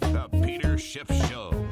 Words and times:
The 0.00 0.28
Peter 0.42 0.78
Schiff 0.78 1.10
Show. 1.28 1.66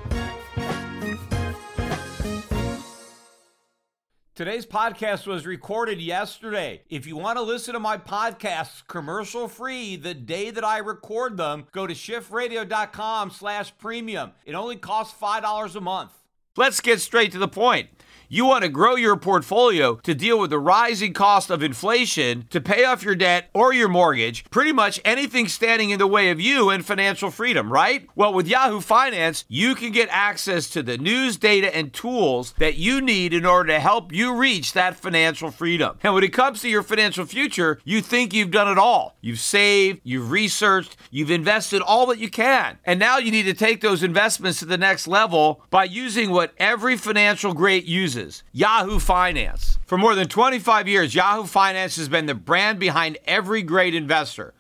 Today's 4.34 4.66
podcast 4.66 5.26
was 5.26 5.46
recorded 5.46 6.00
yesterday. 6.00 6.82
If 6.90 7.06
you 7.06 7.16
want 7.16 7.38
to 7.38 7.42
listen 7.42 7.74
to 7.74 7.80
my 7.80 7.96
podcasts 7.96 8.86
commercial 8.86 9.48
free 9.48 9.96
the 9.96 10.12
day 10.14 10.50
that 10.50 10.64
I 10.64 10.78
record 10.78 11.36
them, 11.36 11.66
go 11.72 11.86
to 11.86 11.94
schiffradio.com 11.94 13.30
slash 13.30 13.72
premium. 13.78 14.32
It 14.44 14.54
only 14.54 14.76
costs 14.76 15.18
$5 15.18 15.76
a 15.76 15.80
month. 15.80 16.12
Let's 16.56 16.80
get 16.80 17.00
straight 17.00 17.32
to 17.32 17.38
the 17.38 17.48
point. 17.48 17.90
You 18.28 18.44
want 18.44 18.64
to 18.64 18.68
grow 18.68 18.96
your 18.96 19.16
portfolio 19.16 19.96
to 20.02 20.12
deal 20.12 20.40
with 20.40 20.50
the 20.50 20.58
rising 20.58 21.12
cost 21.12 21.48
of 21.48 21.62
inflation, 21.62 22.46
to 22.50 22.60
pay 22.60 22.84
off 22.84 23.04
your 23.04 23.14
debt 23.14 23.50
or 23.54 23.72
your 23.72 23.88
mortgage, 23.88 24.44
pretty 24.50 24.72
much 24.72 25.00
anything 25.04 25.46
standing 25.46 25.90
in 25.90 26.00
the 26.00 26.08
way 26.08 26.30
of 26.30 26.40
you 26.40 26.70
and 26.70 26.84
financial 26.84 27.30
freedom, 27.30 27.72
right? 27.72 28.08
Well, 28.16 28.34
with 28.34 28.48
Yahoo 28.48 28.80
Finance, 28.80 29.44
you 29.46 29.76
can 29.76 29.92
get 29.92 30.08
access 30.10 30.68
to 30.70 30.82
the 30.82 30.98
news, 30.98 31.36
data, 31.36 31.74
and 31.74 31.92
tools 31.92 32.52
that 32.58 32.74
you 32.74 33.00
need 33.00 33.32
in 33.32 33.46
order 33.46 33.68
to 33.68 33.78
help 33.78 34.12
you 34.12 34.34
reach 34.34 34.72
that 34.72 34.96
financial 34.96 35.52
freedom. 35.52 35.96
And 36.02 36.12
when 36.12 36.24
it 36.24 36.32
comes 36.32 36.60
to 36.62 36.68
your 36.68 36.82
financial 36.82 37.26
future, 37.26 37.78
you 37.84 38.00
think 38.00 38.34
you've 38.34 38.50
done 38.50 38.66
it 38.66 38.78
all. 38.78 39.16
You've 39.20 39.38
saved, 39.38 40.00
you've 40.02 40.32
researched, 40.32 40.96
you've 41.12 41.30
invested 41.30 41.80
all 41.80 42.06
that 42.06 42.18
you 42.18 42.28
can. 42.28 42.78
And 42.84 42.98
now 42.98 43.18
you 43.18 43.30
need 43.30 43.44
to 43.44 43.54
take 43.54 43.82
those 43.82 44.02
investments 44.02 44.58
to 44.58 44.64
the 44.64 44.78
next 44.78 45.06
level 45.06 45.62
by 45.70 45.84
using 45.84 46.30
what 46.30 46.45
every 46.58 46.96
financial 46.96 47.54
great 47.54 47.84
uses 47.84 48.42
Yahoo 48.52 48.98
Finance. 48.98 49.78
For 49.86 49.96
more 49.98 50.14
than 50.14 50.28
25 50.28 50.88
years, 50.88 51.14
Yahoo 51.14 51.44
Finance 51.46 51.96
has 51.96 52.08
been 52.08 52.26
the 52.26 52.34
brand 52.34 52.78
behind 52.78 53.18
every 53.26 53.62
great 53.62 53.94
investor. 53.94 54.54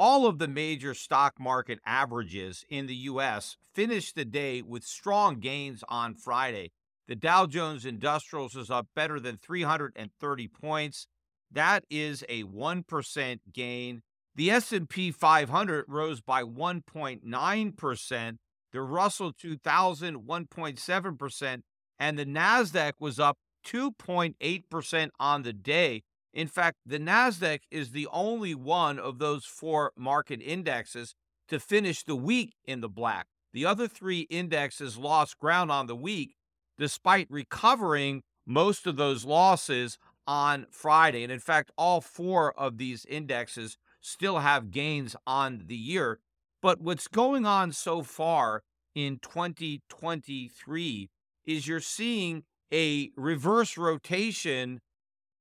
All 0.00 0.26
of 0.28 0.38
the 0.38 0.46
major 0.46 0.94
stock 0.94 1.40
market 1.40 1.80
averages 1.84 2.64
in 2.68 2.86
the 2.86 2.94
U.S. 2.94 3.56
finished 3.74 4.14
the 4.14 4.24
day 4.24 4.62
with 4.62 4.84
strong 4.84 5.40
gains 5.40 5.82
on 5.88 6.14
Friday. 6.14 6.70
The 7.08 7.16
Dow 7.16 7.46
Jones 7.46 7.84
Industrials 7.84 8.54
is 8.54 8.70
up 8.70 8.86
better 8.94 9.18
than 9.18 9.38
330 9.38 10.48
points. 10.48 11.08
That 11.50 11.84
is 11.90 12.22
a 12.28 12.44
1% 12.44 13.40
gain. 13.52 14.02
The 14.36 14.52
S&P 14.52 15.10
500 15.10 15.86
rose 15.88 16.20
by 16.20 16.44
1.9%, 16.44 18.36
the 18.72 18.82
Russell 18.82 19.32
2000 19.32 20.16
1.7%, 20.16 21.62
and 21.98 22.16
the 22.16 22.24
Nasdaq 22.24 22.92
was 23.00 23.18
up 23.18 23.36
2.8% 23.66 25.08
on 25.18 25.42
the 25.42 25.52
day. 25.52 26.02
In 26.38 26.46
fact, 26.46 26.76
the 26.86 27.00
NASDAQ 27.00 27.62
is 27.68 27.90
the 27.90 28.06
only 28.12 28.54
one 28.54 29.00
of 29.00 29.18
those 29.18 29.44
four 29.44 29.90
market 29.96 30.40
indexes 30.40 31.16
to 31.48 31.58
finish 31.58 32.04
the 32.04 32.14
week 32.14 32.54
in 32.64 32.80
the 32.80 32.88
black. 32.88 33.26
The 33.52 33.66
other 33.66 33.88
three 33.88 34.20
indexes 34.30 34.96
lost 34.96 35.40
ground 35.40 35.72
on 35.72 35.88
the 35.88 35.96
week 35.96 36.36
despite 36.78 37.26
recovering 37.28 38.22
most 38.46 38.86
of 38.86 38.94
those 38.94 39.24
losses 39.24 39.98
on 40.28 40.66
Friday. 40.70 41.24
And 41.24 41.32
in 41.32 41.40
fact, 41.40 41.72
all 41.76 42.00
four 42.00 42.56
of 42.56 42.78
these 42.78 43.04
indexes 43.06 43.76
still 44.00 44.38
have 44.38 44.70
gains 44.70 45.16
on 45.26 45.64
the 45.66 45.74
year. 45.74 46.20
But 46.62 46.80
what's 46.80 47.08
going 47.08 47.46
on 47.46 47.72
so 47.72 48.04
far 48.04 48.62
in 48.94 49.18
2023 49.22 51.10
is 51.46 51.66
you're 51.66 51.80
seeing 51.80 52.44
a 52.72 53.10
reverse 53.16 53.76
rotation 53.76 54.82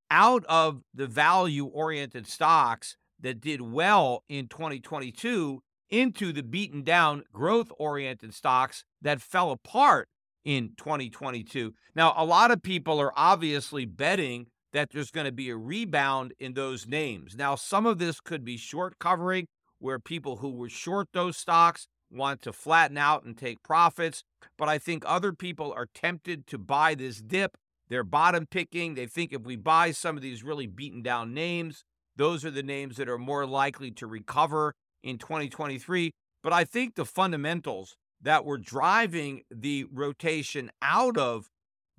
out 0.10 0.44
of 0.48 0.82
the 0.94 1.08
value 1.08 1.66
oriented 1.66 2.28
stocks 2.28 2.96
that 3.20 3.42
did 3.42 3.62
well 3.62 4.24
in 4.30 4.48
2022 4.48 5.62
into 5.90 6.34
the 6.34 6.44
beaten 6.44 6.84
down 6.84 7.24
growth 7.32 7.72
oriented 7.80 8.34
stocks 8.34 8.84
that 9.02 9.22
fell 9.22 9.52
apart 9.52 10.08
in 10.44 10.72
2022. 10.78 11.74
Now, 11.96 12.14
a 12.16 12.26
lot 12.26 12.52
of 12.52 12.62
people 12.62 13.00
are 13.00 13.14
obviously 13.16 13.86
betting 13.86 14.48
that 14.74 14.90
there's 14.92 15.12
going 15.12 15.26
to 15.26 15.32
be 15.32 15.50
a 15.50 15.58
rebound 15.58 16.34
in 16.40 16.54
those 16.54 16.88
names. 16.88 17.36
Now, 17.36 17.56
some 17.56 17.86
of 17.86 18.00
this 18.00 18.20
could 18.20 18.44
be 18.44 18.58
short 18.58 19.00
covering, 19.00 19.48
where 19.80 20.00
people 20.00 20.38
who 20.38 20.50
were 20.50 20.70
short 20.70 21.08
those 21.14 21.38
stocks 21.38 21.88
want 22.12 22.42
to 22.42 22.54
flatten 22.54 22.98
out 22.98 23.24
and 23.24 23.38
take 23.38 23.64
profits. 23.64 24.24
But 24.58 24.70
I 24.70 24.78
think 24.78 25.04
other 25.06 25.34
people 25.34 25.74
are 25.74 25.88
tempted 25.94 26.48
to 26.48 26.58
buy 26.58 26.96
this 26.96 27.22
dip 27.22 27.58
they're 27.90 28.04
bottom 28.04 28.46
picking. 28.50 28.96
They 28.96 29.06
think 29.06 29.34
if 29.34 29.44
we 29.44 29.56
buy 29.56 29.92
some 29.92 30.16
of 30.18 30.24
these 30.24 30.44
really 30.44 30.68
beaten 30.68 31.02
down 31.02 31.34
names, 31.34 31.84
those 32.16 32.44
are 32.44 32.52
the 32.52 32.64
names 32.64 32.98
that 32.98 33.10
are 33.10 33.18
more 33.18 33.46
likely 33.46 33.92
to 33.92 34.08
recover 34.08 34.74
in 35.04 35.18
2023. 35.18 36.12
But 36.44 36.54
I 36.54 36.64
think 36.64 36.96
the 36.96 37.06
fundamentals 37.06 37.96
that 38.22 38.46
were 38.46 38.58
driving 38.58 39.44
the 39.52 39.86
rotation 39.92 40.72
out 40.82 41.18
of 41.18 41.50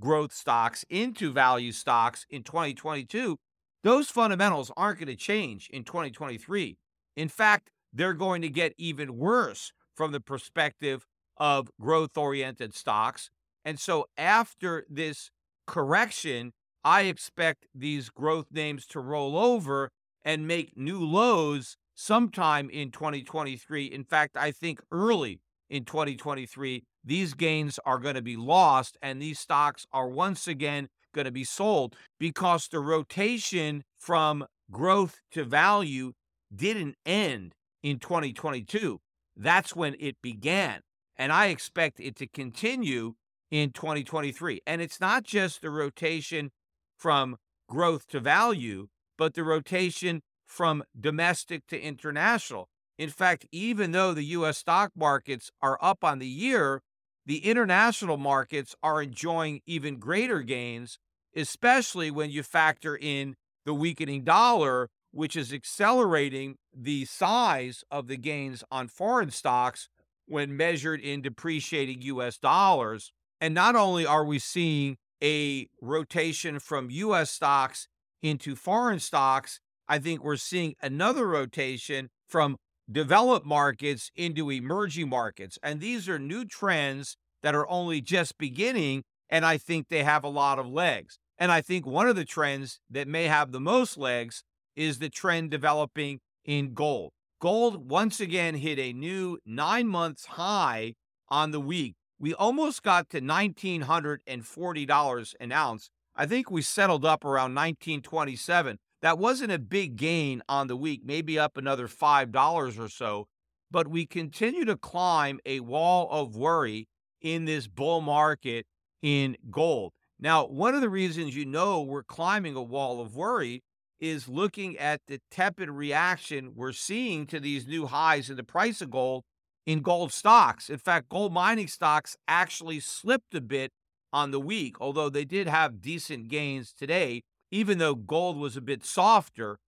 growth 0.01 0.33
stocks 0.33 0.85
into 0.89 1.33
value 1.33 1.73
stocks 1.73 2.27
in 2.31 2.43
2022, 2.43 3.37
those 3.85 4.11
fundamentals 4.11 4.73
aren't 4.77 4.99
going 4.99 5.09
to 5.09 5.17
change 5.17 5.69
in 5.71 5.85
2023. 5.85 6.77
In 7.17 7.29
fact, 7.29 7.71
they're 7.93 8.15
going 8.15 8.43
to 8.43 8.49
get 8.49 8.75
even 8.77 9.17
worse 9.17 9.73
from 9.97 10.13
the 10.13 10.21
perspective 10.21 11.07
of 11.37 11.71
growth 11.81 12.17
oriented 12.17 12.75
stocks. 12.75 13.31
And 13.65 13.79
so 13.79 14.07
after 14.17 14.85
this 14.89 15.31
correction, 15.69 16.53
I 16.83 17.03
expect 17.03 17.67
these 17.75 18.09
growth 18.09 18.47
names 18.51 18.87
to 18.87 19.01
roll 19.01 19.37
over 19.37 19.91
and 20.25 20.49
make 20.49 20.77
new 20.77 20.99
lows 20.99 21.77
sometime 21.95 22.71
in 22.71 22.91
2023. 22.91 23.85
In 23.85 24.03
fact, 24.03 24.37
I 24.37 24.51
think 24.51 24.81
early 24.91 25.41
in 25.69 25.85
2023, 25.85 26.83
these 27.05 27.35
gains 27.35 27.79
are 27.85 27.99
going 27.99 28.15
to 28.15 28.23
be 28.23 28.37
lost 28.37 28.97
and 29.03 29.21
these 29.21 29.39
stocks 29.39 29.87
are 29.93 30.09
once 30.09 30.49
again 30.49 30.89
going 31.15 31.27
to 31.27 31.31
be 31.31 31.45
sold 31.45 31.95
because 32.19 32.69
the 32.69 32.81
rotation 32.81 33.85
from 33.99 34.47
growth 34.71 35.21
to 35.33 35.45
value 35.45 36.13
didn't 36.55 36.97
end 37.05 37.55
in 37.83 37.99
2022. 37.99 39.01
That's 39.37 39.77
when 39.77 39.95
it 40.01 40.17
began. 40.23 40.81
And 41.17 41.33
I 41.33 41.47
expect 41.47 42.01
it 42.01 42.17
to 42.17 42.27
continue 42.27 43.15
in 43.51 43.71
2023. 43.73 44.61
And 44.67 44.81
it's 44.81 45.01
not 45.01 45.25
just 45.25 45.63
the 45.63 45.71
rotation 45.71 46.51
from 46.97 47.37
growth 47.69 48.07
to 48.09 48.21
value, 48.21 48.89
but 49.17 49.35
the 49.35 49.45
rotation 49.45 50.23
from 50.47 50.83
domestic 50.99 51.67
to 51.69 51.81
international. 51.81 52.69
In 52.99 53.11
fact, 53.11 53.47
even 53.53 53.93
though 53.93 54.13
the 54.13 54.25
US 54.25 54.59
stock 54.59 54.93
markets 54.97 55.51
are 55.63 55.79
up 55.81 56.03
on 56.03 56.19
the 56.19 56.27
year, 56.27 56.83
the 57.27 57.45
international 57.45 58.17
markets 58.17 58.75
are 58.83 59.03
enjoying 59.03 59.61
even 59.67 59.99
greater 59.99 60.41
gains, 60.43 60.99
especially 61.37 62.11
when 62.11 62.31
you 62.31 62.43
factor 62.43 62.97
in 62.97 63.37
the 63.67 63.75
weakening 63.75 64.25
dollar, 64.25 64.89
which 65.13 65.37
is 65.37 65.53
accelerating 65.53 66.57
the 66.75 67.05
size 67.05 67.85
of 67.91 68.09
the 68.09 68.17
gains 68.17 68.65
on 68.71 68.89
foreign 68.89 69.31
stocks 69.31 69.89
when 70.27 70.57
measured 70.57 71.01
in 71.01 71.23
depreciating 71.23 72.03
US 72.03 72.39
dollars. 72.39 73.13
And 73.41 73.55
not 73.55 73.77
only 73.77 74.05
are 74.05 74.25
we 74.25 74.39
seeing 74.39 74.97
a 75.23 75.69
rotation 75.81 76.59
from 76.59 76.91
US 76.91 77.31
stocks 77.31 77.89
into 78.23 78.57
foreign 78.57 79.01
stocks, 79.01 79.61
I 79.89 79.99
think 79.99 80.23
we're 80.23 80.37
seeing 80.37 80.75
another 80.83 81.27
rotation 81.27 82.11
from 82.29 82.57
developed 82.91 83.47
markets 83.47 84.11
into 84.17 84.51
emerging 84.51 85.09
markets. 85.09 85.59
And 85.63 85.81
these 85.81 86.09
are 86.09 86.19
new 86.19 86.45
trends 86.45 87.17
that 87.43 87.55
are 87.55 87.69
only 87.69 88.01
just 88.01 88.39
beginning. 88.39 89.05
And 89.31 89.45
I 89.45 89.59
think 89.59 89.89
they 89.89 90.05
have 90.05 90.25
a 90.25 90.29
lot 90.29 90.59
of 90.59 90.67
legs. 90.67 91.19
And 91.39 91.53
I 91.53 91.61
think 91.61 91.87
one 91.87 92.09
of 92.09 92.17
the 92.17 92.25
trends 92.25 92.81
that 92.91 93.07
may 93.07 93.25
have 93.25 93.53
the 93.53 93.61
most 93.61 93.97
legs 93.97 94.43
is 94.75 94.99
the 94.99 95.09
trend 95.09 95.51
developing 95.51 96.21
in 96.45 96.75
gold. 96.75 97.13
Gold 97.41 97.89
once 97.89 98.21
again 98.21 98.57
hit 98.57 98.79
a 98.79 98.93
new 98.93 99.39
nine 99.47 99.87
months 99.87 100.27
high 100.27 100.95
on 101.29 101.53
the 101.53 101.61
week 101.61 101.95
we 102.19 102.35
almost 102.35 102.83
got 102.83 103.09
to 103.11 103.21
$1,940 103.21 105.35
an 105.41 105.53
ounce. 105.53 105.91
I 106.17 106.27
think 106.27 106.51
we 106.51 106.63
settled 106.63 107.05
up 107.05 107.25
around 107.25 107.55
1927. 107.55 108.79
That 109.03 109.19
wasn't 109.19 109.53
a 109.53 109.59
big 109.59 109.97
gain 109.97 110.43
on 110.49 110.67
the 110.67 110.77
week, 110.77 111.03
maybe 111.05 111.39
up 111.39 111.57
another 111.57 111.87
$5 111.87 112.79
or 112.79 112.89
so, 112.89 113.29
but 113.71 113.87
we 113.87 114.07
continue 114.07 114.65
to 114.65 114.77
climb 114.77 115.39
a 115.47 115.61
wall 115.61 116.09
of 116.11 116.35
worry 116.35 116.89
in 117.21 117.45
this 117.45 117.69
bull 117.69 118.01
market 118.01 118.67
in 119.03 119.37
gold. 119.51 119.93
Now, 120.19 120.47
one 120.47 120.75
of 120.75 120.81
the 120.81 120.89
reasons 120.89 121.37
you 121.37 121.47
know 121.47 121.81
we're 121.81 122.03
climbing 122.03 122.57
a 122.57 122.63
wall 122.63 123.01
of 123.01 123.15
worry 123.15 123.63
is 124.01 124.29
looking 124.29 124.77
at 124.77 125.01
the 125.07 125.21
tepid 125.31 125.71
reaction 125.71 126.53
we're 126.55 126.73
seeing 126.73 127.27
to 127.27 127.39
these 127.39 127.69
new 127.69 127.87
highs 127.87 128.31
in 128.31 128.37
the 128.37 128.45
price 128.45 128.81
of 128.81 128.91
gold 128.91 129.25
in 129.69 129.81
gold 129.81 130.11
stocks. 130.11 130.71
In 130.71 130.79
fact, 130.79 131.11
gold 131.11 131.31
mining 131.31 131.69
stocks 131.69 132.17
actually 132.27 132.81
slipped 132.81 133.35
a 133.35 133.41
bit 133.43 133.71
on 134.15 134.31
the 134.31 134.41
week, 134.41 134.81
although 134.81 135.11
they 135.11 135.27
did 135.27 135.47
have 135.47 135.83
decent 135.83 136.29
gains 136.29 136.73
today, 136.73 137.21
even 137.51 137.77
though 137.77 137.95
gold 137.95 138.39
was 138.39 138.57
a 138.57 138.63
bit 138.63 138.83
softer 138.83 139.59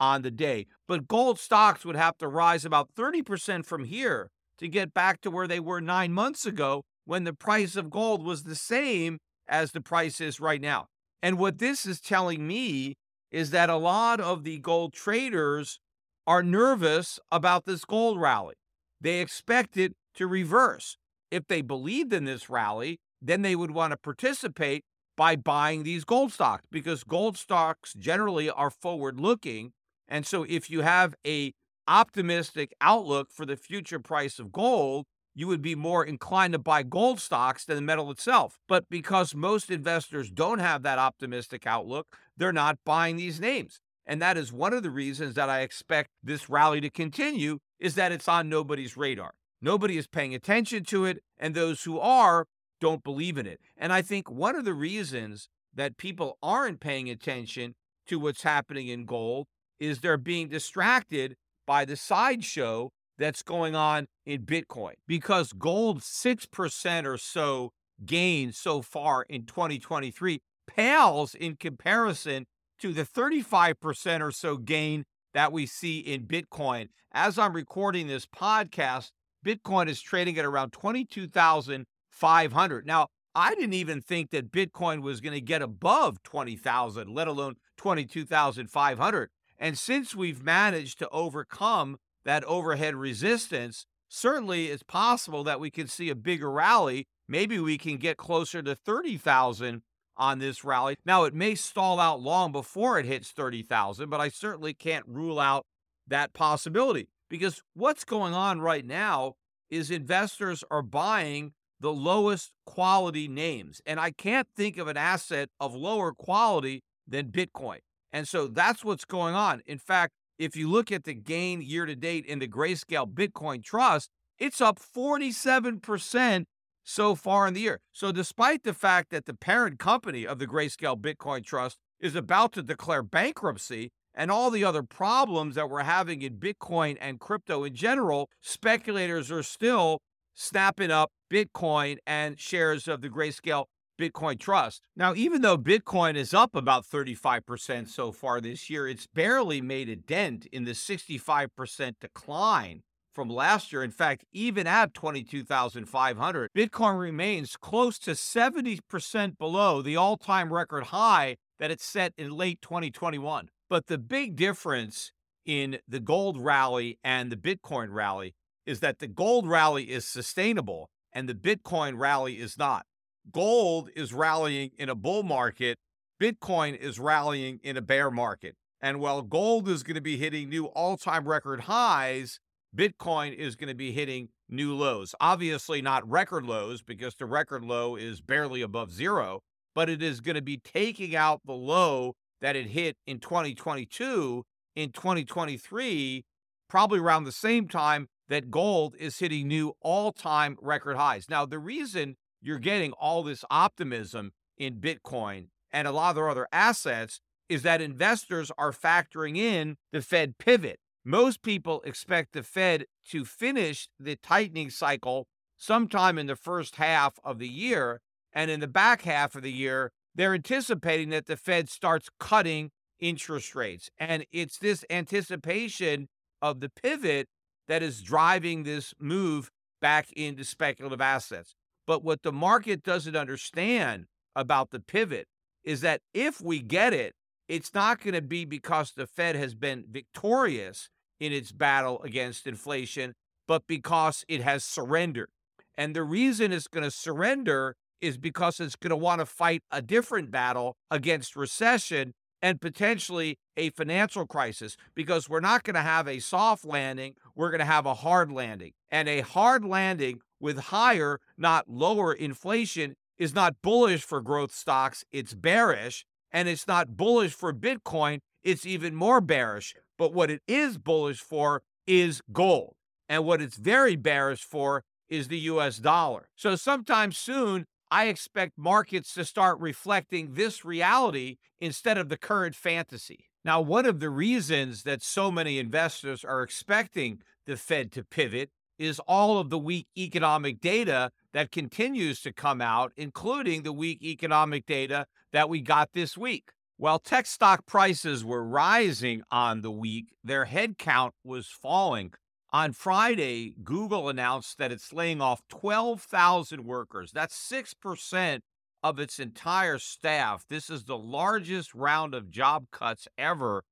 on 0.00 0.22
the 0.22 0.30
day. 0.30 0.64
But 0.88 1.06
gold 1.06 1.38
stocks 1.38 1.84
would 1.84 1.94
have 1.94 2.16
to 2.18 2.26
rise 2.26 2.64
about 2.64 2.94
30% 2.96 3.66
from 3.66 3.84
here 3.84 4.30
to 4.56 4.66
get 4.66 4.94
back 4.94 5.20
to 5.20 5.30
where 5.30 5.46
they 5.46 5.60
were 5.60 5.82
nine 5.82 6.14
months 6.14 6.46
ago 6.46 6.80
when 7.04 7.24
the 7.24 7.34
price 7.34 7.76
of 7.76 7.90
gold 7.90 8.24
was 8.24 8.44
the 8.44 8.54
same 8.54 9.18
as 9.46 9.72
the 9.72 9.82
price 9.82 10.22
is 10.22 10.40
right 10.40 10.62
now. 10.62 10.86
And 11.22 11.38
what 11.38 11.58
this 11.58 11.84
is 11.84 12.00
telling 12.00 12.46
me 12.46 12.94
is 13.30 13.50
that 13.50 13.68
a 13.68 13.76
lot 13.76 14.20
of 14.20 14.42
the 14.42 14.58
gold 14.58 14.94
traders 14.94 15.80
are 16.26 16.42
nervous 16.42 17.18
about 17.30 17.66
this 17.66 17.84
gold 17.84 18.18
rally. 18.18 18.54
They 19.00 19.20
expect 19.20 19.76
it 19.76 19.94
to 20.14 20.26
reverse. 20.26 20.96
If 21.30 21.46
they 21.46 21.62
believed 21.62 22.12
in 22.12 22.24
this 22.24 22.50
rally, 22.50 22.98
then 23.22 23.42
they 23.42 23.56
would 23.56 23.70
want 23.70 23.92
to 23.92 23.96
participate 23.96 24.84
by 25.16 25.36
buying 25.36 25.82
these 25.82 26.04
gold 26.04 26.32
stocks 26.32 26.64
because 26.70 27.04
gold 27.04 27.36
stocks 27.36 27.94
generally 27.94 28.48
are 28.50 28.70
forward 28.70 29.20
looking. 29.20 29.72
And 30.08 30.26
so 30.26 30.44
if 30.48 30.70
you 30.70 30.80
have 30.80 31.14
a 31.26 31.52
optimistic 31.86 32.72
outlook 32.80 33.30
for 33.30 33.44
the 33.44 33.56
future 33.56 33.98
price 34.00 34.38
of 34.38 34.52
gold, 34.52 35.06
you 35.34 35.46
would 35.46 35.62
be 35.62 35.74
more 35.74 36.04
inclined 36.04 36.52
to 36.52 36.58
buy 36.58 36.82
gold 36.82 37.20
stocks 37.20 37.64
than 37.64 37.76
the 37.76 37.82
metal 37.82 38.10
itself. 38.10 38.58
But 38.68 38.88
because 38.88 39.34
most 39.34 39.70
investors 39.70 40.30
don't 40.30 40.58
have 40.58 40.82
that 40.82 40.98
optimistic 40.98 41.66
outlook, 41.66 42.06
they're 42.36 42.52
not 42.52 42.78
buying 42.84 43.16
these 43.16 43.40
names. 43.40 43.80
And 44.10 44.20
that 44.20 44.36
is 44.36 44.52
one 44.52 44.72
of 44.72 44.82
the 44.82 44.90
reasons 44.90 45.36
that 45.36 45.48
I 45.48 45.60
expect 45.60 46.08
this 46.20 46.50
rally 46.50 46.80
to 46.80 46.90
continue 46.90 47.60
is 47.78 47.94
that 47.94 48.10
it's 48.10 48.26
on 48.26 48.48
nobody's 48.48 48.96
radar. 48.96 49.34
Nobody 49.62 49.96
is 49.96 50.08
paying 50.08 50.34
attention 50.34 50.82
to 50.86 51.04
it, 51.04 51.22
and 51.38 51.54
those 51.54 51.84
who 51.84 52.00
are 52.00 52.46
don't 52.80 53.04
believe 53.04 53.38
in 53.38 53.46
it. 53.46 53.60
And 53.76 53.92
I 53.92 54.02
think 54.02 54.28
one 54.28 54.56
of 54.56 54.64
the 54.64 54.74
reasons 54.74 55.48
that 55.72 55.96
people 55.96 56.38
aren't 56.42 56.80
paying 56.80 57.08
attention 57.08 57.76
to 58.08 58.18
what's 58.18 58.42
happening 58.42 58.88
in 58.88 59.04
gold 59.04 59.46
is 59.78 60.00
they're 60.00 60.16
being 60.16 60.48
distracted 60.48 61.36
by 61.64 61.84
the 61.84 61.94
sideshow 61.94 62.90
that's 63.16 63.44
going 63.44 63.76
on 63.76 64.08
in 64.26 64.42
Bitcoin 64.42 64.94
because 65.06 65.52
gold 65.52 66.00
6% 66.00 67.06
or 67.06 67.16
so 67.16 67.70
gain 68.04 68.50
so 68.50 68.82
far 68.82 69.22
in 69.28 69.46
2023 69.46 70.40
pales 70.66 71.36
in 71.36 71.54
comparison 71.54 72.46
to 72.80 72.92
the 72.92 73.04
35% 73.04 74.20
or 74.20 74.32
so 74.32 74.56
gain 74.56 75.04
that 75.34 75.52
we 75.52 75.66
see 75.66 76.00
in 76.00 76.26
Bitcoin. 76.26 76.88
As 77.12 77.38
I'm 77.38 77.54
recording 77.54 78.06
this 78.06 78.26
podcast, 78.26 79.10
Bitcoin 79.44 79.88
is 79.88 80.00
trading 80.00 80.38
at 80.38 80.44
around 80.44 80.72
22,500. 80.72 82.86
Now, 82.86 83.08
I 83.34 83.54
didn't 83.54 83.74
even 83.74 84.00
think 84.00 84.30
that 84.30 84.50
Bitcoin 84.50 85.02
was 85.02 85.20
going 85.20 85.34
to 85.34 85.40
get 85.40 85.62
above 85.62 86.22
20,000, 86.22 87.14
let 87.14 87.28
alone 87.28 87.54
22,500. 87.76 89.30
And 89.58 89.78
since 89.78 90.14
we've 90.14 90.42
managed 90.42 90.98
to 90.98 91.08
overcome 91.10 91.98
that 92.24 92.44
overhead 92.44 92.96
resistance, 92.96 93.86
certainly 94.08 94.66
it's 94.66 94.82
possible 94.82 95.44
that 95.44 95.60
we 95.60 95.70
can 95.70 95.86
see 95.86 96.10
a 96.10 96.14
bigger 96.14 96.50
rally. 96.50 97.06
Maybe 97.28 97.60
we 97.60 97.78
can 97.78 97.98
get 97.98 98.16
closer 98.16 98.62
to 98.62 98.74
30,000 98.74 99.82
on 100.20 100.38
this 100.38 100.62
rally. 100.62 100.96
Now, 101.04 101.24
it 101.24 101.34
may 101.34 101.54
stall 101.56 101.98
out 101.98 102.20
long 102.20 102.52
before 102.52 102.98
it 102.98 103.06
hits 103.06 103.30
30,000, 103.30 104.08
but 104.10 104.20
I 104.20 104.28
certainly 104.28 104.74
can't 104.74 105.06
rule 105.08 105.40
out 105.40 105.64
that 106.06 106.34
possibility 106.34 107.08
because 107.30 107.62
what's 107.74 108.04
going 108.04 108.34
on 108.34 108.60
right 108.60 108.84
now 108.84 109.34
is 109.70 109.90
investors 109.90 110.62
are 110.70 110.82
buying 110.82 111.52
the 111.80 111.92
lowest 111.92 112.52
quality 112.66 113.26
names. 113.26 113.80
And 113.86 113.98
I 113.98 114.10
can't 114.10 114.46
think 114.54 114.76
of 114.76 114.88
an 114.88 114.98
asset 114.98 115.48
of 115.58 115.74
lower 115.74 116.12
quality 116.12 116.82
than 117.08 117.28
Bitcoin. 117.28 117.78
And 118.12 118.28
so 118.28 118.46
that's 118.46 118.84
what's 118.84 119.06
going 119.06 119.34
on. 119.34 119.62
In 119.66 119.78
fact, 119.78 120.12
if 120.38 120.56
you 120.56 120.68
look 120.68 120.92
at 120.92 121.04
the 121.04 121.14
gain 121.14 121.62
year 121.62 121.86
to 121.86 121.96
date 121.96 122.26
in 122.26 122.40
the 122.40 122.48
Grayscale 122.48 123.10
Bitcoin 123.10 123.64
Trust, 123.64 124.10
it's 124.38 124.60
up 124.60 124.78
47% 124.78 126.44
so 126.84 127.14
far 127.14 127.46
in 127.46 127.54
the 127.54 127.60
year. 127.60 127.80
So, 127.92 128.12
despite 128.12 128.64
the 128.64 128.74
fact 128.74 129.10
that 129.10 129.26
the 129.26 129.34
parent 129.34 129.78
company 129.78 130.26
of 130.26 130.38
the 130.38 130.46
Grayscale 130.46 131.00
Bitcoin 131.00 131.44
Trust 131.44 131.78
is 132.00 132.14
about 132.14 132.52
to 132.52 132.62
declare 132.62 133.02
bankruptcy 133.02 133.90
and 134.14 134.30
all 134.30 134.50
the 134.50 134.64
other 134.64 134.82
problems 134.82 135.54
that 135.54 135.70
we're 135.70 135.82
having 135.82 136.22
in 136.22 136.36
Bitcoin 136.36 136.96
and 137.00 137.20
crypto 137.20 137.64
in 137.64 137.74
general, 137.74 138.28
speculators 138.40 139.30
are 139.30 139.42
still 139.42 140.00
snapping 140.34 140.90
up 140.90 141.10
Bitcoin 141.32 141.98
and 142.06 142.38
shares 142.38 142.88
of 142.88 143.02
the 143.02 143.08
Grayscale 143.08 143.66
Bitcoin 144.00 144.38
Trust. 144.38 144.82
Now, 144.96 145.14
even 145.14 145.42
though 145.42 145.58
Bitcoin 145.58 146.16
is 146.16 146.32
up 146.32 146.56
about 146.56 146.86
35% 146.86 147.88
so 147.88 148.10
far 148.10 148.40
this 148.40 148.70
year, 148.70 148.88
it's 148.88 149.06
barely 149.06 149.60
made 149.60 149.88
a 149.88 149.96
dent 149.96 150.46
in 150.46 150.64
the 150.64 150.72
65% 150.72 151.94
decline 152.00 152.82
from 153.12 153.28
last 153.28 153.72
year. 153.72 153.82
In 153.82 153.90
fact, 153.90 154.24
even 154.32 154.66
at 154.66 154.94
22,500, 154.94 156.50
Bitcoin 156.56 156.98
remains 156.98 157.56
close 157.56 157.98
to 158.00 158.12
70% 158.12 159.38
below 159.38 159.82
the 159.82 159.96
all 159.96 160.16
time 160.16 160.52
record 160.52 160.84
high 160.84 161.36
that 161.58 161.70
it 161.70 161.80
set 161.80 162.12
in 162.16 162.30
late 162.32 162.60
2021. 162.62 163.48
But 163.68 163.86
the 163.86 163.98
big 163.98 164.36
difference 164.36 165.12
in 165.44 165.78
the 165.88 166.00
gold 166.00 166.40
rally 166.40 166.98
and 167.02 167.30
the 167.30 167.36
Bitcoin 167.36 167.92
rally 167.92 168.34
is 168.66 168.80
that 168.80 168.98
the 168.98 169.06
gold 169.06 169.48
rally 169.48 169.90
is 169.90 170.04
sustainable 170.04 170.90
and 171.12 171.28
the 171.28 171.34
Bitcoin 171.34 171.98
rally 171.98 172.38
is 172.38 172.58
not. 172.58 172.86
Gold 173.32 173.90
is 173.94 174.12
rallying 174.12 174.70
in 174.78 174.88
a 174.88 174.94
bull 174.94 175.22
market, 175.22 175.78
Bitcoin 176.20 176.76
is 176.76 176.98
rallying 176.98 177.60
in 177.62 177.76
a 177.76 177.82
bear 177.82 178.10
market. 178.10 178.54
And 178.80 179.00
while 179.00 179.22
gold 179.22 179.68
is 179.68 179.82
going 179.82 179.96
to 179.96 180.00
be 180.00 180.16
hitting 180.16 180.48
new 180.48 180.66
all 180.66 180.96
time 180.96 181.28
record 181.28 181.62
highs, 181.62 182.40
Bitcoin 182.76 183.34
is 183.34 183.56
going 183.56 183.68
to 183.68 183.74
be 183.74 183.92
hitting 183.92 184.28
new 184.48 184.74
lows. 184.74 185.14
Obviously, 185.20 185.82
not 185.82 186.08
record 186.08 186.44
lows 186.46 186.82
because 186.82 187.14
the 187.16 187.26
record 187.26 187.64
low 187.64 187.96
is 187.96 188.20
barely 188.20 188.62
above 188.62 188.92
zero, 188.92 189.40
but 189.74 189.88
it 189.88 190.02
is 190.02 190.20
going 190.20 190.36
to 190.36 190.42
be 190.42 190.56
taking 190.56 191.16
out 191.16 191.40
the 191.44 191.52
low 191.52 192.14
that 192.40 192.56
it 192.56 192.68
hit 192.68 192.96
in 193.06 193.18
2022 193.18 194.44
in 194.76 194.92
2023, 194.92 196.24
probably 196.68 196.98
around 196.98 197.24
the 197.24 197.32
same 197.32 197.68
time 197.68 198.08
that 198.28 198.50
gold 198.50 198.94
is 198.98 199.18
hitting 199.18 199.48
new 199.48 199.72
all 199.80 200.12
time 200.12 200.56
record 200.60 200.96
highs. 200.96 201.28
Now, 201.28 201.44
the 201.44 201.58
reason 201.58 202.16
you're 202.40 202.58
getting 202.58 202.92
all 202.92 203.22
this 203.22 203.44
optimism 203.50 204.32
in 204.56 204.76
Bitcoin 204.76 205.48
and 205.72 205.86
a 205.86 205.92
lot 205.92 206.10
of 206.10 206.16
their 206.16 206.28
other 206.28 206.46
assets 206.52 207.20
is 207.48 207.62
that 207.62 207.80
investors 207.80 208.52
are 208.56 208.72
factoring 208.72 209.36
in 209.36 209.76
the 209.92 210.00
Fed 210.00 210.38
pivot. 210.38 210.78
Most 211.04 211.42
people 211.42 211.80
expect 211.82 212.32
the 212.32 212.42
Fed 212.42 212.84
to 213.06 213.24
finish 213.24 213.88
the 213.98 214.16
tightening 214.16 214.70
cycle 214.70 215.26
sometime 215.56 216.18
in 216.18 216.26
the 216.26 216.36
first 216.36 216.76
half 216.76 217.18
of 217.24 217.38
the 217.38 217.48
year. 217.48 218.00
And 218.32 218.50
in 218.50 218.60
the 218.60 218.68
back 218.68 219.02
half 219.02 219.34
of 219.34 219.42
the 219.42 219.52
year, 219.52 219.92
they're 220.14 220.34
anticipating 220.34 221.10
that 221.10 221.26
the 221.26 221.36
Fed 221.36 221.68
starts 221.68 222.08
cutting 222.18 222.70
interest 222.98 223.54
rates. 223.54 223.90
And 223.98 224.26
it's 224.30 224.58
this 224.58 224.84
anticipation 224.90 226.08
of 226.42 226.60
the 226.60 226.68
pivot 226.68 227.28
that 227.68 227.82
is 227.82 228.02
driving 228.02 228.64
this 228.64 228.94
move 228.98 229.50
back 229.80 230.12
into 230.12 230.44
speculative 230.44 231.00
assets. 231.00 231.54
But 231.86 232.04
what 232.04 232.22
the 232.22 232.32
market 232.32 232.82
doesn't 232.82 233.16
understand 233.16 234.06
about 234.36 234.70
the 234.70 234.80
pivot 234.80 235.26
is 235.64 235.80
that 235.80 236.02
if 236.14 236.40
we 236.40 236.60
get 236.60 236.92
it, 236.92 237.14
it's 237.50 237.74
not 237.74 238.00
going 238.00 238.14
to 238.14 238.22
be 238.22 238.44
because 238.44 238.92
the 238.92 239.08
Fed 239.08 239.34
has 239.34 239.56
been 239.56 239.84
victorious 239.90 240.88
in 241.18 241.32
its 241.32 241.50
battle 241.50 242.00
against 242.02 242.46
inflation, 242.46 243.14
but 243.48 243.66
because 243.66 244.24
it 244.28 244.40
has 244.40 244.62
surrendered. 244.62 245.30
And 245.76 245.96
the 245.96 246.04
reason 246.04 246.52
it's 246.52 246.68
going 246.68 246.84
to 246.84 246.92
surrender 246.92 247.74
is 248.00 248.18
because 248.18 248.60
it's 248.60 248.76
going 248.76 248.90
to 248.90 248.96
want 248.96 249.20
to 249.20 249.26
fight 249.26 249.62
a 249.72 249.82
different 249.82 250.30
battle 250.30 250.76
against 250.92 251.34
recession 251.34 252.14
and 252.40 252.60
potentially 252.60 253.36
a 253.56 253.70
financial 253.70 254.26
crisis 254.26 254.76
because 254.94 255.28
we're 255.28 255.40
not 255.40 255.64
going 255.64 255.74
to 255.74 255.80
have 255.80 256.06
a 256.06 256.20
soft 256.20 256.64
landing, 256.64 257.14
we're 257.34 257.50
going 257.50 257.58
to 257.58 257.64
have 257.64 257.84
a 257.84 257.94
hard 257.94 258.30
landing. 258.30 258.72
And 258.92 259.08
a 259.08 259.22
hard 259.22 259.64
landing 259.64 260.20
with 260.38 260.58
higher, 260.58 261.18
not 261.36 261.68
lower 261.68 262.12
inflation 262.12 262.94
is 263.18 263.34
not 263.34 263.56
bullish 263.60 264.02
for 264.02 264.22
growth 264.22 264.54
stocks, 264.54 265.04
it's 265.10 265.34
bearish. 265.34 266.06
And 266.32 266.48
it's 266.48 266.66
not 266.66 266.96
bullish 266.96 267.32
for 267.32 267.52
Bitcoin, 267.52 268.20
it's 268.42 268.64
even 268.64 268.94
more 268.94 269.20
bearish. 269.20 269.74
But 269.98 270.14
what 270.14 270.30
it 270.30 270.42
is 270.46 270.78
bullish 270.78 271.18
for 271.20 271.62
is 271.86 272.22
gold. 272.32 272.74
And 273.08 273.24
what 273.24 273.42
it's 273.42 273.56
very 273.56 273.96
bearish 273.96 274.44
for 274.44 274.84
is 275.08 275.28
the 275.28 275.38
US 275.40 275.78
dollar. 275.78 276.28
So 276.36 276.54
sometime 276.54 277.12
soon, 277.12 277.66
I 277.90 278.06
expect 278.06 278.52
markets 278.56 279.12
to 279.14 279.24
start 279.24 279.58
reflecting 279.58 280.34
this 280.34 280.64
reality 280.64 281.36
instead 281.60 281.98
of 281.98 282.08
the 282.08 282.16
current 282.16 282.54
fantasy. 282.54 283.26
Now, 283.44 283.60
one 283.60 283.86
of 283.86 284.00
the 284.00 284.10
reasons 284.10 284.84
that 284.84 285.02
so 285.02 285.30
many 285.30 285.58
investors 285.58 286.24
are 286.24 286.42
expecting 286.42 287.20
the 287.46 287.56
Fed 287.56 287.90
to 287.92 288.04
pivot 288.04 288.50
is 288.78 289.00
all 289.00 289.38
of 289.38 289.50
the 289.50 289.58
weak 289.58 289.88
economic 289.96 290.60
data 290.60 291.10
that 291.32 291.52
continues 291.52 292.20
to 292.22 292.32
come 292.32 292.60
out, 292.60 292.92
including 292.96 293.62
the 293.62 293.72
weak 293.72 294.02
economic 294.02 294.66
data 294.66 295.06
that 295.32 295.48
we 295.48 295.60
got 295.60 295.92
this 295.92 296.16
week. 296.16 296.50
While 296.76 296.98
tech 296.98 297.26
stock 297.26 297.66
prices 297.66 298.24
were 298.24 298.42
rising 298.42 299.22
on 299.30 299.60
the 299.60 299.70
week, 299.70 300.14
their 300.24 300.46
headcount 300.46 301.10
was 301.22 301.46
falling. 301.46 302.12
On 302.52 302.72
Friday, 302.72 303.54
Google 303.62 304.08
announced 304.08 304.58
that 304.58 304.72
it's 304.72 304.92
laying 304.92 305.20
off 305.20 305.42
12,000 305.50 306.64
workers. 306.64 307.12
That's 307.12 307.36
6% 307.36 308.40
of 308.82 308.98
its 308.98 309.18
entire 309.18 309.78
staff. 309.78 310.46
This 310.48 310.70
is 310.70 310.84
the 310.84 310.98
largest 310.98 311.74
round 311.74 312.14
of 312.14 312.30
job 312.30 312.66
cuts 312.72 313.06
ever 313.18 313.62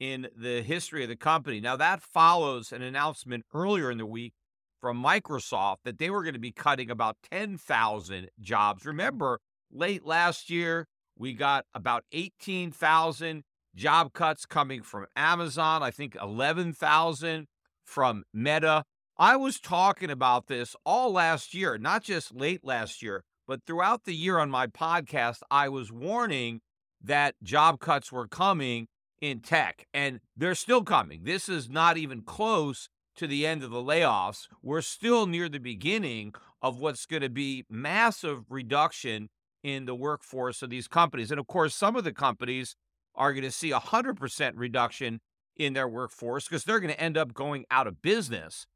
in 0.00 0.28
the 0.36 0.62
history 0.62 1.02
of 1.02 1.08
the 1.08 1.16
company. 1.16 1.60
Now, 1.60 1.76
that 1.76 2.02
follows 2.02 2.72
an 2.72 2.82
announcement 2.82 3.44
earlier 3.54 3.90
in 3.90 3.98
the 3.98 4.06
week 4.06 4.34
from 4.80 5.02
Microsoft 5.02 5.78
that 5.84 5.98
they 5.98 6.10
were 6.10 6.22
going 6.22 6.34
to 6.34 6.40
be 6.40 6.52
cutting 6.52 6.90
about 6.90 7.16
10,000 7.30 8.28
jobs. 8.40 8.84
Remember, 8.84 9.40
late 9.72 10.04
last 10.04 10.50
year, 10.50 10.86
we 11.18 11.32
got 11.32 11.64
about 11.74 12.04
18,000 12.12 13.42
job 13.74 14.12
cuts 14.12 14.46
coming 14.46 14.82
from 14.82 15.06
Amazon, 15.16 15.82
I 15.82 15.90
think 15.90 16.16
11,000 16.20 17.46
from 17.84 18.24
Meta. 18.32 18.84
I 19.18 19.36
was 19.36 19.60
talking 19.60 20.10
about 20.10 20.46
this 20.46 20.76
all 20.84 21.12
last 21.12 21.54
year, 21.54 21.78
not 21.78 22.02
just 22.02 22.34
late 22.34 22.60
last 22.62 23.02
year, 23.02 23.24
but 23.46 23.60
throughout 23.66 24.04
the 24.04 24.14
year 24.14 24.38
on 24.38 24.50
my 24.50 24.66
podcast, 24.66 25.38
I 25.50 25.68
was 25.68 25.90
warning 25.90 26.60
that 27.02 27.34
job 27.42 27.80
cuts 27.80 28.12
were 28.12 28.28
coming 28.28 28.88
in 29.20 29.40
tech, 29.40 29.86
and 29.94 30.20
they're 30.36 30.54
still 30.54 30.82
coming. 30.82 31.22
This 31.24 31.48
is 31.48 31.70
not 31.70 31.96
even 31.96 32.22
close 32.22 32.88
to 33.16 33.26
the 33.26 33.46
end 33.46 33.62
of 33.62 33.70
the 33.70 33.82
layoffs. 33.82 34.46
We're 34.62 34.82
still 34.82 35.26
near 35.26 35.48
the 35.48 35.58
beginning 35.58 36.34
of 36.62 36.78
what's 36.78 37.06
going 37.06 37.22
to 37.22 37.30
be 37.30 37.64
massive 37.68 38.44
reduction 38.50 39.28
in 39.62 39.86
the 39.86 39.94
workforce 39.94 40.62
of 40.62 40.70
these 40.70 40.88
companies. 40.88 41.30
And 41.30 41.40
of 41.40 41.46
course, 41.46 41.74
some 41.74 41.96
of 41.96 42.04
the 42.04 42.12
companies 42.12 42.76
are 43.14 43.32
going 43.32 43.44
to 43.44 43.50
see 43.50 43.72
a 43.72 43.80
100% 43.80 44.52
reduction 44.54 45.20
in 45.56 45.72
their 45.72 45.88
workforce 45.88 46.44
because 46.44 46.64
they're 46.64 46.80
going 46.80 46.92
to 46.92 47.00
end 47.00 47.16
up 47.16 47.34
going 47.34 47.64
out 47.70 47.86
of 47.86 48.02
business. 48.02 48.66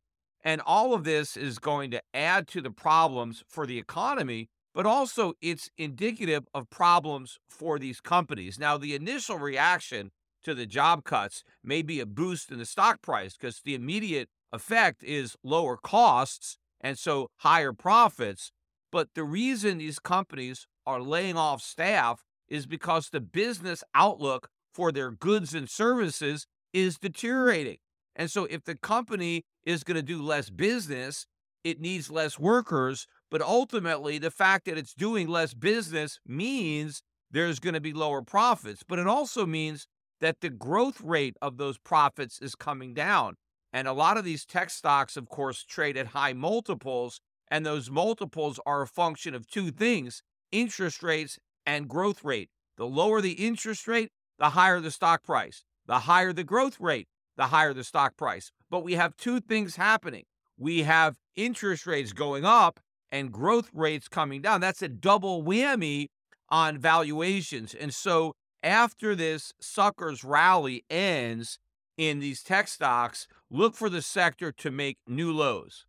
And 0.42 0.62
all 0.64 0.94
of 0.94 1.04
this 1.04 1.37
is 1.37 1.59
going 1.59 1.90
to 1.90 2.02
add 2.14 2.49
to 2.49 2.61
the 2.61 2.70
problems 2.70 3.44
for 3.47 3.66
the 3.66 3.78
economy, 3.78 4.49
but 4.75 4.87
also 4.87 5.35
it's 5.42 5.70
indicative 5.76 6.44
of 6.54 6.70
problems 6.70 7.38
for 7.49 7.78
these 7.78 8.00
companies. 8.00 8.59
Now, 8.59 8.78
the 8.78 8.94
initial 8.94 9.38
reaction 9.38 10.11
to 10.44 10.54
the 10.54 10.66
job 10.66 11.04
cuts 11.04 11.44
may 11.62 11.82
be 11.82 12.00
a 12.00 12.06
boost 12.06 12.50
in 12.50 12.59
the 12.59 12.64
stock 12.64 13.02
price 13.02 13.37
because 13.37 13.61
the 13.64 13.75
immediate 13.75 14.28
effect 14.52 15.02
is 15.02 15.37
lower 15.42 15.76
costs 15.76 16.59
and 16.80 16.99
so 16.99 17.28
higher 17.38 17.73
profits. 17.73 18.52
But 18.92 19.09
the 19.14 19.25
reason 19.25 19.78
these 19.78 19.99
companies 19.99 20.66
are 20.87 21.00
laying 21.00 21.37
off 21.37 21.62
staff 21.62 22.25
is 22.49 22.66
because 22.66 23.09
the 23.09 23.20
business 23.20 23.85
outlook 23.94 24.49
for 24.75 24.90
their 24.90 25.11
goods 25.11 25.54
and 25.54 25.68
services 25.68 26.47
is 26.73 26.99
deteriorating. 26.99 27.78
And 28.16 28.30
so 28.30 28.44
if 28.47 28.64
the 28.64 28.76
company 28.76 29.44
is 29.64 29.85
going 29.85 29.97
to 29.97 30.02
do 30.02 30.23
less 30.23 30.50
business, 30.50 31.26
it 31.64 31.80
needs 31.80 32.11
less 32.11 32.38
workers. 32.38 33.06
But 33.30 33.42
ultimately, 33.42 34.18
the 34.18 34.30
fact 34.30 34.64
that 34.64 34.78
it's 34.78 34.94
doing 34.94 35.28
less 35.28 35.54
business 35.54 36.18
means 36.26 37.02
there's 37.30 37.61
going 37.61 37.75
to 37.75 37.80
be 37.80 37.92
lower 37.92 38.23
profits. 38.23 38.82
But 38.87 38.99
it 38.99 39.06
also 39.06 39.47
means 39.47 39.87
that 40.21 40.41
the 40.41 40.50
growth 40.50 41.00
rate 41.00 41.37
of 41.41 41.57
those 41.57 41.79
profits 41.79 42.41
is 42.41 42.55
coming 42.55 42.95
down. 42.95 43.35
And 43.73 43.87
a 43.87 43.93
lot 43.93 44.17
of 44.17 44.25
these 44.25 44.45
tech 44.45 44.71
stocks, 44.71 45.17
of 45.17 45.29
course, 45.29 45.65
trade 45.65 45.97
at 45.97 46.09
high 46.09 46.33
multiples. 46.33 47.21
And 47.49 47.65
those 47.65 47.91
multiples 47.91 48.61
are 48.67 48.83
a 48.83 48.87
function 48.87 49.35
of 49.35 49.49
two 49.49 49.71
things 49.71 50.23
interest 50.53 51.03
rates 51.03 51.39
and 51.65 51.89
growth 51.89 52.25
rate. 52.25 52.50
The 52.77 52.87
lower 52.87 53.21
the 53.21 53.33
interest 53.33 53.87
rate, 53.87 54.11
the 54.39 54.50
higher 54.50 54.81
the 54.81 54.91
stock 54.91 55.23
price. 55.23 55.62
The 55.87 56.00
higher 56.00 56.33
the 56.33 56.45
growth 56.45 56.81
rate, 56.81 57.09
the 57.37 57.47
higher 57.47 57.73
the 57.73 57.85
stock 57.85 58.17
price. 58.17 58.50
But 58.71 58.85
we 58.85 58.95
have 58.95 59.17
two 59.17 59.41
things 59.41 59.77
happening 59.77 60.25
we 60.61 60.83
have 60.83 61.17
interest 61.35 61.87
rates 61.87 62.12
going 62.12 62.45
up 62.45 62.79
and 63.11 63.33
growth 63.33 63.71
rates 63.73 64.07
coming 64.07 64.43
down. 64.43 64.61
That's 64.61 64.83
a 64.83 64.89
double 64.89 65.43
whammy 65.43 66.09
on 66.50 66.79
valuations. 66.79 67.75
And 67.75 67.95
so 67.95 68.35
after 68.62 69.14
this 69.14 69.52
sucker's 69.61 70.25
rally 70.25 70.85
ends 70.90 71.59
in 71.97 72.19
these 72.19 72.43
tech 72.43 72.69
stocks, 72.69 73.26
look 73.50 73.75
for 73.75 73.88
the 73.88 74.02
sector 74.02 74.52
to 74.52 74.71
make 74.71 74.99
new 75.07 75.33
lows. 75.33 75.87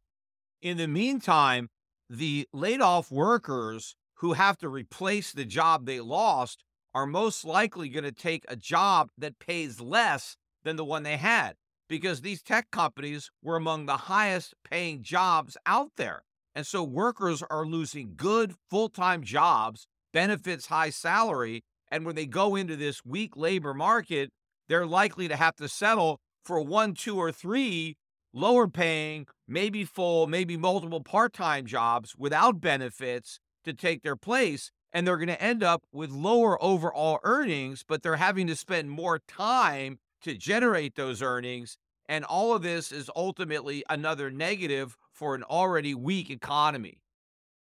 In 0.61 0.77
the 0.77 0.87
meantime, 0.87 1.69
the 2.09 2.47
laid 2.51 2.81
off 2.81 3.11
workers 3.11 3.95
who 4.15 4.33
have 4.33 4.57
to 4.57 4.69
replace 4.69 5.31
the 5.31 5.45
job 5.45 5.85
they 5.85 5.99
lost 5.99 6.63
are 6.93 7.07
most 7.07 7.45
likely 7.45 7.89
going 7.89 8.03
to 8.03 8.11
take 8.11 8.43
a 8.47 8.55
job 8.55 9.09
that 9.17 9.39
pays 9.39 9.79
less 9.79 10.35
than 10.63 10.75
the 10.75 10.85
one 10.85 11.03
they 11.03 11.17
had 11.17 11.55
because 11.87 12.21
these 12.21 12.43
tech 12.43 12.69
companies 12.71 13.31
were 13.41 13.55
among 13.55 13.85
the 13.85 13.97
highest 13.97 14.53
paying 14.69 15.01
jobs 15.01 15.57
out 15.65 15.91
there. 15.97 16.23
And 16.53 16.67
so 16.67 16.83
workers 16.83 17.41
are 17.49 17.65
losing 17.65 18.13
good 18.15 18.55
full 18.69 18.89
time 18.89 19.23
jobs, 19.23 19.87
benefits, 20.13 20.67
high 20.67 20.89
salary, 20.89 21.63
and 21.91 22.05
when 22.05 22.15
they 22.15 22.25
go 22.25 22.55
into 22.55 22.75
this 22.75 23.05
weak 23.05 23.35
labor 23.35 23.73
market, 23.73 24.31
they're 24.69 24.87
likely 24.87 25.27
to 25.27 25.35
have 25.35 25.57
to 25.57 25.67
settle 25.67 26.19
for 26.43 26.61
one, 26.61 26.93
two, 26.93 27.17
or 27.17 27.31
three 27.31 27.97
lower 28.33 28.67
paying, 28.67 29.27
maybe 29.47 29.83
full, 29.83 30.25
maybe 30.25 30.55
multiple 30.55 31.03
part 31.03 31.33
time 31.33 31.65
jobs 31.65 32.15
without 32.17 32.61
benefits 32.61 33.39
to 33.65 33.73
take 33.73 34.01
their 34.01 34.15
place. 34.15 34.71
And 34.93 35.05
they're 35.05 35.17
going 35.17 35.27
to 35.27 35.41
end 35.41 35.63
up 35.63 35.83
with 35.91 36.11
lower 36.11 36.61
overall 36.63 37.19
earnings, 37.23 37.83
but 37.87 38.03
they're 38.03 38.15
having 38.15 38.47
to 38.47 38.55
spend 38.55 38.89
more 38.89 39.19
time 39.19 39.99
to 40.23 40.35
generate 40.35 40.95
those 40.95 41.21
earnings. 41.21 41.77
And 42.07 42.25
all 42.25 42.53
of 42.53 42.61
this 42.61 42.91
is 42.91 43.09
ultimately 43.15 43.83
another 43.89 44.29
negative 44.29 44.97
for 45.13 45.35
an 45.35 45.43
already 45.43 45.93
weak 45.93 46.29
economy. 46.29 47.01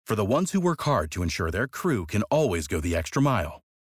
For 0.05 0.15
the 0.15 0.25
ones 0.25 0.51
who 0.51 0.60
work 0.60 0.82
hard 0.82 1.12
to 1.12 1.24
ensure 1.24 1.50
their 1.50 1.67
crew 1.67 2.05
can 2.05 2.24
always 2.24 2.67
go 2.67 2.82
the 2.82 2.96
extra 2.96 3.22
mile 3.22 3.62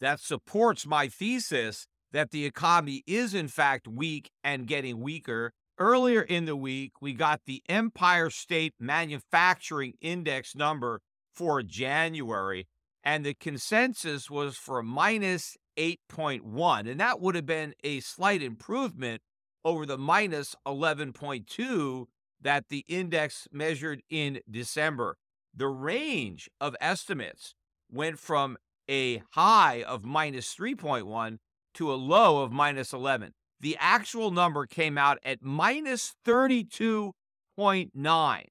that 0.00 0.20
supports 0.20 0.86
my 0.86 1.08
thesis 1.08 1.86
that 2.12 2.30
the 2.30 2.44
economy 2.44 3.02
is 3.06 3.34
in 3.34 3.48
fact 3.48 3.86
weak 3.86 4.30
and 4.42 4.66
getting 4.66 5.00
weaker. 5.00 5.52
Earlier 5.78 6.22
in 6.22 6.46
the 6.46 6.56
week, 6.56 6.92
we 7.02 7.12
got 7.12 7.42
the 7.44 7.62
Empire 7.68 8.30
State 8.30 8.74
Manufacturing 8.80 9.94
Index 10.00 10.54
number 10.54 11.02
for 11.34 11.62
January, 11.62 12.66
and 13.04 13.26
the 13.26 13.34
consensus 13.34 14.30
was 14.30 14.56
for 14.56 14.82
minus 14.82 15.56
8.1, 15.76 16.90
and 16.90 16.98
that 17.00 17.20
would 17.20 17.34
have 17.34 17.44
been 17.44 17.74
a 17.84 18.00
slight 18.00 18.42
improvement 18.42 19.20
over 19.64 19.84
the 19.84 19.98
minus 19.98 20.54
11.2 20.66 22.06
that 22.40 22.68
the 22.68 22.84
index 22.88 23.46
measured 23.52 24.02
in 24.08 24.40
December. 24.50 25.18
The 25.54 25.68
range 25.68 26.48
of 26.60 26.76
estimates 26.80 27.54
went 27.90 28.18
from 28.18 28.56
a 28.88 29.22
high 29.32 29.82
of 29.82 30.04
minus 30.04 30.54
3.1 30.54 31.38
to 31.74 31.92
a 31.92 31.94
low 31.94 32.42
of 32.42 32.52
minus 32.52 32.92
11. 32.92 33.32
The 33.60 33.76
actual 33.80 34.30
number 34.30 34.66
came 34.66 34.98
out 34.98 35.18
at 35.24 35.42
minus 35.42 36.14
32.9. 36.26 38.44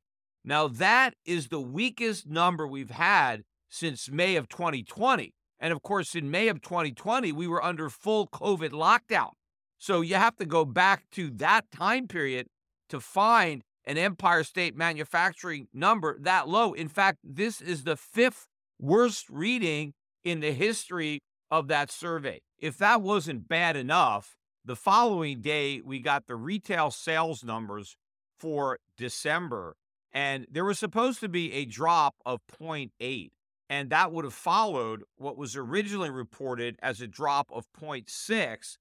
Now, 0.43 0.67
that 0.67 1.13
is 1.25 1.47
the 1.47 1.59
weakest 1.59 2.27
number 2.27 2.67
we've 2.67 2.91
had 2.91 3.43
since 3.69 4.09
May 4.09 4.35
of 4.35 4.47
2020. 4.47 5.33
And 5.59 5.73
of 5.73 5.81
course, 5.81 6.15
in 6.15 6.29
May 6.29 6.47
of 6.47 6.61
2020, 6.61 7.31
we 7.31 7.47
were 7.47 7.63
under 7.63 7.89
full 7.89 8.27
COVID 8.27 8.71
lockdown. 8.71 9.31
So 9.77 10.01
you 10.01 10.15
have 10.15 10.35
to 10.37 10.45
go 10.45 10.65
back 10.65 11.05
to 11.11 11.29
that 11.31 11.71
time 11.71 12.07
period 12.07 12.47
to 12.89 12.99
find 12.99 13.63
an 13.85 13.97
Empire 13.97 14.43
State 14.43 14.75
Manufacturing 14.75 15.67
number 15.73 16.17
that 16.19 16.47
low. 16.47 16.73
In 16.73 16.87
fact, 16.87 17.19
this 17.23 17.61
is 17.61 17.83
the 17.83 17.95
fifth 17.95 18.47
worst 18.79 19.29
reading 19.29 19.93
in 20.25 20.41
the 20.41 20.51
history 20.51 21.21
of 21.49 21.69
that 21.69 21.91
survey. 21.91 22.41
If 22.59 22.77
that 22.79 23.01
wasn't 23.01 23.47
bad 23.47 23.77
enough, 23.77 24.35
the 24.65 24.75
following 24.75 25.41
day 25.41 25.79
we 25.79 25.99
got 25.99 26.25
the 26.25 26.35
retail 26.35 26.89
sales 26.91 27.43
numbers 27.43 27.95
for 28.39 28.79
December, 28.97 29.75
and 30.11 30.47
there 30.51 30.65
was 30.65 30.79
supposed 30.79 31.19
to 31.19 31.29
be 31.29 31.53
a 31.53 31.65
drop 31.65 32.15
of 32.25 32.41
0.8, 32.59 33.29
and 33.69 33.89
that 33.91 34.11
would 34.11 34.25
have 34.25 34.33
followed 34.33 35.03
what 35.15 35.37
was 35.37 35.55
originally 35.55 36.09
reported 36.09 36.77
as 36.81 36.99
a 36.99 37.07
drop 37.07 37.51
of 37.53 37.71
0.6 37.79 38.77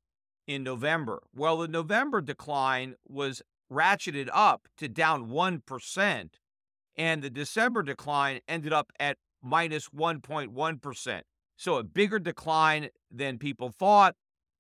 in 0.47 0.63
November. 0.63 1.23
Well, 1.35 1.59
the 1.59 1.69
November 1.69 2.23
decline 2.23 2.95
was 3.07 3.43
ratcheted 3.71 4.29
up 4.33 4.69
to 4.79 4.89
down 4.89 5.29
1%, 5.29 6.29
and 6.97 7.23
the 7.23 7.31
December 7.31 7.83
decline 7.83 8.41
ended 8.49 8.73
up 8.73 8.91
at 8.99 9.19
minus 9.43 9.91
1.1. 9.91 11.23
So 11.57 11.77
a 11.77 11.85
bigger 11.85 12.19
decline 12.19 12.89
than 13.11 13.39
people 13.39 13.71
thought, 13.71 14.17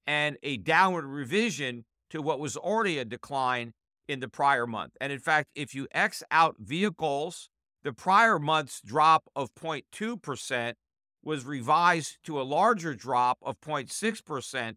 and 0.06 0.36
a 0.42 0.56
downward 0.58 1.06
revision 1.06 1.84
to 2.10 2.22
what 2.22 2.38
was 2.38 2.56
already 2.56 2.98
a 2.98 3.04
decline 3.04 3.72
in 4.06 4.20
the 4.20 4.28
prior 4.28 4.66
month. 4.66 4.92
And 5.00 5.12
in 5.12 5.18
fact, 5.18 5.48
if 5.54 5.74
you 5.74 5.88
X 5.92 6.22
out 6.30 6.56
vehicles, 6.58 7.48
the 7.82 7.92
prior 7.92 8.38
month's 8.38 8.80
drop 8.80 9.24
of 9.34 9.54
0.2% 9.54 10.74
was 11.22 11.44
revised 11.44 12.18
to 12.24 12.40
a 12.40 12.42
larger 12.42 12.94
drop 12.94 13.38
of 13.42 13.60
0.6%. 13.60 14.76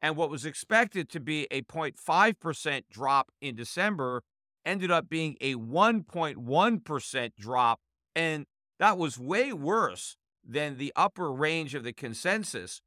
And 0.00 0.16
what 0.16 0.30
was 0.30 0.44
expected 0.44 1.08
to 1.10 1.20
be 1.20 1.48
a 1.50 1.62
0.5% 1.62 2.82
drop 2.90 3.30
in 3.40 3.56
December 3.56 4.22
ended 4.64 4.90
up 4.90 5.08
being 5.08 5.36
a 5.40 5.56
1.1% 5.56 7.30
drop. 7.36 7.80
And 8.14 8.46
that 8.78 8.96
was 8.96 9.18
way 9.18 9.52
worse 9.52 10.16
than 10.48 10.78
the 10.78 10.92
upper 10.96 11.30
range 11.30 11.74
of 11.74 11.84
the 11.84 11.92
consensus, 11.92 12.80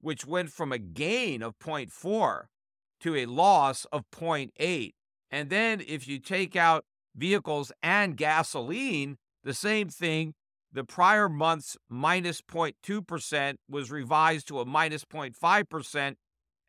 which 0.00 0.26
went 0.26 0.52
from 0.52 0.70
a 0.70 0.78
gain 0.78 1.42
of 1.42 1.58
0.4 1.58 2.42
to 3.00 3.16
a 3.16 3.26
loss 3.26 3.86
of 3.86 4.04
0.8. 4.12 4.92
And 5.30 5.50
then 5.50 5.82
if 5.86 6.06
you 6.06 6.18
take 6.18 6.54
out 6.54 6.84
vehicles 7.16 7.72
and 7.82 8.16
gasoline, 8.16 9.16
the 9.42 9.54
same 9.54 9.88
thing. 9.88 10.34
The 10.72 10.84
prior 10.84 11.28
month's 11.28 11.78
minus 11.88 12.42
0.2% 12.42 13.54
was 13.70 13.90
revised 13.90 14.48
to 14.48 14.60
a 14.60 14.66
minus 14.66 15.04
0.5%. 15.06 16.16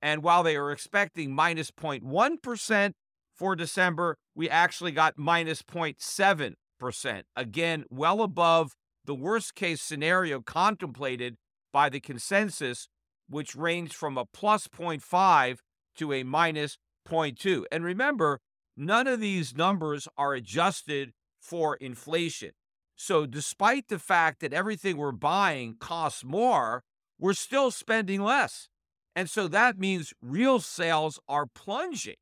And 0.01 0.24
while 0.24 0.44
they 0.44 0.58
were 0.58 0.72
expecting 0.72 1.34
minus 1.34 1.72
0.1% 1.72 2.92
for 3.36 3.56
December, 3.56 4.16
we 4.34 4.50
actually 4.50 4.92
got 4.92 5.18
minus 5.18 5.62
0.7%. 5.62 7.24
Again, 7.36 7.84
well 7.89 8.22
above 8.22 8.75
the 9.07 9.15
worst 9.15 9.55
case 9.55 9.81
scenario 9.81 10.41
contemplated 10.41 11.37
by 11.73 11.89
the 11.89 11.99
consensus, 11.99 12.87
which 13.29 13.55
ranged 13.55 13.93
from 13.93 14.17
a 14.17 14.25
plus 14.25 14.67
0.5 14.67 15.57
to 15.95 16.13
a 16.13 16.23
minus 16.23 16.77
0.2. 17.07 17.63
And 17.71 17.83
remember, 17.83 18.39
none 18.75 19.07
of 19.07 19.19
these 19.19 19.55
numbers 19.55 20.07
are 20.17 20.33
adjusted 20.33 21.13
for 21.39 21.75
inflation. 21.77 22.51
So, 22.95 23.25
despite 23.25 23.87
the 23.87 23.99
fact 23.99 24.41
that 24.41 24.53
everything 24.53 24.97
we're 24.97 25.11
buying 25.11 25.75
costs 25.79 26.23
more, 26.23 26.83
we're 27.19 27.33
still 27.33 27.71
spending 27.71 28.21
less. 28.21 28.69
And 29.15 29.29
so 29.29 29.47
that 29.47 29.79
means 29.79 30.13
real 30.21 30.59
sales 30.59 31.19
are 31.27 31.47
plunging 31.47 32.17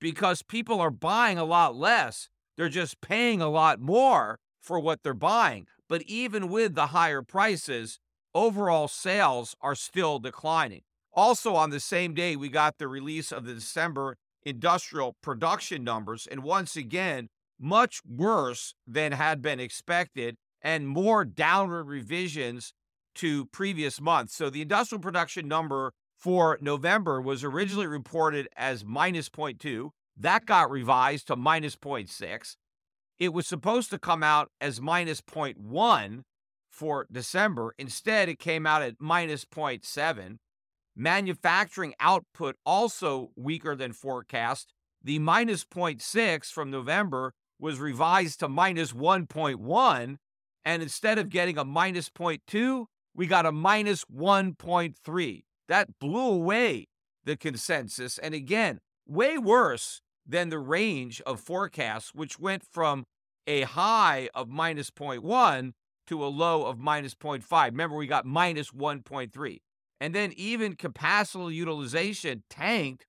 because 0.00 0.42
people 0.42 0.80
are 0.80 0.90
buying 0.90 1.38
a 1.38 1.44
lot 1.44 1.76
less. 1.76 2.28
They're 2.56 2.68
just 2.68 3.00
paying 3.00 3.42
a 3.42 3.50
lot 3.50 3.80
more 3.80 4.38
for 4.60 4.78
what 4.80 5.02
they're 5.02 5.14
buying. 5.14 5.66
But 5.88 6.02
even 6.02 6.48
with 6.48 6.74
the 6.74 6.88
higher 6.88 7.22
prices, 7.22 7.98
overall 8.34 8.88
sales 8.88 9.56
are 9.60 9.74
still 9.74 10.18
declining. 10.18 10.82
Also, 11.12 11.54
on 11.54 11.70
the 11.70 11.80
same 11.80 12.14
day, 12.14 12.36
we 12.36 12.48
got 12.48 12.78
the 12.78 12.88
release 12.88 13.32
of 13.32 13.44
the 13.44 13.54
December 13.54 14.16
industrial 14.44 15.16
production 15.22 15.82
numbers. 15.82 16.28
And 16.30 16.42
once 16.42 16.76
again, 16.76 17.28
much 17.58 18.00
worse 18.08 18.74
than 18.86 19.12
had 19.12 19.42
been 19.42 19.58
expected 19.60 20.36
and 20.62 20.88
more 20.88 21.24
downward 21.24 21.84
revisions 21.84 22.72
to 23.16 23.46
previous 23.46 24.00
months. 24.00 24.34
So 24.34 24.48
the 24.50 24.62
industrial 24.62 25.00
production 25.00 25.48
number 25.48 25.92
for 26.16 26.58
November 26.60 27.20
was 27.20 27.42
originally 27.44 27.86
reported 27.86 28.48
as 28.56 28.84
minus 28.84 29.28
0.2. 29.28 29.90
That 30.16 30.46
got 30.46 30.70
revised 30.70 31.28
to 31.28 31.36
minus 31.36 31.76
0.6. 31.76 32.56
It 33.18 33.32
was 33.32 33.46
supposed 33.46 33.90
to 33.90 33.98
come 33.98 34.22
out 34.22 34.50
as 34.60 34.80
minus 34.80 35.20
0.1 35.20 36.22
for 36.70 37.06
December. 37.10 37.74
Instead, 37.78 38.28
it 38.28 38.38
came 38.38 38.66
out 38.66 38.82
at 38.82 38.96
minus 39.00 39.44
0.7. 39.44 40.38
Manufacturing 40.94 41.94
output 42.00 42.56
also 42.64 43.30
weaker 43.36 43.74
than 43.74 43.92
forecast. 43.92 44.72
The 45.02 45.18
minus 45.18 45.64
0.6 45.64 46.52
from 46.52 46.70
November 46.70 47.34
was 47.58 47.80
revised 47.80 48.40
to 48.40 48.48
minus 48.48 48.92
1.1. 48.92 50.16
And 50.64 50.82
instead 50.82 51.18
of 51.18 51.28
getting 51.28 51.58
a 51.58 51.64
minus 51.64 52.10
0.2, 52.10 52.86
we 53.14 53.26
got 53.26 53.46
a 53.46 53.52
minus 53.52 54.04
1.3. 54.04 55.44
That 55.68 55.98
blew 55.98 56.30
away 56.30 56.86
the 57.24 57.36
consensus. 57.36 58.18
And 58.18 58.34
again, 58.34 58.78
way 59.06 59.38
worse 59.38 60.02
than 60.28 60.50
the 60.50 60.58
range 60.58 61.20
of 61.22 61.40
forecasts, 61.40 62.14
which 62.14 62.38
went 62.38 62.62
from 62.70 63.04
a 63.46 63.62
high 63.62 64.28
of 64.34 64.48
minus 64.48 64.90
0.1 64.90 65.72
to 66.06 66.24
a 66.24 66.26
low 66.26 66.66
of 66.66 66.78
minus 66.78 67.14
0.5. 67.14 67.66
Remember, 67.66 67.96
we 67.96 68.06
got 68.06 68.26
minus 68.26 68.70
1.3. 68.70 69.58
And 70.00 70.14
then 70.14 70.32
even 70.36 70.76
capacity 70.76 71.54
utilization 71.54 72.44
tanked. 72.48 73.06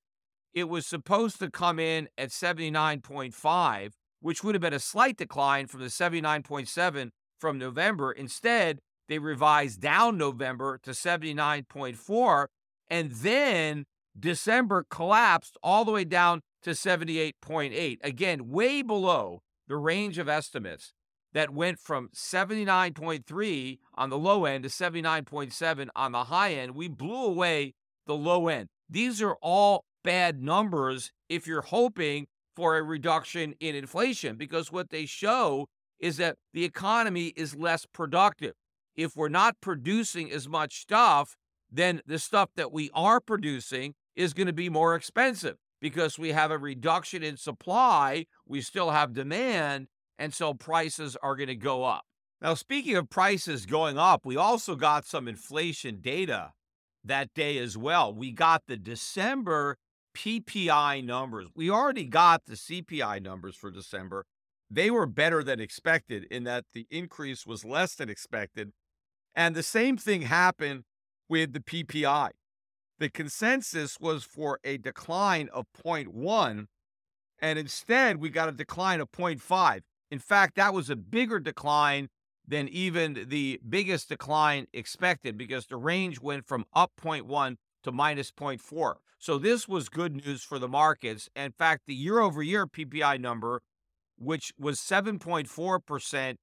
It 0.53 0.69
was 0.69 0.88
supposed 0.88 1.39
to 1.39 1.51
come 1.51 1.77
in 1.77 2.08
at 2.17 2.29
79.5, 2.29 3.91
which 4.21 4.43
would 4.43 4.55
have 4.55 4.62
been 4.62 4.73
a 4.73 4.79
slight 4.79 5.17
decline 5.17 5.67
from 5.67 5.82
the 5.82 5.88
79.7 5.88 7.10
from 7.39 7.58
November. 7.58 8.12
Instead, 8.12 8.79
they 9.08 9.19
revised 9.19 9.82
down 9.82 10.17
November 10.17 10.79
to 10.84 10.91
79.4. 10.91 12.47
And 12.89 13.12
then 13.12 13.86
December 14.17 14.86
collapsed 14.89 15.58
all 15.62 15.86
the 15.86 15.91
way 15.91 16.03
down 16.03 16.41
to 16.63 16.71
78.8. 16.71 17.97
Again, 18.03 18.49
way 18.49 18.81
below 18.81 19.41
the 19.67 19.77
range 19.77 20.17
of 20.17 20.27
estimates 20.27 20.93
that 21.33 21.53
went 21.53 21.79
from 21.79 22.09
79.3 22.13 23.79
on 23.95 24.09
the 24.09 24.17
low 24.17 24.45
end 24.45 24.63
to 24.63 24.69
79.7 24.69 25.87
on 25.95 26.11
the 26.11 26.25
high 26.25 26.53
end. 26.53 26.75
We 26.75 26.87
blew 26.87 27.25
away 27.25 27.75
the 28.07 28.15
low 28.15 28.47
end. 28.47 28.69
These 28.89 29.21
are 29.21 29.35
all 29.41 29.85
bad 30.03 30.41
numbers 30.41 31.11
if 31.27 31.45
you're 31.45 31.61
hoping 31.61 32.27
for 32.55 32.77
a 32.77 32.83
reduction 32.83 33.53
in 33.59 33.75
inflation 33.75 34.35
because 34.35 34.71
what 34.71 34.89
they 34.89 35.05
show 35.05 35.67
is 35.99 36.17
that 36.17 36.37
the 36.53 36.65
economy 36.65 37.27
is 37.35 37.55
less 37.55 37.85
productive. 37.85 38.53
If 38.95 39.15
we're 39.15 39.29
not 39.29 39.61
producing 39.61 40.31
as 40.31 40.49
much 40.49 40.81
stuff, 40.81 41.37
then 41.71 42.01
the 42.05 42.19
stuff 42.19 42.49
that 42.55 42.71
we 42.71 42.89
are 42.93 43.19
producing 43.19 43.93
is 44.15 44.33
going 44.33 44.47
to 44.47 44.53
be 44.53 44.69
more 44.69 44.95
expensive 44.95 45.57
because 45.81 46.19
we 46.19 46.31
have 46.31 46.51
a 46.51 46.57
reduction 46.57 47.23
in 47.23 47.37
supply, 47.37 48.25
we 48.45 48.61
still 48.61 48.91
have 48.91 49.13
demand, 49.13 49.87
and 50.17 50.33
so 50.33 50.53
prices 50.53 51.15
are 51.21 51.35
going 51.35 51.47
to 51.47 51.55
go 51.55 51.83
up. 51.83 52.03
Now, 52.41 52.53
speaking 52.53 52.95
of 52.95 53.09
prices 53.09 53.65
going 53.65 53.97
up, 53.97 54.25
we 54.25 54.37
also 54.37 54.75
got 54.75 55.05
some 55.05 55.27
inflation 55.27 55.99
data 56.01 56.53
that 57.03 57.33
day 57.33 57.57
as 57.57 57.77
well. 57.77 58.13
We 58.13 58.31
got 58.31 58.63
the 58.67 58.77
December 58.77 59.77
PPI 60.15 61.03
numbers. 61.03 61.47
We 61.55 61.69
already 61.69 62.05
got 62.05 62.45
the 62.45 62.55
CPI 62.55 63.21
numbers 63.21 63.55
for 63.55 63.71
December. 63.71 64.25
They 64.69 64.91
were 64.91 65.05
better 65.05 65.43
than 65.43 65.59
expected 65.59 66.25
in 66.29 66.43
that 66.43 66.65
the 66.73 66.85
increase 66.89 67.45
was 67.45 67.65
less 67.65 67.95
than 67.95 68.09
expected. 68.09 68.71
And 69.35 69.55
the 69.55 69.63
same 69.63 69.97
thing 69.97 70.23
happened 70.23 70.83
with 71.27 71.53
the 71.53 71.59
PPI. 71.59 72.29
The 72.99 73.09
consensus 73.09 73.97
was 73.99 74.25
for 74.25 74.59
a 74.65 74.77
decline 74.77 75.47
of 75.53 75.65
0.1, 75.85 76.65
and 77.41 77.59
instead 77.59 78.17
we 78.17 78.29
got 78.29 78.49
a 78.49 78.51
decline 78.51 78.99
of 78.99 79.09
0.5. 79.12 79.81
In 80.12 80.19
fact, 80.19 80.55
that 80.55 80.73
was 80.73 80.89
a 80.89 80.97
bigger 80.97 81.39
decline 81.39 82.09
than 82.45 82.67
even 82.67 83.25
the 83.29 83.62
biggest 83.67 84.09
decline 84.09 84.65
expected 84.73 85.38
because 85.38 85.67
the 85.67 85.77
range 85.77 86.19
went 86.19 86.45
from 86.45 86.65
up 86.73 86.91
0.1 87.01 87.55
to 87.83 87.91
minus 87.91 88.31
0.4. 88.31 88.95
So 89.17 89.38
this 89.38 89.67
was 89.67 89.88
good 89.88 90.25
news 90.25 90.43
for 90.43 90.59
the 90.59 90.67
markets. 90.67 91.29
In 91.35 91.51
fact, 91.51 91.83
the 91.88 91.95
year 91.95 92.19
over 92.19 92.43
year 92.43 92.67
PPI 92.67 93.21
number, 93.21 93.62
which 94.17 94.51
was 94.57 94.79
7.4% 94.79 96.35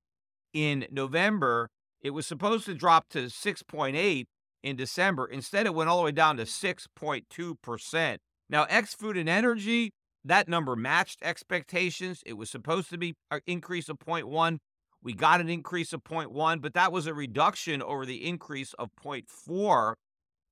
in 0.55 0.87
November, 0.91 1.69
it 2.01 2.11
was 2.11 2.27
supposed 2.27 2.65
to 2.67 2.75
drop 2.75 3.09
to 3.11 3.27
6.8 3.27 4.25
in 4.67 4.75
December. 4.75 5.27
Instead, 5.27 5.65
it 5.65 5.75
went 5.75 5.89
all 5.89 5.99
the 5.99 6.05
way 6.05 6.11
down 6.11 6.37
to 6.37 6.43
6.2%. 6.43 8.17
Now, 8.51 8.67
ex 8.69 8.95
food 8.95 9.17
and 9.17 9.29
energy, 9.29 9.93
that 10.25 10.49
number 10.49 10.75
matched 10.75 11.21
expectations. 11.23 12.21
It 12.27 12.33
was 12.33 12.51
supposed 12.51 12.91
to 12.91 12.99
be 12.99 13.15
an 13.31 13.41
increase 13.47 13.89
of 13.89 14.01
0.1. 14.01 14.59
We 15.01 15.13
got 15.13 15.41
an 15.41 15.49
increase 15.49 15.93
of 15.93 16.03
0.1, 16.03 16.61
but 16.61 16.75
that 16.75 16.91
was 16.91 17.07
a 17.07 17.15
reduction 17.15 17.81
over 17.81 18.05
the 18.05 18.27
increase 18.27 18.73
of 18.73 18.91
0.4 19.01 19.95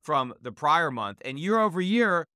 from 0.00 0.34
the 0.40 0.52
prior 0.52 0.92
month. 0.92 1.20
And 1.24 1.36
year 1.36 1.58
over 1.58 1.80
year, 1.80 2.26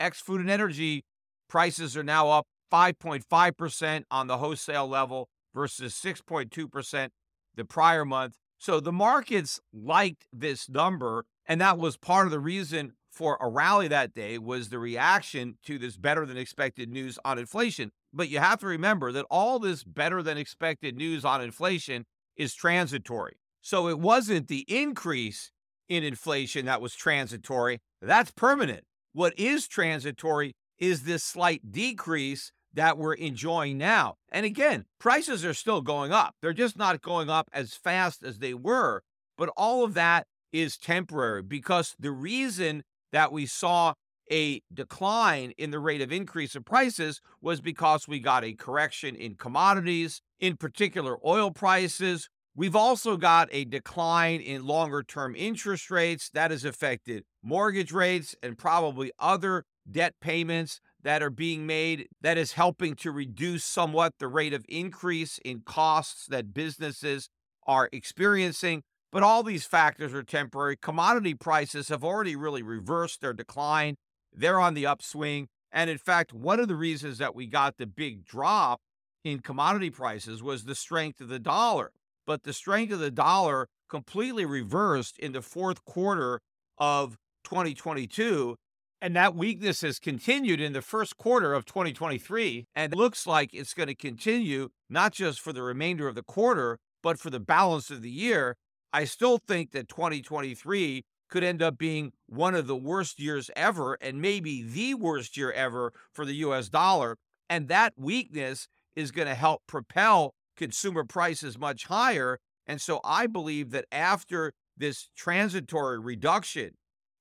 ex 0.00 0.20
food 0.20 0.40
and 0.40 0.50
energy 0.50 1.04
prices 1.48 1.96
are 1.96 2.02
now 2.02 2.30
up 2.30 2.46
5.5% 2.72 4.02
on 4.10 4.26
the 4.26 4.38
wholesale 4.38 4.88
level 4.88 5.28
versus 5.54 5.94
6.2% 5.94 7.08
the 7.54 7.64
prior 7.64 8.04
month. 8.04 8.34
So 8.60 8.78
the 8.78 8.92
markets 8.92 9.58
liked 9.72 10.26
this 10.34 10.68
number, 10.68 11.24
and 11.46 11.62
that 11.62 11.78
was 11.78 11.96
part 11.96 12.26
of 12.26 12.30
the 12.30 12.38
reason 12.38 12.92
for 13.10 13.38
a 13.40 13.48
rally 13.48 13.88
that 13.88 14.12
day 14.12 14.36
was 14.36 14.68
the 14.68 14.78
reaction 14.78 15.56
to 15.64 15.78
this 15.78 15.96
better 15.96 16.26
than 16.26 16.36
expected 16.36 16.90
news 16.90 17.18
on 17.24 17.38
inflation. 17.38 17.90
But 18.12 18.28
you 18.28 18.38
have 18.38 18.60
to 18.60 18.66
remember 18.66 19.12
that 19.12 19.24
all 19.30 19.58
this 19.58 19.82
better 19.82 20.22
than 20.22 20.36
expected 20.36 20.94
news 20.94 21.24
on 21.24 21.40
inflation 21.40 22.04
is 22.36 22.54
transitory. 22.54 23.38
So 23.62 23.88
it 23.88 23.98
wasn't 23.98 24.48
the 24.48 24.66
increase 24.68 25.50
in 25.88 26.04
inflation 26.04 26.66
that 26.66 26.82
was 26.82 26.94
transitory, 26.94 27.78
that's 28.02 28.30
permanent. 28.30 28.84
What 29.14 29.36
is 29.38 29.68
transitory 29.68 30.52
is 30.78 31.04
this 31.04 31.24
slight 31.24 31.72
decrease 31.72 32.52
that 32.74 32.98
we're 32.98 33.14
enjoying 33.14 33.78
now. 33.78 34.16
And 34.30 34.46
again, 34.46 34.84
prices 34.98 35.44
are 35.44 35.54
still 35.54 35.80
going 35.80 36.12
up. 36.12 36.34
They're 36.40 36.52
just 36.52 36.76
not 36.76 37.02
going 37.02 37.28
up 37.28 37.48
as 37.52 37.74
fast 37.74 38.22
as 38.22 38.38
they 38.38 38.54
were. 38.54 39.02
But 39.36 39.50
all 39.56 39.84
of 39.84 39.94
that 39.94 40.26
is 40.52 40.76
temporary 40.76 41.42
because 41.42 41.94
the 41.98 42.10
reason 42.10 42.82
that 43.12 43.32
we 43.32 43.46
saw 43.46 43.94
a 44.30 44.62
decline 44.72 45.52
in 45.58 45.70
the 45.70 45.80
rate 45.80 46.00
of 46.00 46.12
increase 46.12 46.54
of 46.54 46.64
prices 46.64 47.20
was 47.40 47.60
because 47.60 48.06
we 48.06 48.20
got 48.20 48.44
a 48.44 48.52
correction 48.52 49.16
in 49.16 49.34
commodities, 49.34 50.22
in 50.38 50.56
particular 50.56 51.18
oil 51.26 51.50
prices. 51.50 52.28
We've 52.54 52.76
also 52.76 53.16
got 53.16 53.48
a 53.50 53.64
decline 53.64 54.40
in 54.40 54.66
longer 54.66 55.02
term 55.02 55.34
interest 55.34 55.90
rates 55.90 56.30
that 56.34 56.50
has 56.50 56.64
affected 56.64 57.24
mortgage 57.42 57.92
rates 57.92 58.36
and 58.42 58.56
probably 58.56 59.10
other 59.18 59.64
debt 59.90 60.14
payments 60.20 60.80
that 61.02 61.22
are 61.22 61.30
being 61.30 61.66
made 61.66 62.08
that 62.20 62.36
is 62.38 62.52
helping 62.52 62.94
to 62.96 63.10
reduce 63.10 63.64
somewhat 63.64 64.14
the 64.18 64.28
rate 64.28 64.52
of 64.52 64.64
increase 64.68 65.38
in 65.44 65.60
costs 65.60 66.26
that 66.26 66.52
businesses 66.54 67.28
are 67.66 67.88
experiencing. 67.92 68.82
But 69.12 69.22
all 69.22 69.42
these 69.42 69.64
factors 69.64 70.14
are 70.14 70.22
temporary. 70.22 70.76
Commodity 70.76 71.34
prices 71.34 71.88
have 71.88 72.04
already 72.04 72.36
really 72.36 72.62
reversed 72.62 73.20
their 73.20 73.32
decline, 73.32 73.96
they're 74.32 74.60
on 74.60 74.74
the 74.74 74.86
upswing. 74.86 75.48
And 75.72 75.88
in 75.88 75.98
fact, 75.98 76.32
one 76.32 76.60
of 76.60 76.68
the 76.68 76.76
reasons 76.76 77.18
that 77.18 77.34
we 77.34 77.46
got 77.46 77.76
the 77.76 77.86
big 77.86 78.24
drop 78.24 78.80
in 79.24 79.40
commodity 79.40 79.90
prices 79.90 80.42
was 80.42 80.64
the 80.64 80.74
strength 80.74 81.20
of 81.20 81.28
the 81.28 81.38
dollar. 81.38 81.92
But 82.26 82.42
the 82.42 82.52
strength 82.52 82.92
of 82.92 82.98
the 82.98 83.10
dollar 83.10 83.68
completely 83.88 84.44
reversed 84.44 85.18
in 85.18 85.32
the 85.32 85.42
fourth 85.42 85.84
quarter 85.84 86.40
of 86.78 87.16
2022 87.44 88.56
and 89.02 89.16
that 89.16 89.34
weakness 89.34 89.80
has 89.80 89.98
continued 89.98 90.60
in 90.60 90.72
the 90.72 90.82
first 90.82 91.16
quarter 91.16 91.54
of 91.54 91.64
2023 91.64 92.66
and 92.74 92.94
looks 92.94 93.26
like 93.26 93.54
it's 93.54 93.74
going 93.74 93.86
to 93.86 93.94
continue 93.94 94.68
not 94.88 95.12
just 95.12 95.40
for 95.40 95.52
the 95.52 95.62
remainder 95.62 96.06
of 96.06 96.14
the 96.14 96.22
quarter, 96.22 96.78
but 97.02 97.18
for 97.18 97.30
the 97.30 97.40
balance 97.40 97.90
of 97.90 98.02
the 98.02 98.10
year. 98.10 98.56
I 98.92 99.04
still 99.04 99.38
think 99.38 99.70
that 99.72 99.88
2023 99.88 101.04
could 101.30 101.44
end 101.44 101.62
up 101.62 101.78
being 101.78 102.12
one 102.26 102.54
of 102.54 102.66
the 102.66 102.76
worst 102.76 103.20
years 103.20 103.50
ever 103.56 103.96
and 104.00 104.20
maybe 104.20 104.62
the 104.62 104.94
worst 104.94 105.36
year 105.36 105.52
ever 105.52 105.92
for 106.12 106.24
the 106.24 106.34
US 106.34 106.68
dollar. 106.68 107.16
And 107.48 107.68
that 107.68 107.94
weakness 107.96 108.68
is 108.96 109.12
going 109.12 109.28
to 109.28 109.34
help 109.34 109.62
propel 109.66 110.34
consumer 110.56 111.04
prices 111.04 111.58
much 111.58 111.86
higher. 111.86 112.38
And 112.66 112.80
so 112.80 113.00
I 113.04 113.26
believe 113.26 113.70
that 113.70 113.86
after 113.90 114.52
this 114.76 115.08
transitory 115.16 115.98
reduction 115.98 116.72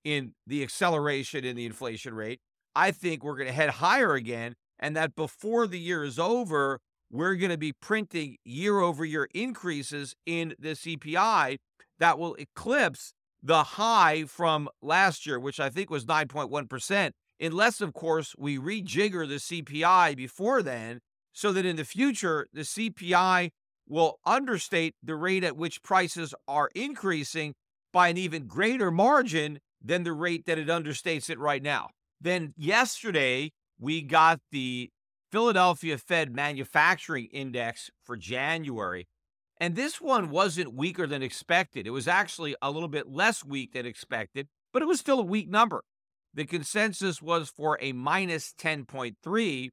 in 0.03 0.33
the 0.47 0.63
acceleration 0.63 1.43
in 1.43 1.55
the 1.55 1.65
inflation 1.65 2.13
rate. 2.13 2.39
I 2.75 2.91
think 2.91 3.23
we're 3.23 3.35
going 3.35 3.47
to 3.47 3.53
head 3.53 3.69
higher 3.71 4.13
again, 4.13 4.55
and 4.79 4.95
that 4.95 5.15
before 5.15 5.67
the 5.67 5.79
year 5.79 6.03
is 6.03 6.19
over, 6.19 6.79
we're 7.11 7.35
going 7.35 7.51
to 7.51 7.57
be 7.57 7.73
printing 7.73 8.37
year 8.45 8.79
over 8.79 9.03
year 9.03 9.27
increases 9.33 10.15
in 10.25 10.53
the 10.59 10.69
CPI 10.69 11.57
that 11.97 12.19
will 12.19 12.35
eclipse 12.35 13.13
the 13.41 13.63
high 13.63 14.25
from 14.25 14.69
last 14.81 15.25
year, 15.25 15.39
which 15.39 15.59
I 15.59 15.69
think 15.69 15.89
was 15.89 16.05
9.1%, 16.05 17.11
unless, 17.39 17.81
of 17.81 17.93
course, 17.93 18.35
we 18.37 18.57
rejigger 18.57 19.27
the 19.27 19.35
CPI 19.35 20.15
before 20.15 20.61
then, 20.61 20.99
so 21.33 21.51
that 21.53 21.65
in 21.65 21.75
the 21.75 21.85
future, 21.85 22.47
the 22.53 22.61
CPI 22.61 23.49
will 23.87 24.19
understate 24.25 24.95
the 25.01 25.15
rate 25.15 25.43
at 25.43 25.57
which 25.57 25.81
prices 25.81 26.35
are 26.47 26.69
increasing 26.75 27.55
by 27.91 28.09
an 28.09 28.17
even 28.17 28.45
greater 28.45 28.91
margin 28.91 29.59
than 29.83 30.03
the 30.03 30.13
rate 30.13 30.45
that 30.45 30.57
it 30.57 30.67
understates 30.67 31.29
it 31.29 31.39
right 31.39 31.63
now. 31.63 31.89
Then 32.21 32.53
yesterday, 32.57 33.51
we 33.79 34.01
got 34.01 34.39
the 34.51 34.89
Philadelphia 35.31 35.97
Fed 35.97 36.35
Manufacturing 36.35 37.27
Index 37.31 37.89
for 38.03 38.17
January. 38.17 39.07
And 39.59 39.75
this 39.75 40.01
one 40.01 40.29
wasn't 40.29 40.73
weaker 40.73 41.05
than 41.05 41.21
expected. 41.21 41.85
It 41.85 41.91
was 41.91 42.07
actually 42.07 42.55
a 42.61 42.71
little 42.71 42.87
bit 42.87 43.09
less 43.09 43.43
weak 43.43 43.73
than 43.73 43.85
expected, 43.85 44.47
but 44.71 44.81
it 44.81 44.87
was 44.87 44.99
still 44.99 45.19
a 45.19 45.25
weak 45.25 45.49
number. 45.49 45.83
The 46.33 46.45
consensus 46.45 47.21
was 47.21 47.49
for 47.49 47.77
a 47.81 47.91
minus 47.91 48.53
10.3, 48.57 49.69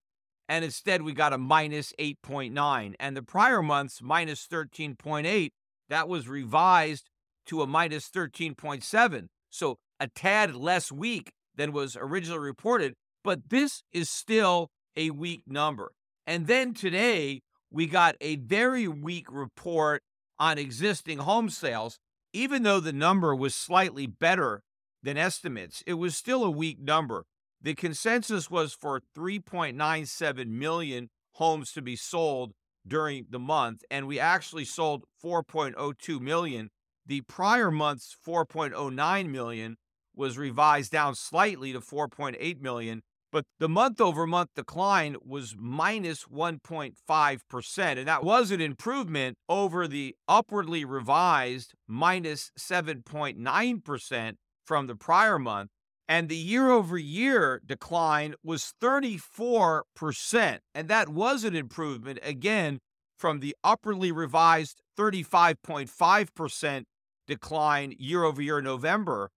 and 0.49 0.64
instead 0.64 1.03
we 1.03 1.12
got 1.12 1.33
a 1.33 1.38
minus 1.38 1.92
8.9. 1.99 2.95
And 2.99 3.16
the 3.16 3.23
prior 3.23 3.62
month's 3.62 4.03
minus 4.03 4.47
13.8, 4.47 5.51
that 5.88 6.09
was 6.09 6.29
revised 6.29 7.09
to 7.47 7.62
a 7.62 7.66
minus 7.66 8.09
13.7. 8.09 9.29
So 9.51 9.79
a 10.01 10.09
tad 10.09 10.55
less 10.55 10.93
weak 10.93 11.33
than 11.57 11.73
was 11.73 11.97
originally 11.97 12.41
reported, 12.41 12.95
but 13.25 13.49
this 13.49 13.83
is 13.93 14.11
still 14.11 14.71
a 14.97 15.11
weak 15.11 15.43
number. 15.47 15.93
And 16.27 16.47
then 16.47 16.75
today, 16.75 17.41
we 17.71 17.87
got 17.87 18.17
a 18.21 18.37
very 18.37 18.89
weak 18.89 19.27
report 19.31 20.03
on 20.39 20.59
existing 20.59 21.19
home 21.19 21.51
sales. 21.51 21.99
Even 22.33 22.63
though 22.63 22.81
the 22.81 22.93
number 22.93 23.35
was 23.35 23.55
slightly 23.55 24.07
better 24.07 24.63
than 25.03 25.17
estimates, 25.17 25.83
it 25.87 25.95
was 25.95 26.17
still 26.17 26.45
a 26.45 26.51
weak 26.51 26.81
number. 26.81 27.25
The 27.63 27.75
consensus 27.75 28.51
was 28.51 28.75
for 28.75 29.01
3.97 29.17 30.47
million 30.49 31.09
homes 31.35 31.73
to 31.73 31.83
be 31.83 31.97
sold 31.97 32.53
during 32.87 33.27
the 33.31 33.39
month, 33.39 33.83
and 33.91 34.07
we 34.07 34.21
actually 34.21 34.65
sold 34.65 35.05
4.02 35.25 36.21
million. 36.21 36.71
The 37.05 37.23
prior 37.23 37.71
month's 37.71 38.17
4.09 38.27 39.29
million 39.31 39.77
was 40.17 40.39
revised 40.39 40.91
down 40.93 41.15
slightly 41.15 41.73
to 41.73 41.81
4.8 41.81 42.61
million, 42.61 43.03
but 43.33 43.45
the 43.59 43.69
month 43.69 44.01
over 44.01 44.27
month 44.27 44.51
decline 44.57 45.17
was 45.25 45.55
minus 45.59 46.25
1.5%. 46.25 47.79
And 47.99 48.09
that 48.09 48.25
was 48.25 48.51
an 48.51 48.61
improvement 48.61 49.37
over 49.49 49.87
the 49.87 50.15
upwardly 50.27 50.85
revised 50.85 51.75
minus 51.87 52.51
7.9% 52.59 54.33
from 54.65 54.87
the 54.87 54.97
prior 54.97 55.39
month. 55.39 55.71
And 56.09 56.29
the 56.29 56.37
year 56.37 56.71
over 56.71 56.97
year 56.97 57.61
decline 57.67 58.35
was 58.43 58.73
34%. 58.81 60.59
And 60.75 60.89
that 60.89 61.09
was 61.09 61.45
an 61.45 61.57
improvement, 61.57 62.21
again, 62.23 62.79
from 63.19 63.41
the 63.41 63.57
upwardly 63.65 64.13
revised 64.13 64.81
35.5% 64.99 66.85
decline 67.27 67.95
year 67.99 68.23
over 68.23 68.41
year 68.41 68.63
November. 68.63 69.31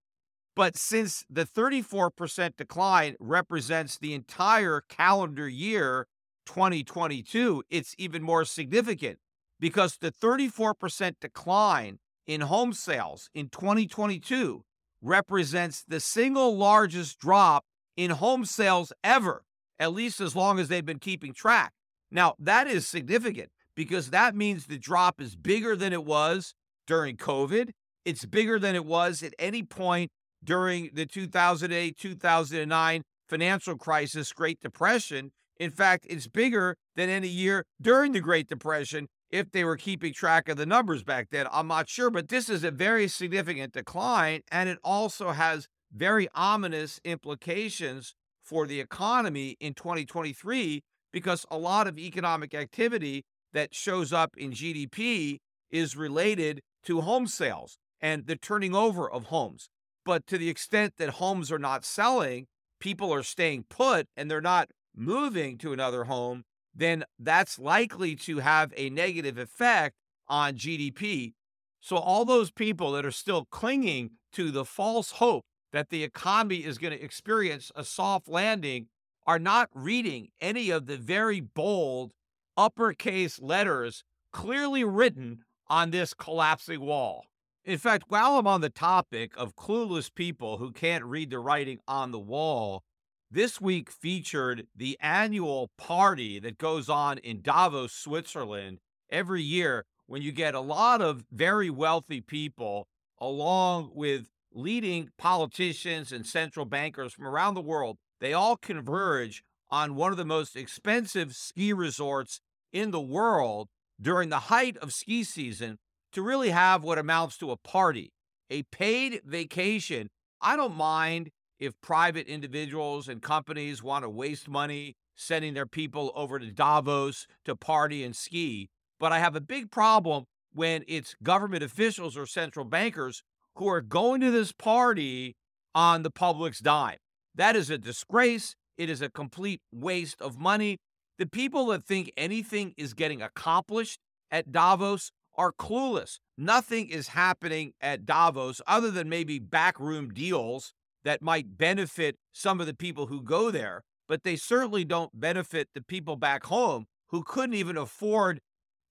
But 0.60 0.76
since 0.76 1.24
the 1.30 1.46
34% 1.46 2.58
decline 2.58 3.16
represents 3.18 3.96
the 3.96 4.12
entire 4.12 4.82
calendar 4.90 5.48
year 5.48 6.06
2022, 6.44 7.62
it's 7.70 7.94
even 7.96 8.22
more 8.22 8.44
significant 8.44 9.20
because 9.58 9.96
the 9.96 10.12
34% 10.12 11.14
decline 11.18 11.98
in 12.26 12.42
home 12.42 12.74
sales 12.74 13.30
in 13.34 13.48
2022 13.48 14.62
represents 15.00 15.82
the 15.88 15.98
single 15.98 16.54
largest 16.54 17.18
drop 17.18 17.64
in 17.96 18.10
home 18.10 18.44
sales 18.44 18.92
ever, 19.02 19.44
at 19.78 19.94
least 19.94 20.20
as 20.20 20.36
long 20.36 20.58
as 20.58 20.68
they've 20.68 20.84
been 20.84 20.98
keeping 20.98 21.32
track. 21.32 21.72
Now, 22.10 22.34
that 22.38 22.66
is 22.66 22.86
significant 22.86 23.48
because 23.74 24.10
that 24.10 24.36
means 24.36 24.66
the 24.66 24.76
drop 24.76 25.22
is 25.22 25.36
bigger 25.36 25.74
than 25.74 25.94
it 25.94 26.04
was 26.04 26.52
during 26.86 27.16
COVID. 27.16 27.70
It's 28.04 28.26
bigger 28.26 28.58
than 28.58 28.74
it 28.74 28.84
was 28.84 29.22
at 29.22 29.32
any 29.38 29.62
point 29.62 30.10
during 30.42 30.90
the 30.92 31.06
2008 31.06 31.96
2009 31.96 33.02
financial 33.28 33.76
crisis, 33.76 34.32
Great 34.32 34.60
Depression. 34.60 35.30
In 35.58 35.70
fact, 35.70 36.06
it's 36.08 36.26
bigger 36.26 36.76
than 36.96 37.08
any 37.08 37.28
year 37.28 37.64
during 37.80 38.12
the 38.12 38.20
Great 38.20 38.48
Depression 38.48 39.08
if 39.30 39.52
they 39.52 39.62
were 39.62 39.76
keeping 39.76 40.12
track 40.12 40.48
of 40.48 40.56
the 40.56 40.66
numbers 40.66 41.04
back 41.04 41.28
then. 41.30 41.46
I'm 41.52 41.68
not 41.68 41.88
sure, 41.88 42.10
but 42.10 42.28
this 42.28 42.48
is 42.48 42.64
a 42.64 42.70
very 42.70 43.06
significant 43.06 43.72
decline, 43.72 44.40
and 44.50 44.68
it 44.68 44.78
also 44.82 45.30
has 45.30 45.68
very 45.92 46.28
ominous 46.34 47.00
implications 47.04 48.14
for 48.42 48.66
the 48.66 48.80
economy 48.80 49.56
in 49.60 49.74
2023 49.74 50.82
because 51.12 51.46
a 51.50 51.58
lot 51.58 51.86
of 51.86 51.98
economic 51.98 52.54
activity 52.54 53.24
that 53.52 53.74
shows 53.74 54.12
up 54.12 54.36
in 54.36 54.52
GDP 54.52 55.38
is 55.70 55.96
related 55.96 56.60
to 56.84 57.00
home 57.00 57.26
sales 57.26 57.78
and 58.00 58.26
the 58.26 58.36
turning 58.36 58.74
over 58.74 59.10
of 59.10 59.24
homes. 59.24 59.68
But 60.04 60.26
to 60.28 60.38
the 60.38 60.48
extent 60.48 60.94
that 60.98 61.10
homes 61.10 61.52
are 61.52 61.58
not 61.58 61.84
selling, 61.84 62.46
people 62.80 63.12
are 63.12 63.22
staying 63.22 63.64
put 63.68 64.08
and 64.16 64.30
they're 64.30 64.40
not 64.40 64.70
moving 64.96 65.58
to 65.58 65.72
another 65.72 66.04
home, 66.04 66.44
then 66.74 67.04
that's 67.18 67.58
likely 67.58 68.14
to 68.16 68.38
have 68.38 68.72
a 68.76 68.90
negative 68.90 69.38
effect 69.38 69.96
on 70.28 70.54
GDP. 70.54 71.34
So, 71.80 71.96
all 71.96 72.24
those 72.24 72.50
people 72.50 72.92
that 72.92 73.06
are 73.06 73.10
still 73.10 73.46
clinging 73.46 74.10
to 74.32 74.50
the 74.50 74.64
false 74.64 75.12
hope 75.12 75.44
that 75.72 75.90
the 75.90 76.04
economy 76.04 76.64
is 76.64 76.78
going 76.78 76.96
to 76.96 77.02
experience 77.02 77.72
a 77.74 77.84
soft 77.84 78.28
landing 78.28 78.86
are 79.26 79.38
not 79.38 79.68
reading 79.74 80.28
any 80.40 80.70
of 80.70 80.86
the 80.86 80.96
very 80.96 81.40
bold 81.40 82.12
uppercase 82.56 83.40
letters 83.40 84.04
clearly 84.32 84.84
written 84.84 85.44
on 85.68 85.90
this 85.90 86.14
collapsing 86.14 86.80
wall. 86.80 87.24
In 87.70 87.78
fact, 87.78 88.06
while 88.08 88.36
I'm 88.36 88.48
on 88.48 88.62
the 88.62 88.68
topic 88.68 89.32
of 89.36 89.54
clueless 89.54 90.12
people 90.12 90.56
who 90.56 90.72
can't 90.72 91.04
read 91.04 91.30
the 91.30 91.38
writing 91.38 91.78
on 91.86 92.10
the 92.10 92.18
wall, 92.18 92.82
this 93.30 93.60
week 93.60 93.92
featured 93.92 94.66
the 94.74 94.98
annual 95.00 95.70
party 95.78 96.40
that 96.40 96.58
goes 96.58 96.88
on 96.88 97.18
in 97.18 97.42
Davos, 97.42 97.92
Switzerland 97.92 98.80
every 99.08 99.44
year 99.44 99.84
when 100.06 100.20
you 100.20 100.32
get 100.32 100.56
a 100.56 100.60
lot 100.60 101.00
of 101.00 101.22
very 101.30 101.70
wealthy 101.70 102.20
people 102.20 102.88
along 103.20 103.92
with 103.94 104.30
leading 104.52 105.10
politicians 105.16 106.10
and 106.10 106.26
central 106.26 106.66
bankers 106.66 107.12
from 107.12 107.24
around 107.24 107.54
the 107.54 107.60
world. 107.60 107.98
They 108.18 108.32
all 108.32 108.56
converge 108.56 109.44
on 109.70 109.94
one 109.94 110.10
of 110.10 110.18
the 110.18 110.24
most 110.24 110.56
expensive 110.56 111.36
ski 111.36 111.72
resorts 111.72 112.40
in 112.72 112.90
the 112.90 113.00
world 113.00 113.68
during 114.02 114.28
the 114.28 114.40
height 114.50 114.76
of 114.78 114.92
ski 114.92 115.22
season 115.22 115.78
to 116.12 116.22
really 116.22 116.50
have 116.50 116.82
what 116.82 116.98
amounts 116.98 117.36
to 117.38 117.50
a 117.50 117.56
party, 117.56 118.12
a 118.48 118.62
paid 118.64 119.20
vacation. 119.24 120.08
I 120.40 120.56
don't 120.56 120.76
mind 120.76 121.30
if 121.58 121.80
private 121.82 122.26
individuals 122.26 123.08
and 123.08 123.22
companies 123.22 123.82
want 123.82 124.04
to 124.04 124.10
waste 124.10 124.48
money 124.48 124.94
sending 125.14 125.54
their 125.54 125.66
people 125.66 126.10
over 126.14 126.38
to 126.38 126.50
Davos 126.50 127.26
to 127.44 127.54
party 127.54 128.02
and 128.02 128.16
ski. 128.16 128.70
But 128.98 129.12
I 129.12 129.18
have 129.18 129.36
a 129.36 129.40
big 129.40 129.70
problem 129.70 130.24
when 130.52 130.84
it's 130.88 131.14
government 131.22 131.62
officials 131.62 132.16
or 132.16 132.26
central 132.26 132.64
bankers 132.64 133.22
who 133.56 133.68
are 133.68 133.82
going 133.82 134.20
to 134.22 134.30
this 134.30 134.52
party 134.52 135.36
on 135.74 136.02
the 136.02 136.10
public's 136.10 136.60
dime. 136.60 136.96
That 137.34 137.54
is 137.54 137.70
a 137.70 137.78
disgrace. 137.78 138.56
It 138.78 138.88
is 138.88 139.02
a 139.02 139.10
complete 139.10 139.60
waste 139.72 140.20
of 140.22 140.38
money. 140.38 140.78
The 141.18 141.26
people 141.26 141.66
that 141.66 141.84
think 141.84 142.10
anything 142.16 142.72
is 142.76 142.94
getting 142.94 143.20
accomplished 143.20 144.00
at 144.30 144.50
Davos 144.52 145.12
are 145.40 145.52
clueless. 145.52 146.18
Nothing 146.36 146.90
is 146.90 147.08
happening 147.08 147.72
at 147.80 148.04
Davos 148.04 148.60
other 148.66 148.90
than 148.90 149.08
maybe 149.08 149.38
backroom 149.38 150.12
deals 150.12 150.74
that 151.02 151.22
might 151.22 151.56
benefit 151.56 152.16
some 152.30 152.60
of 152.60 152.66
the 152.66 152.74
people 152.74 153.06
who 153.06 153.22
go 153.22 153.50
there, 153.50 153.82
but 154.06 154.22
they 154.22 154.36
certainly 154.36 154.84
don't 154.84 155.18
benefit 155.18 155.68
the 155.74 155.80
people 155.80 156.16
back 156.16 156.44
home 156.44 156.84
who 157.08 157.22
couldn't 157.22 157.54
even 157.54 157.78
afford 157.78 158.40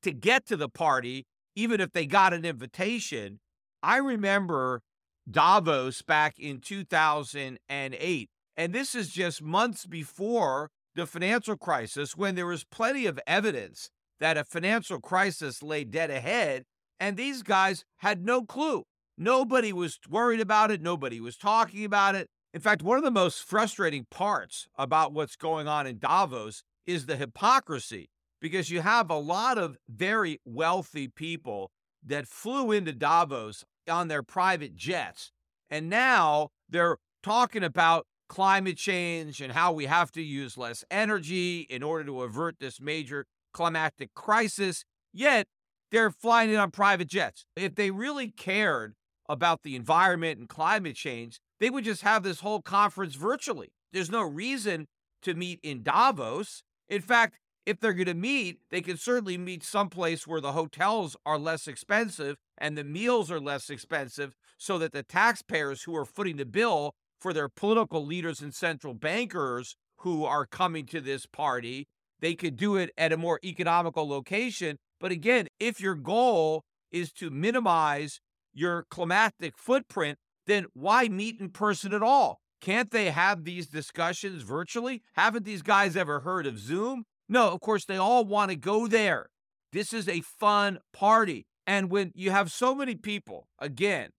to 0.01 0.12
get 0.12 0.47
to 0.47 0.57
the 0.57 0.67
party, 0.67 1.27
even 1.55 1.79
if 1.79 1.91
they 1.91 2.07
got 2.07 2.33
an 2.33 2.43
invitation. 2.43 3.39
I 3.83 3.97
remember 3.97 4.81
Davos 5.29 6.01
back 6.01 6.39
in 6.39 6.62
2008, 6.62 8.29
and 8.57 8.73
this 8.73 8.95
is 8.95 9.09
just 9.09 9.43
months 9.43 9.85
before 9.85 10.71
the 10.95 11.05
financial 11.05 11.57
crisis 11.57 12.17
when 12.17 12.33
there 12.33 12.47
was 12.47 12.63
plenty 12.63 13.05
of 13.05 13.19
evidence 13.27 13.91
that 14.19 14.38
a 14.38 14.43
financial 14.43 14.99
crisis 14.99 15.63
lay 15.63 15.84
dead 15.84 16.10
ahead, 16.10 16.63
and 16.99 17.17
these 17.17 17.43
guys 17.43 17.86
had 17.97 18.25
no 18.25 18.43
clue. 18.43 18.84
Nobody 19.17 19.73
was 19.73 19.99
worried 20.10 20.39
about 20.39 20.71
it. 20.71 20.82
Nobody 20.82 21.19
was 21.19 21.38
talking 21.38 21.84
about 21.84 22.15
it. 22.15 22.27
In 22.53 22.62
fact, 22.62 22.82
one 22.82 22.97
of 22.97 23.03
the 23.03 23.12
most 23.12 23.43
frustrating 23.43 24.05
parts 24.10 24.67
about 24.75 25.13
what's 25.13 25.36
going 25.36 25.67
on 25.67 25.86
in 25.86 25.99
Davos 25.99 26.63
is 26.86 27.05
the 27.05 27.15
hypocrisy 27.15 28.10
because 28.41 28.69
you 28.69 28.82
have 28.82 29.10
a 29.10 29.17
lot 29.17 29.58
of 29.58 29.77
very 29.88 30.39
wealthy 30.45 31.08
people 31.08 31.69
that 32.05 32.27
flew 32.27 32.71
into 32.71 32.93
Davos 32.93 33.65
on 33.89 34.08
their 34.08 34.23
private 34.23 34.75
jets. 34.75 35.32
And 35.69 35.89
now 35.89 36.49
they're 36.69 36.97
talking 37.21 37.63
about 37.63 38.08
climate 38.29 38.77
change 38.77 39.41
and 39.41 39.53
how 39.53 39.73
we 39.73 39.86
have 39.86 40.12
to 40.13 40.21
use 40.21 40.58
less 40.58 40.86
energy 40.89 41.62
in 41.69 41.84
order 41.84 42.05
to 42.05 42.21
avert 42.21 42.55
this 42.60 42.79
major 42.79 43.25
climatic 43.53 44.13
crisis. 44.13 44.83
Yet 45.13 45.47
they're 45.91 46.12
flying 46.12 46.49
in 46.49 46.57
on 46.57 46.71
private 46.71 47.07
jets. 47.07 47.45
If 47.55 47.75
they 47.75 47.91
really 47.91 48.31
cared 48.31 48.93
about 49.27 49.63
the 49.63 49.75
environment 49.75 50.39
and 50.39 50.49
climate 50.49 50.95
change, 50.95 51.39
they 51.59 51.69
would 51.69 51.83
just 51.83 52.01
have 52.01 52.23
this 52.23 52.39
whole 52.39 52.62
conference 52.62 53.15
virtually. 53.15 53.71
There's 53.91 54.12
no 54.12 54.21
reason 54.21 54.88
to 55.23 55.33
meet 55.33 55.59
in 55.63 55.83
Davos. 55.83 56.63
In 56.88 57.01
fact, 57.01 57.38
if 57.65 57.79
they're 57.79 57.93
going 57.93 58.05
to 58.07 58.13
meet, 58.13 58.59
they 58.71 58.81
can 58.81 58.97
certainly 58.97 59.38
meet 59.38 59.63
someplace 59.63 60.25
where 60.25 60.41
the 60.41 60.53
hotels 60.53 61.15
are 61.25 61.38
less 61.38 61.67
expensive 61.67 62.38
and 62.57 62.77
the 62.77 62.83
meals 62.83 63.29
are 63.31 63.39
less 63.39 63.69
expensive 63.69 64.33
so 64.57 64.77
that 64.79 64.91
the 64.91 65.03
taxpayers 65.03 65.83
who 65.83 65.95
are 65.95 66.05
footing 66.05 66.38
the 66.38 66.45
bill 66.45 66.95
for 67.19 67.33
their 67.33 67.49
political 67.49 68.05
leaders 68.05 68.41
and 68.41 68.53
central 68.53 68.93
bankers 68.93 69.75
who 69.99 70.25
are 70.25 70.45
coming 70.45 70.85
to 70.88 71.01
this 71.01 71.25
party, 71.25 71.88
they 72.21 72.36
could 72.36 72.55
do 72.55 72.75
it 72.75 72.91
at 72.97 73.13
a 73.13 73.17
more 73.17 73.39
economical 73.43 74.08
location. 74.08 74.77
But 74.99 75.12
again, 75.12 75.47
if 75.60 75.79
your 75.79 75.95
goal 75.95 76.63
is 76.91 77.12
to 77.13 77.29
minimize 77.29 78.19
your 78.53 78.86
climatic 78.89 79.58
footprint, 79.58 80.17
then 80.45 80.65
why 80.73 81.08
meet 81.08 81.39
in 81.39 81.49
person 81.49 81.93
at 81.93 82.03
all? 82.03 82.39
Can't 82.62 82.91
they 82.91 83.12
have 83.12 83.43
these 83.43 83.67
discussions 83.67 84.43
virtually? 84.43 85.01
Haven't 85.13 85.45
these 85.45 85.62
guys 85.62 85.95
ever 85.95 86.21
heard 86.21 86.45
of 86.45 86.60
Zoom? 86.60 87.03
No, 87.29 87.51
of 87.51 87.62
course, 87.62 87.86
they 87.86 87.97
all 87.97 88.25
want 88.25 88.51
to 88.51 88.58
go 88.58 88.88
there. 88.88 89.27
This 89.71 89.93
is 89.93 90.10
a 90.10 90.21
fun 90.21 90.79
party. 90.91 91.45
And 91.65 91.91
when 91.91 92.12
you 92.15 92.32
have 92.32 92.51
so 92.51 92.73
many 92.73 92.95
people, 92.95 93.47
again, 93.60 94.10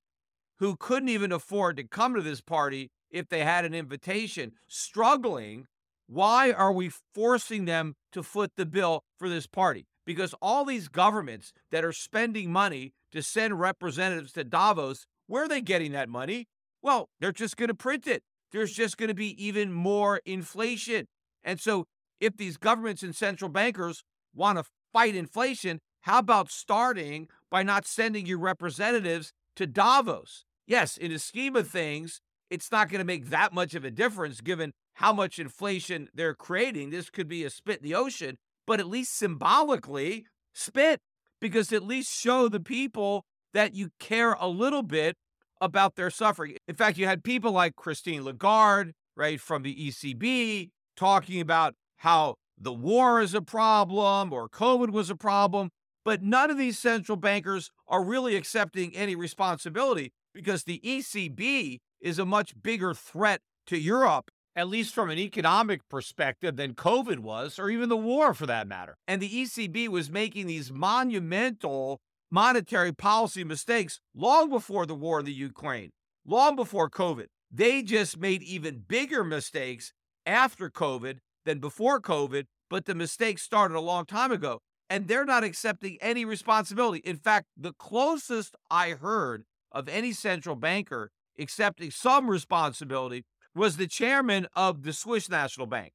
who 0.60 0.76
couldn't 0.76 1.08
even 1.08 1.32
afford 1.32 1.76
to 1.76 1.88
come 1.88 2.14
to 2.14 2.22
this 2.22 2.40
party 2.40 2.90
if 3.10 3.28
they 3.28 3.42
had 3.44 3.64
an 3.64 3.74
invitation, 3.74 4.52
struggling, 4.68 5.66
why 6.10 6.50
are 6.50 6.72
we 6.72 6.90
forcing 7.14 7.66
them 7.66 7.94
to 8.10 8.24
foot 8.24 8.50
the 8.56 8.66
bill 8.66 9.04
for 9.16 9.28
this 9.28 9.46
party? 9.46 9.86
Because 10.04 10.34
all 10.42 10.64
these 10.64 10.88
governments 10.88 11.52
that 11.70 11.84
are 11.84 11.92
spending 11.92 12.50
money 12.52 12.94
to 13.12 13.22
send 13.22 13.60
representatives 13.60 14.32
to 14.32 14.42
Davos, 14.42 15.06
where 15.28 15.44
are 15.44 15.48
they 15.48 15.60
getting 15.60 15.92
that 15.92 16.08
money? 16.08 16.48
Well, 16.82 17.10
they're 17.20 17.30
just 17.30 17.56
going 17.56 17.68
to 17.68 17.74
print 17.74 18.08
it. 18.08 18.24
There's 18.50 18.72
just 18.72 18.96
going 18.96 19.08
to 19.08 19.14
be 19.14 19.40
even 19.42 19.72
more 19.72 20.20
inflation. 20.26 21.06
And 21.44 21.60
so, 21.60 21.86
if 22.18 22.36
these 22.36 22.56
governments 22.56 23.04
and 23.04 23.14
central 23.14 23.48
bankers 23.48 24.02
want 24.34 24.58
to 24.58 24.64
fight 24.92 25.14
inflation, 25.14 25.78
how 26.00 26.18
about 26.18 26.50
starting 26.50 27.28
by 27.52 27.62
not 27.62 27.86
sending 27.86 28.26
your 28.26 28.40
representatives 28.40 29.32
to 29.54 29.64
Davos? 29.64 30.44
Yes, 30.66 30.96
in 30.96 31.12
the 31.12 31.20
scheme 31.20 31.54
of 31.54 31.68
things, 31.68 32.20
it's 32.50 32.72
not 32.72 32.88
going 32.88 32.98
to 32.98 33.04
make 33.04 33.30
that 33.30 33.52
much 33.52 33.76
of 33.76 33.84
a 33.84 33.92
difference 33.92 34.40
given 34.40 34.72
how 34.94 35.12
much 35.12 35.38
inflation 35.38 36.08
they're 36.14 36.34
creating. 36.34 36.90
This 36.90 37.10
could 37.10 37.28
be 37.28 37.44
a 37.44 37.50
spit 37.50 37.78
in 37.78 37.84
the 37.84 37.94
ocean, 37.94 38.38
but 38.66 38.80
at 38.80 38.86
least 38.86 39.16
symbolically, 39.16 40.26
spit 40.52 41.00
because 41.40 41.72
at 41.72 41.82
least 41.82 42.12
show 42.12 42.48
the 42.48 42.60
people 42.60 43.24
that 43.54 43.74
you 43.74 43.90
care 43.98 44.34
a 44.34 44.48
little 44.48 44.82
bit 44.82 45.16
about 45.60 45.96
their 45.96 46.10
suffering. 46.10 46.56
In 46.68 46.74
fact, 46.74 46.98
you 46.98 47.06
had 47.06 47.24
people 47.24 47.52
like 47.52 47.76
Christine 47.76 48.24
Lagarde, 48.24 48.92
right, 49.16 49.40
from 49.40 49.62
the 49.62 49.74
ECB, 49.74 50.70
talking 50.96 51.40
about 51.40 51.74
how 51.98 52.36
the 52.58 52.72
war 52.72 53.20
is 53.20 53.34
a 53.34 53.42
problem 53.42 54.32
or 54.32 54.48
COVID 54.48 54.90
was 54.90 55.10
a 55.10 55.16
problem. 55.16 55.70
But 56.04 56.22
none 56.22 56.50
of 56.50 56.56
these 56.56 56.78
central 56.78 57.16
bankers 57.16 57.70
are 57.86 58.02
really 58.02 58.36
accepting 58.36 58.94
any 58.96 59.14
responsibility 59.14 60.12
because 60.32 60.64
the 60.64 60.80
ECB 60.84 61.78
is 62.00 62.18
a 62.18 62.24
much 62.24 62.54
bigger 62.62 62.94
threat 62.94 63.40
to 63.66 63.78
Europe 63.78 64.30
at 64.56 64.68
least 64.68 64.94
from 64.94 65.10
an 65.10 65.18
economic 65.18 65.88
perspective, 65.88 66.56
than 66.56 66.74
COVID 66.74 67.20
was, 67.20 67.58
or 67.58 67.70
even 67.70 67.88
the 67.88 67.96
war 67.96 68.34
for 68.34 68.46
that 68.46 68.66
matter. 68.66 68.96
And 69.06 69.20
the 69.20 69.28
ECB 69.28 69.88
was 69.88 70.10
making 70.10 70.46
these 70.46 70.72
monumental 70.72 72.00
monetary 72.30 72.92
policy 72.92 73.44
mistakes 73.44 74.00
long 74.14 74.50
before 74.50 74.86
the 74.86 74.94
war 74.94 75.20
in 75.20 75.26
the 75.26 75.32
Ukraine, 75.32 75.90
long 76.24 76.56
before 76.56 76.88
COVID. 76.88 77.26
They 77.50 77.82
just 77.82 78.18
made 78.18 78.42
even 78.42 78.84
bigger 78.86 79.24
mistakes 79.24 79.92
after 80.26 80.70
COVID 80.70 81.18
than 81.44 81.58
before 81.58 82.00
COVID, 82.00 82.44
but 82.68 82.84
the 82.84 82.94
mistakes 82.94 83.42
started 83.42 83.76
a 83.76 83.80
long 83.80 84.04
time 84.04 84.30
ago. 84.30 84.60
And 84.88 85.06
they're 85.06 85.24
not 85.24 85.44
accepting 85.44 85.98
any 86.00 86.24
responsibility. 86.24 87.00
In 87.04 87.16
fact, 87.16 87.46
the 87.56 87.72
closest 87.72 88.56
I 88.70 88.90
heard 88.90 89.44
of 89.70 89.88
any 89.88 90.12
central 90.12 90.56
banker 90.56 91.10
accepting 91.38 91.90
some 91.90 92.28
responsibility 92.28 93.24
was 93.54 93.76
the 93.76 93.86
chairman 93.86 94.46
of 94.54 94.82
the 94.82 94.92
Swiss 94.92 95.28
National 95.28 95.66
Bank. 95.66 95.92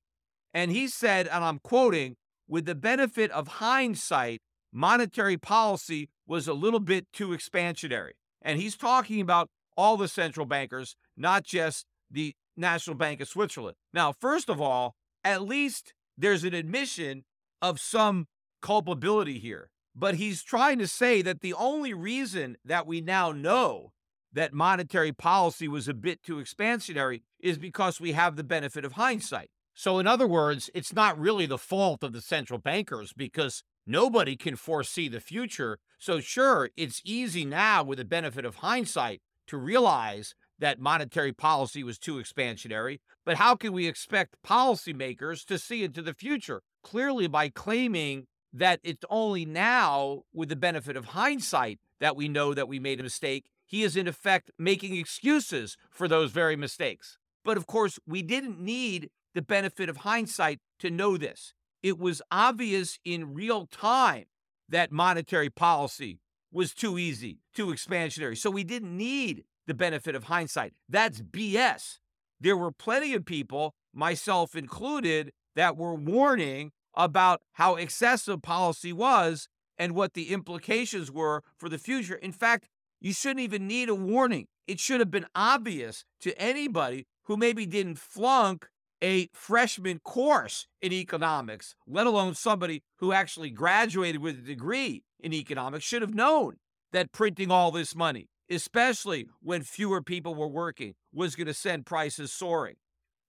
And 0.53 0.71
he 0.71 0.87
said, 0.87 1.27
and 1.27 1.43
I'm 1.43 1.59
quoting, 1.59 2.15
with 2.47 2.65
the 2.65 2.75
benefit 2.75 3.31
of 3.31 3.47
hindsight, 3.47 4.41
monetary 4.71 5.37
policy 5.37 6.09
was 6.27 6.47
a 6.47 6.53
little 6.53 6.79
bit 6.79 7.07
too 7.11 7.29
expansionary. 7.29 8.11
And 8.41 8.59
he's 8.59 8.77
talking 8.77 9.19
about 9.19 9.49
all 9.75 9.97
the 9.97 10.07
central 10.07 10.45
bankers, 10.45 10.95
not 11.17 11.43
just 11.43 11.85
the 12.09 12.33
National 12.55 12.95
Bank 12.95 13.19
of 13.19 13.27
Switzerland. 13.27 13.75
Now, 13.93 14.13
first 14.13 14.49
of 14.49 14.61
all, 14.61 14.95
at 15.23 15.41
least 15.41 15.93
there's 16.17 16.43
an 16.43 16.53
admission 16.53 17.23
of 17.61 17.79
some 17.79 18.27
culpability 18.61 19.39
here. 19.39 19.69
But 19.95 20.15
he's 20.15 20.43
trying 20.43 20.79
to 20.79 20.87
say 20.87 21.21
that 21.21 21.41
the 21.41 21.53
only 21.53 21.93
reason 21.93 22.57
that 22.65 22.85
we 22.85 23.01
now 23.01 23.31
know 23.31 23.91
that 24.35 24.53
monetary 24.53 25.13
policy 25.13 25.67
was 25.67 25.87
a 25.87 25.93
bit 25.93 26.21
too 26.21 26.35
expansionary 26.35 27.21
is 27.39 27.57
because 27.57 27.99
we 27.99 28.11
have 28.11 28.35
the 28.35 28.43
benefit 28.43 28.85
of 28.85 28.93
hindsight. 28.93 29.49
So, 29.73 29.97
in 29.97 30.07
other 30.07 30.27
words, 30.27 30.69
it's 30.73 30.93
not 30.93 31.19
really 31.19 31.45
the 31.45 31.57
fault 31.57 32.03
of 32.03 32.13
the 32.13 32.21
central 32.21 32.59
bankers 32.59 33.13
because 33.13 33.63
nobody 33.87 34.35
can 34.35 34.55
foresee 34.55 35.07
the 35.07 35.19
future. 35.19 35.79
So, 35.97 36.19
sure, 36.19 36.69
it's 36.77 37.01
easy 37.03 37.45
now 37.45 37.83
with 37.83 37.97
the 37.97 38.05
benefit 38.05 38.45
of 38.45 38.57
hindsight 38.57 39.21
to 39.47 39.57
realize 39.57 40.35
that 40.59 40.79
monetary 40.79 41.33
policy 41.33 41.83
was 41.83 41.97
too 41.97 42.15
expansionary. 42.15 42.99
But 43.25 43.37
how 43.37 43.55
can 43.55 43.73
we 43.73 43.87
expect 43.87 44.37
policymakers 44.45 45.45
to 45.45 45.57
see 45.57 45.83
into 45.83 46.01
the 46.01 46.13
future? 46.13 46.61
Clearly, 46.83 47.27
by 47.27 47.49
claiming 47.49 48.27
that 48.53 48.79
it's 48.83 49.03
only 49.09 49.45
now, 49.45 50.23
with 50.33 50.49
the 50.49 50.55
benefit 50.55 50.95
of 50.95 51.05
hindsight, 51.05 51.79
that 51.99 52.15
we 52.15 52.29
know 52.29 52.53
that 52.53 52.67
we 52.67 52.79
made 52.79 52.99
a 52.99 53.03
mistake. 53.03 53.45
He 53.65 53.83
is, 53.83 53.95
in 53.95 54.07
effect, 54.07 54.51
making 54.57 54.95
excuses 54.95 55.77
for 55.89 56.07
those 56.07 56.31
very 56.31 56.55
mistakes. 56.55 57.17
But 57.43 57.57
of 57.57 57.67
course, 57.67 57.99
we 58.07 58.21
didn't 58.21 58.59
need 58.59 59.09
the 59.33 59.41
benefit 59.41 59.89
of 59.89 59.97
hindsight 59.97 60.59
to 60.79 60.89
know 60.89 61.17
this. 61.17 61.53
It 61.83 61.99
was 61.99 62.21
obvious 62.31 62.99
in 63.05 63.33
real 63.33 63.67
time 63.67 64.25
that 64.69 64.91
monetary 64.91 65.49
policy 65.49 66.19
was 66.51 66.73
too 66.73 66.97
easy, 66.97 67.39
too 67.53 67.67
expansionary. 67.67 68.37
So 68.37 68.49
we 68.49 68.63
didn't 68.63 68.95
need 68.95 69.43
the 69.67 69.73
benefit 69.73 70.15
of 70.15 70.25
hindsight. 70.25 70.73
That's 70.87 71.21
BS. 71.21 71.99
There 72.39 72.57
were 72.57 72.71
plenty 72.71 73.13
of 73.13 73.25
people, 73.25 73.75
myself 73.93 74.55
included, 74.55 75.31
that 75.55 75.77
were 75.77 75.95
warning 75.95 76.71
about 76.95 77.41
how 77.53 77.75
excessive 77.75 78.41
policy 78.41 78.93
was 78.93 79.47
and 79.77 79.93
what 79.93 80.13
the 80.13 80.31
implications 80.31 81.11
were 81.11 81.43
for 81.57 81.69
the 81.69 81.77
future. 81.77 82.15
In 82.15 82.31
fact, 82.31 82.69
you 82.99 83.13
shouldn't 83.13 83.41
even 83.41 83.67
need 83.67 83.89
a 83.89 83.95
warning. 83.95 84.47
It 84.67 84.79
should 84.79 84.99
have 84.99 85.11
been 85.11 85.27
obvious 85.35 86.05
to 86.21 86.39
anybody 86.41 87.05
who 87.25 87.37
maybe 87.37 87.65
didn't 87.65 87.99
flunk 87.99 88.67
a 89.03 89.27
freshman 89.33 89.99
course 89.99 90.67
in 90.81 90.91
economics, 90.91 91.75
let 91.85 92.07
alone 92.07 92.33
somebody 92.33 92.81
who 92.97 93.11
actually 93.11 93.49
graduated 93.49 94.21
with 94.21 94.39
a 94.39 94.41
degree 94.41 95.03
in 95.19 95.33
economics, 95.33 95.83
should 95.83 96.01
have 96.01 96.15
known 96.15 96.55
that 96.91 97.11
printing 97.11 97.51
all 97.51 97.71
this 97.71 97.95
money, 97.95 98.29
especially 98.49 99.27
when 99.41 99.61
fewer 99.61 100.01
people 100.01 100.33
were 100.33 100.47
working, 100.47 100.93
was 101.13 101.35
going 101.35 101.47
to 101.47 101.53
send 101.53 101.85
prices 101.85 102.31
soaring. 102.31 102.75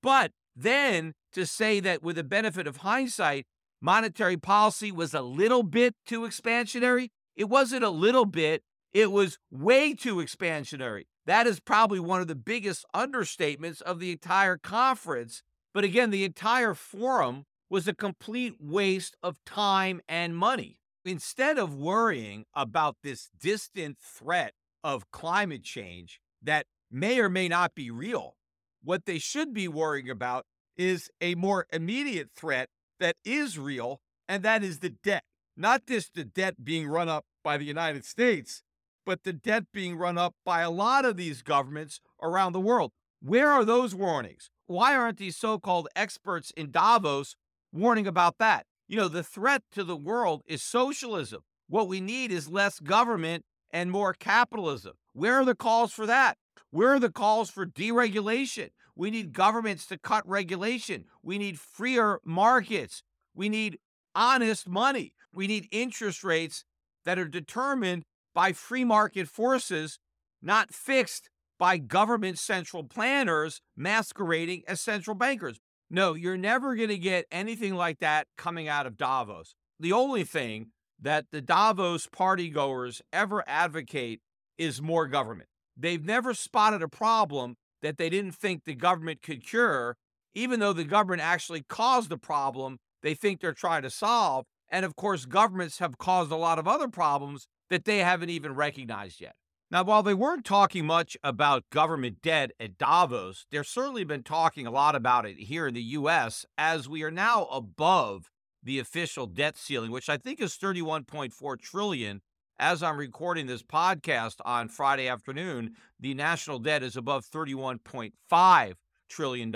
But 0.03 0.31
then 0.55 1.13
to 1.33 1.45
say 1.45 1.81
that 1.81 2.03
with 2.03 2.17
the 2.17 2.25
benefit 2.25 2.67
of 2.67 2.79
hindsight, 2.79 3.47
monetary 3.81 4.37
policy 4.37 4.93
was 4.93 5.13
a 5.13 5.23
little 5.23 5.63
bit 5.63 5.95
too 6.07 6.21
expansionary. 6.21 7.09
It 7.35 7.49
wasn't 7.49 7.85
a 7.85 7.91
little 7.91 8.25
bit, 8.25 8.63
it 8.97 9.13
was 9.13 9.37
way 9.51 9.93
too 9.93 10.17
expansionary. 10.17 11.03
That 11.27 11.47
is 11.47 11.61
probably 11.61 12.01
one 12.01 12.23
of 12.23 12.29
the 12.29 12.35
biggest 12.35 12.87
understatements 12.95 13.83
of 13.83 14.01
the 14.01 14.11
entire 14.11 14.57
conference. 14.57 15.43
But 15.75 15.85
again, 15.85 16.09
the 16.09 16.25
entire 16.25 16.73
forum 16.73 17.45
was 17.69 17.87
a 17.87 17.95
complete 17.95 18.55
waste 18.59 19.15
of 19.23 19.37
time 19.45 20.01
and 20.09 20.35
money. 20.35 20.79
Instead 21.05 21.59
of 21.59 21.75
worrying 21.75 22.47
about 22.55 22.97
this 23.03 23.29
distant 23.39 23.99
threat 23.99 24.55
of 24.83 25.11
climate 25.11 25.63
change 25.63 26.19
that 26.43 26.65
may 26.91 27.21
or 27.21 27.29
may 27.29 27.49
not 27.49 27.75
be 27.75 27.91
real, 27.91 28.37
what 28.83 29.05
they 29.05 29.19
should 29.19 29.53
be 29.53 29.69
worrying 29.69 30.09
about 30.09 30.47
is 30.75 31.11
a 31.21 31.35
more 31.35 31.67
immediate 31.71 32.31
threat 32.35 32.71
that 32.99 33.17
is 33.27 33.59
real, 33.59 34.01
and 34.27 34.43
that 34.43 34.65
is 34.65 34.79
the 34.79 34.89
debt. 34.89 35.25
Not 35.55 35.87
just 35.87 36.15
the 36.15 36.25
debt 36.25 36.65
being 36.65 36.89
run 36.89 37.11
up 37.11 37.27
by 37.45 37.59
the 37.59 37.65
United 37.65 38.07
States, 38.07 38.63
but 39.07 39.23
the 39.23 39.33
debt 39.33 39.65
being 39.73 39.97
run 39.97 40.19
up 40.19 40.35
by 40.45 40.61
a 40.61 40.71
lot 40.71 41.05
of 41.05 41.17
these 41.17 41.41
governments 41.41 42.01
around 42.21 42.53
the 42.53 42.61
world. 42.61 42.91
Where 43.23 43.51
are 43.51 43.65
those 43.65 43.95
warnings? 43.95 44.51
Why 44.67 44.95
aren't 44.97 45.19
these 45.19 45.37
so 45.37 45.59
called 45.59 45.89
experts 45.95 46.51
in 46.57 46.73
Davos 46.73 47.37
warning 47.73 48.07
about 48.07 48.39
that? 48.39 48.67
You 48.89 48.97
know, 48.97 49.09
the 49.09 49.23
threat 49.23 49.63
to 49.73 49.85
the 49.85 49.97
world 49.97 50.43
is 50.45 50.63
socialism. 50.63 51.43
What 51.69 51.89
we 51.89 52.01
need 52.01 52.31
is 52.31 52.49
less 52.49 52.81
government 52.81 53.45
and 53.71 53.91
more 53.91 54.13
capitalism. 54.13 54.95
Where 55.13 55.37
are 55.37 55.45
the 55.45 55.55
calls 55.55 55.93
for 55.93 56.07
that? 56.07 56.37
Where 56.71 56.95
are 56.95 57.01
the 57.01 57.11
calls 57.11 57.49
for 57.49 57.65
deregulation? 57.65 58.71
We 58.97 59.11
need 59.11 59.33
governments 59.33 59.87
to 59.87 59.99
cut 59.99 60.29
regulation. 60.29 61.05
We 61.23 61.39
need 61.39 61.59
freer 61.61 62.21
markets. 62.25 63.03
We 63.35 63.49
need 63.49 63.79
honest 64.15 64.69
money. 64.69 65.13
We 65.33 65.47
need 65.47 65.69
interest 65.71 66.25
rates 66.25 66.65
that 67.05 67.19
are 67.19 67.29
determined 67.29 68.05
by 68.37 68.53
free 68.53 68.85
market 68.85 69.27
forces, 69.27 69.99
not 70.43 70.73
fixed 70.73 71.31
by 71.59 71.79
government 71.79 72.39
central 72.39 72.85
planners 72.85 73.63
masquerading 73.75 74.63
as 74.69 74.79
central 74.79 75.17
bankers. 75.17 75.59
No, 75.89 76.13
you're 76.13 76.37
never 76.37 76.77
going 76.77 76.91
to 76.91 76.99
get 76.99 77.25
anything 77.33 77.75
like 77.75 77.99
that 78.01 78.27
coming 78.37 78.69
out 78.69 78.87
of 78.87 78.99
Davos. 78.99 79.55
The 79.81 79.93
only 79.93 80.23
thing 80.23 80.67
that 81.01 81.25
the 81.33 81.41
Davos 81.41 82.09
party 82.09 82.51
goers 82.51 83.01
ever 83.11 83.43
advocate 83.47 84.21
is 84.59 84.83
more 84.83 85.07
government. 85.07 85.49
They've 85.75 86.05
never 86.05 86.35
spotted 86.35 86.83
a 86.83 86.89
problem 86.89 87.55
that 87.81 87.97
they 87.97 88.11
didn't 88.11 88.35
think 88.35 88.65
the 88.65 88.75
government 88.75 89.23
could 89.23 89.47
cure, 89.47 89.97
even 90.35 90.61
though 90.61 90.75
the 90.75 90.85
government 90.85 91.23
actually 91.23 91.63
caused 91.63 92.11
the 92.11 92.19
problem 92.19 92.77
they 93.03 93.15
think 93.15 93.41
they're 93.41 93.55
trying 93.55 93.83
to 93.83 93.91
solve. 93.91 94.45
And 94.69 94.85
of 94.85 94.95
course, 94.95 95.25
governments 95.25 95.79
have 95.79 95.97
caused 95.97 96.31
a 96.31 96.37
lot 96.37 96.59
of 96.59 96.69
other 96.69 96.89
problems 96.89 97.47
that 97.71 97.85
they 97.85 97.99
haven't 97.99 98.31
even 98.31 98.55
recognized 98.55 99.21
yet. 99.21 99.35
Now, 99.71 99.83
while 99.83 100.03
they 100.03 100.15
weren't 100.15 100.45
talking 100.45 100.87
much 100.87 101.17
about 101.25 101.69
government 101.71 102.23
debt 102.23 102.53
at 102.61 102.79
Davos, 102.79 103.47
they've 103.51 103.67
certainly 103.67 104.05
been 104.05 104.23
talking 104.23 104.67
a 104.67 104.71
lot 104.71 104.95
about 104.95 105.27
it 105.27 105.39
here 105.39 105.67
in 105.67 105.75
the 105.75 105.83
U.S. 105.83 106.47
as 106.57 106.89
we 106.89 107.03
are 107.03 107.11
now 107.11 107.47
above 107.47 108.31
the 108.63 108.79
official 108.79 109.27
debt 109.27 109.57
ceiling, 109.57 109.91
which 109.91 110.09
I 110.09 110.19
think 110.19 110.41
is 110.41 110.57
31.4 110.57 111.61
trillion 111.61 112.21
as 112.59 112.83
I'm 112.83 112.97
recording 112.97 113.47
this 113.47 113.63
podcast 113.63 114.37
on 114.45 114.69
Friday 114.69 115.09
afternoon, 115.09 115.77
the 116.01 116.15
national 116.15 116.59
debt 116.59 116.83
is 116.83 116.97
above 116.97 117.27
$31.5 117.27 118.75
trillion. 119.11 119.55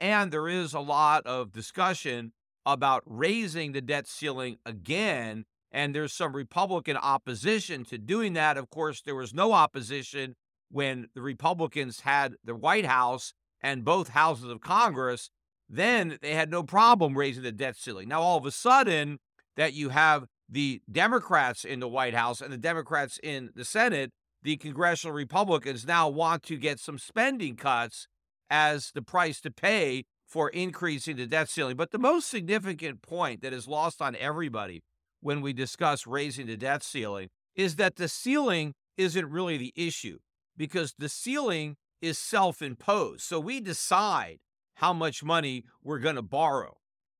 And 0.00 0.32
there 0.32 0.48
is 0.48 0.72
a 0.72 0.80
lot 0.80 1.26
of 1.26 1.52
discussion 1.52 2.32
about 2.64 3.02
raising 3.04 3.72
the 3.72 3.80
debt 3.80 4.06
ceiling 4.06 4.58
again. 4.64 5.44
And 5.76 5.94
there's 5.94 6.14
some 6.14 6.34
Republican 6.34 6.96
opposition 6.96 7.84
to 7.84 7.98
doing 7.98 8.32
that. 8.32 8.56
Of 8.56 8.70
course, 8.70 9.02
there 9.02 9.14
was 9.14 9.34
no 9.34 9.52
opposition 9.52 10.34
when 10.70 11.08
the 11.14 11.20
Republicans 11.20 12.00
had 12.00 12.36
the 12.42 12.54
White 12.54 12.86
House 12.86 13.34
and 13.60 13.84
both 13.84 14.08
houses 14.08 14.48
of 14.48 14.62
Congress. 14.62 15.28
Then 15.68 16.16
they 16.22 16.32
had 16.32 16.50
no 16.50 16.62
problem 16.62 17.14
raising 17.14 17.42
the 17.42 17.52
debt 17.52 17.76
ceiling. 17.76 18.08
Now, 18.08 18.22
all 18.22 18.38
of 18.38 18.46
a 18.46 18.52
sudden, 18.52 19.18
that 19.56 19.74
you 19.74 19.90
have 19.90 20.24
the 20.48 20.80
Democrats 20.90 21.62
in 21.62 21.80
the 21.80 21.88
White 21.88 22.14
House 22.14 22.40
and 22.40 22.50
the 22.50 22.56
Democrats 22.56 23.20
in 23.22 23.50
the 23.54 23.64
Senate, 23.64 24.12
the 24.42 24.56
congressional 24.56 25.14
Republicans 25.14 25.86
now 25.86 26.08
want 26.08 26.42
to 26.44 26.56
get 26.56 26.80
some 26.80 26.96
spending 26.96 27.54
cuts 27.54 28.08
as 28.48 28.92
the 28.94 29.02
price 29.02 29.42
to 29.42 29.50
pay 29.50 30.04
for 30.26 30.48
increasing 30.48 31.16
the 31.16 31.26
debt 31.26 31.50
ceiling. 31.50 31.76
But 31.76 31.90
the 31.90 31.98
most 31.98 32.30
significant 32.30 33.02
point 33.02 33.42
that 33.42 33.52
is 33.52 33.68
lost 33.68 34.00
on 34.00 34.16
everybody 34.16 34.80
when 35.26 35.40
we 35.40 35.52
discuss 35.52 36.06
raising 36.06 36.46
the 36.46 36.56
debt 36.56 36.84
ceiling 36.84 37.28
is 37.56 37.74
that 37.74 37.96
the 37.96 38.06
ceiling 38.06 38.72
isn't 38.96 39.28
really 39.28 39.56
the 39.56 39.72
issue 39.74 40.20
because 40.56 40.94
the 41.00 41.08
ceiling 41.08 41.74
is 42.00 42.16
self 42.16 42.62
imposed. 42.62 43.22
So 43.22 43.40
we 43.40 43.58
decide 43.58 44.38
how 44.76 44.92
much 44.92 45.24
money 45.24 45.64
we're 45.82 45.98
going 45.98 46.14
to 46.14 46.22
borrow. 46.22 46.76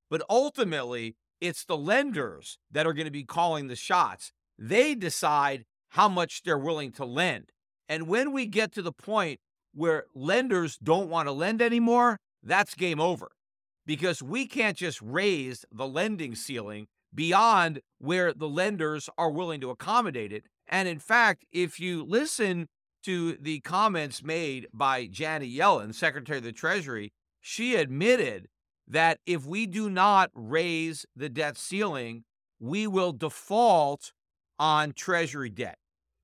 But 0.09 0.23
ultimately, 0.29 1.17
it's 1.41 1.65
the 1.65 1.75
lenders 1.75 2.57
that 2.71 2.87
are 2.87 2.93
going 2.93 3.07
to 3.07 3.11
be 3.11 3.25
calling 3.25 3.67
the 3.67 3.75
shots. 3.75 4.31
They 4.57 4.95
decide 4.95 5.65
how 5.89 6.07
much 6.07 6.43
they're 6.43 6.57
willing 6.57 6.93
to 6.93 7.03
lend. 7.03 7.51
And 7.89 8.07
when 8.07 8.31
we 8.31 8.45
get 8.45 8.71
to 8.75 8.81
the 8.81 8.93
point 8.93 9.41
where 9.73 10.05
lenders 10.15 10.77
don't 10.77 11.09
want 11.09 11.27
to 11.27 11.33
lend 11.33 11.61
anymore, 11.61 12.19
that's 12.41 12.73
game 12.73 13.01
over 13.01 13.31
because 13.85 14.23
we 14.23 14.45
can't 14.45 14.77
just 14.77 15.01
raise 15.01 15.65
the 15.73 15.85
lending 15.85 16.35
ceiling 16.35 16.87
beyond 17.13 17.81
where 17.99 18.33
the 18.33 18.49
lenders 18.49 19.09
are 19.17 19.31
willing 19.31 19.61
to 19.61 19.69
accommodate 19.69 20.31
it. 20.31 20.45
And 20.67 20.87
in 20.87 20.99
fact, 20.99 21.45
if 21.51 21.79
you 21.79 22.03
listen 22.03 22.67
to 23.03 23.37
the 23.39 23.59
comments 23.61 24.23
made 24.23 24.67
by 24.73 25.07
Janet 25.07 25.49
Yellen, 25.49 25.93
Secretary 25.93 26.39
of 26.39 26.43
the 26.43 26.51
Treasury, 26.51 27.13
she 27.39 27.75
admitted 27.75 28.47
that 28.87 29.19
if 29.25 29.45
we 29.45 29.65
do 29.65 29.89
not 29.89 30.29
raise 30.33 31.05
the 31.15 31.29
debt 31.29 31.57
ceiling, 31.57 32.23
we 32.59 32.87
will 32.87 33.13
default 33.13 34.11
on 34.59 34.91
Treasury 34.93 35.49
debt. 35.49 35.77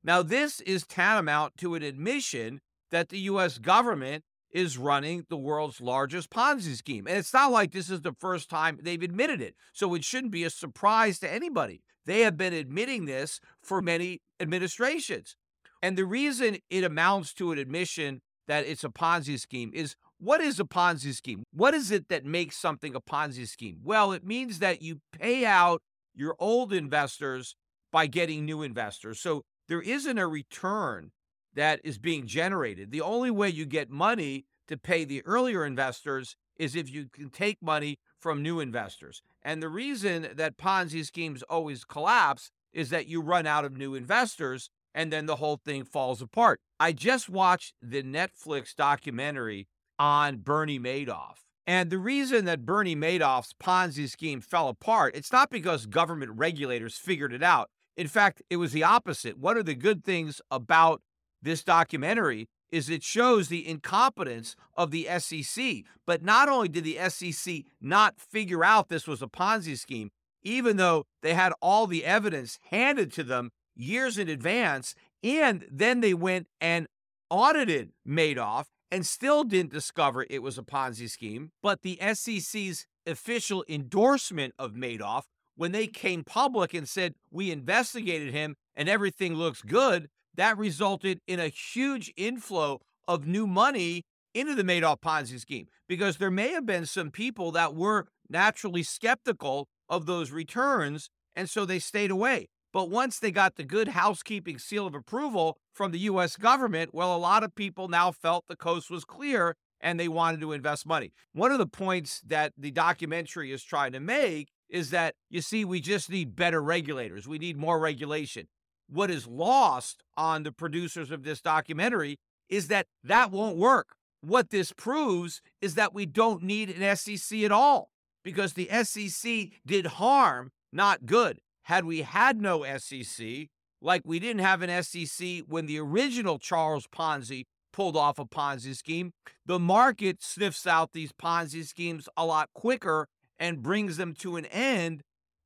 Now, 0.03 0.21
this 0.21 0.59
is 0.61 0.85
tantamount 0.85 1.55
to 1.57 1.75
an 1.75 1.83
admission 1.83 2.59
that 2.91 3.09
the 3.09 3.19
U.S. 3.19 3.57
government 3.57 4.23
is 4.53 4.77
running 4.77 5.25
the 5.29 5.37
world's 5.37 5.81
largest 5.81 6.29
Ponzi 6.29 6.75
scheme. 6.75 7.07
And 7.07 7.17
it's 7.17 7.33
not 7.33 7.51
like 7.51 7.71
this 7.71 7.89
is 7.89 8.01
the 8.01 8.15
first 8.19 8.49
time 8.49 8.79
they've 8.81 9.01
admitted 9.01 9.41
it. 9.41 9.55
So 9.73 9.93
it 9.95 10.03
shouldn't 10.03 10.31
be 10.31 10.43
a 10.43 10.49
surprise 10.49 11.19
to 11.19 11.31
anybody. 11.31 11.81
They 12.05 12.21
have 12.21 12.37
been 12.37 12.53
admitting 12.53 13.05
this 13.05 13.39
for 13.61 13.81
many 13.81 14.21
administrations. 14.39 15.35
And 15.81 15.97
the 15.97 16.05
reason 16.05 16.57
it 16.69 16.83
amounts 16.83 17.33
to 17.35 17.51
an 17.51 17.57
admission 17.57 18.21
that 18.47 18.65
it's 18.65 18.83
a 18.83 18.89
Ponzi 18.89 19.39
scheme 19.39 19.71
is 19.73 19.95
what 20.19 20.41
is 20.41 20.59
a 20.59 20.65
Ponzi 20.65 21.13
scheme? 21.13 21.43
What 21.51 21.73
is 21.73 21.91
it 21.91 22.09
that 22.09 22.25
makes 22.25 22.57
something 22.57 22.95
a 22.95 23.01
Ponzi 23.01 23.47
scheme? 23.47 23.79
Well, 23.83 24.11
it 24.11 24.23
means 24.23 24.59
that 24.59 24.81
you 24.81 25.01
pay 25.11 25.45
out 25.45 25.81
your 26.13 26.35
old 26.39 26.71
investors 26.71 27.55
by 27.91 28.07
getting 28.07 28.45
new 28.45 28.61
investors. 28.61 29.19
So 29.19 29.43
there 29.67 29.81
isn't 29.81 30.17
a 30.17 30.27
return 30.27 31.11
that 31.55 31.79
is 31.83 31.97
being 31.97 32.27
generated. 32.27 32.91
The 32.91 33.01
only 33.01 33.31
way 33.31 33.49
you 33.49 33.65
get 33.65 33.89
money 33.89 34.45
to 34.67 34.77
pay 34.77 35.05
the 35.05 35.23
earlier 35.25 35.65
investors 35.65 36.35
is 36.57 36.75
if 36.75 36.89
you 36.91 37.07
can 37.11 37.29
take 37.29 37.61
money 37.61 37.99
from 38.19 38.41
new 38.41 38.59
investors. 38.59 39.21
And 39.41 39.61
the 39.61 39.69
reason 39.69 40.29
that 40.35 40.57
Ponzi 40.57 41.05
schemes 41.05 41.43
always 41.43 41.83
collapse 41.83 42.51
is 42.71 42.89
that 42.89 43.07
you 43.07 43.21
run 43.21 43.45
out 43.45 43.65
of 43.65 43.77
new 43.77 43.95
investors 43.95 44.69
and 44.95 45.11
then 45.11 45.25
the 45.25 45.37
whole 45.37 45.57
thing 45.57 45.83
falls 45.83 46.21
apart. 46.21 46.61
I 46.79 46.91
just 46.91 47.29
watched 47.29 47.73
the 47.81 48.03
Netflix 48.03 48.75
documentary 48.75 49.67
on 49.97 50.37
Bernie 50.37 50.79
Madoff. 50.79 51.37
And 51.65 51.89
the 51.89 51.97
reason 51.97 52.45
that 52.45 52.65
Bernie 52.65 52.95
Madoff's 52.95 53.53
Ponzi 53.53 54.09
scheme 54.09 54.41
fell 54.41 54.67
apart, 54.67 55.15
it's 55.15 55.31
not 55.31 55.49
because 55.49 55.85
government 55.85 56.33
regulators 56.35 56.97
figured 56.97 57.33
it 57.33 57.43
out. 57.43 57.69
In 57.95 58.07
fact, 58.07 58.41
it 58.49 58.57
was 58.57 58.71
the 58.71 58.83
opposite. 58.83 59.37
One 59.37 59.57
of 59.57 59.65
the 59.65 59.75
good 59.75 60.03
things 60.03 60.41
about 60.51 61.01
this 61.43 61.63
documentary 61.63 62.47
is 62.71 62.89
it 62.89 63.03
shows 63.03 63.47
the 63.47 63.67
incompetence 63.67 64.55
of 64.75 64.89
the 64.89 65.07
SEC. 65.19 65.83
But 66.07 66.23
not 66.23 66.49
only 66.49 66.67
did 66.67 66.83
the 66.83 66.97
SEC 67.09 67.65
not 67.79 68.19
figure 68.19 68.63
out 68.63 68.89
this 68.89 69.07
was 69.07 69.21
a 69.21 69.27
Ponzi 69.27 69.77
scheme, 69.77 70.09
even 70.41 70.77
though 70.77 71.05
they 71.21 71.35
had 71.35 71.53
all 71.61 71.85
the 71.85 72.03
evidence 72.03 72.57
handed 72.71 73.13
to 73.13 73.23
them 73.23 73.51
years 73.75 74.17
in 74.17 74.27
advance, 74.27 74.95
and 75.23 75.65
then 75.71 76.01
they 76.01 76.13
went 76.13 76.47
and 76.59 76.87
audited 77.29 77.91
Madoff 78.07 78.65
and 78.91 79.05
still 79.05 79.43
didn't 79.43 79.71
discover 79.71 80.25
it 80.29 80.43
was 80.43 80.57
a 80.57 80.63
Ponzi 80.63 81.09
scheme. 81.09 81.51
But 81.61 81.81
the 81.81 81.99
SEC's 82.13 82.85
official 83.05 83.63
endorsement 83.69 84.53
of 84.57 84.73
Madoff, 84.73 85.23
when 85.55 85.71
they 85.71 85.87
came 85.87 86.23
public 86.23 86.73
and 86.73 86.87
said, 86.89 87.13
We 87.31 87.51
investigated 87.51 88.33
him 88.33 88.55
and 88.75 88.89
everything 88.89 89.35
looks 89.35 89.61
good, 89.61 90.09
that 90.35 90.57
resulted 90.57 91.19
in 91.27 91.39
a 91.39 91.47
huge 91.47 92.11
inflow 92.17 92.81
of 93.07 93.27
new 93.27 93.47
money 93.47 94.03
into 94.33 94.55
the 94.55 94.63
Madoff 94.63 94.99
Ponzi 95.01 95.39
scheme 95.39 95.67
because 95.87 96.17
there 96.17 96.31
may 96.31 96.51
have 96.51 96.65
been 96.65 96.85
some 96.85 97.11
people 97.11 97.51
that 97.51 97.75
were 97.75 98.07
naturally 98.29 98.83
skeptical 98.83 99.67
of 99.89 100.05
those 100.05 100.31
returns, 100.31 101.09
and 101.35 101.49
so 101.49 101.65
they 101.65 101.79
stayed 101.79 102.11
away. 102.11 102.47
But 102.71 102.89
once 102.89 103.19
they 103.19 103.29
got 103.29 103.55
the 103.55 103.63
good 103.63 103.89
housekeeping 103.89 104.57
seal 104.57 104.87
of 104.87 104.95
approval 104.95 105.57
from 105.73 105.91
the 105.91 105.99
US 105.99 106.35
government, 106.35 106.93
well, 106.93 107.15
a 107.15 107.17
lot 107.17 107.43
of 107.43 107.53
people 107.53 107.87
now 107.87 108.11
felt 108.11 108.45
the 108.47 108.55
coast 108.55 108.89
was 108.89 109.05
clear 109.05 109.55
and 109.79 109.99
they 109.99 110.07
wanted 110.07 110.41
to 110.41 110.53
invest 110.53 110.87
money. 110.87 111.11
One 111.33 111.51
of 111.51 111.59
the 111.59 111.67
points 111.67 112.21
that 112.25 112.53
the 112.57 112.71
documentary 112.71 113.51
is 113.51 113.63
trying 113.63 113.91
to 113.91 113.99
make 113.99 114.47
is 114.69 114.89
that, 114.89 115.13
you 115.29 115.41
see, 115.41 115.65
we 115.65 115.81
just 115.81 116.09
need 116.09 116.35
better 116.35 116.63
regulators. 116.63 117.27
We 117.27 117.37
need 117.37 117.57
more 117.57 117.77
regulation 117.77 118.47
what 118.93 119.09
is 119.09 119.27
lost 119.27 120.03
on 120.15 120.43
the 120.43 120.51
producers 120.51 121.11
of 121.11 121.23
this 121.23 121.41
documentary 121.41 122.17
is 122.49 122.67
that 122.67 122.87
that 123.03 123.31
won't 123.31 123.57
work. 123.57 123.95
What 124.21 124.51
this 124.51 124.71
proves 124.71 125.41
is 125.61 125.75
that 125.75 125.93
we 125.93 126.05
don't 126.05 126.43
need 126.43 126.69
an 126.69 126.95
SEC 126.95 127.39
at 127.39 127.51
all 127.51 127.89
because 128.23 128.53
the 128.53 128.69
SEC 128.83 129.49
did 129.65 129.85
harm, 129.87 130.51
not 130.71 131.05
good. 131.05 131.39
Had 131.63 131.85
we 131.85 132.03
had 132.03 132.39
no 132.39 132.63
SEC, 132.77 133.47
like 133.81 134.03
we 134.05 134.19
didn't 134.19 134.43
have 134.43 134.61
an 134.61 134.83
SEC 134.83 135.39
when 135.47 135.65
the 135.65 135.79
original 135.79 136.39
Charles 136.39 136.87
Ponzi 136.87 137.43
pulled 137.71 137.97
off 137.97 138.19
a 138.19 138.25
Ponzi 138.25 138.75
scheme, 138.75 139.11
the 139.45 139.59
market 139.59 140.21
sniffs 140.21 140.67
out 140.67 140.93
these 140.93 141.11
Ponzi 141.11 141.65
schemes 141.65 142.07
a 142.15 142.25
lot 142.25 142.49
quicker 142.53 143.07
and 143.39 143.63
brings 143.63 143.97
them 143.97 144.13
to 144.13 144.35
an 144.35 144.45
end 144.45 145.01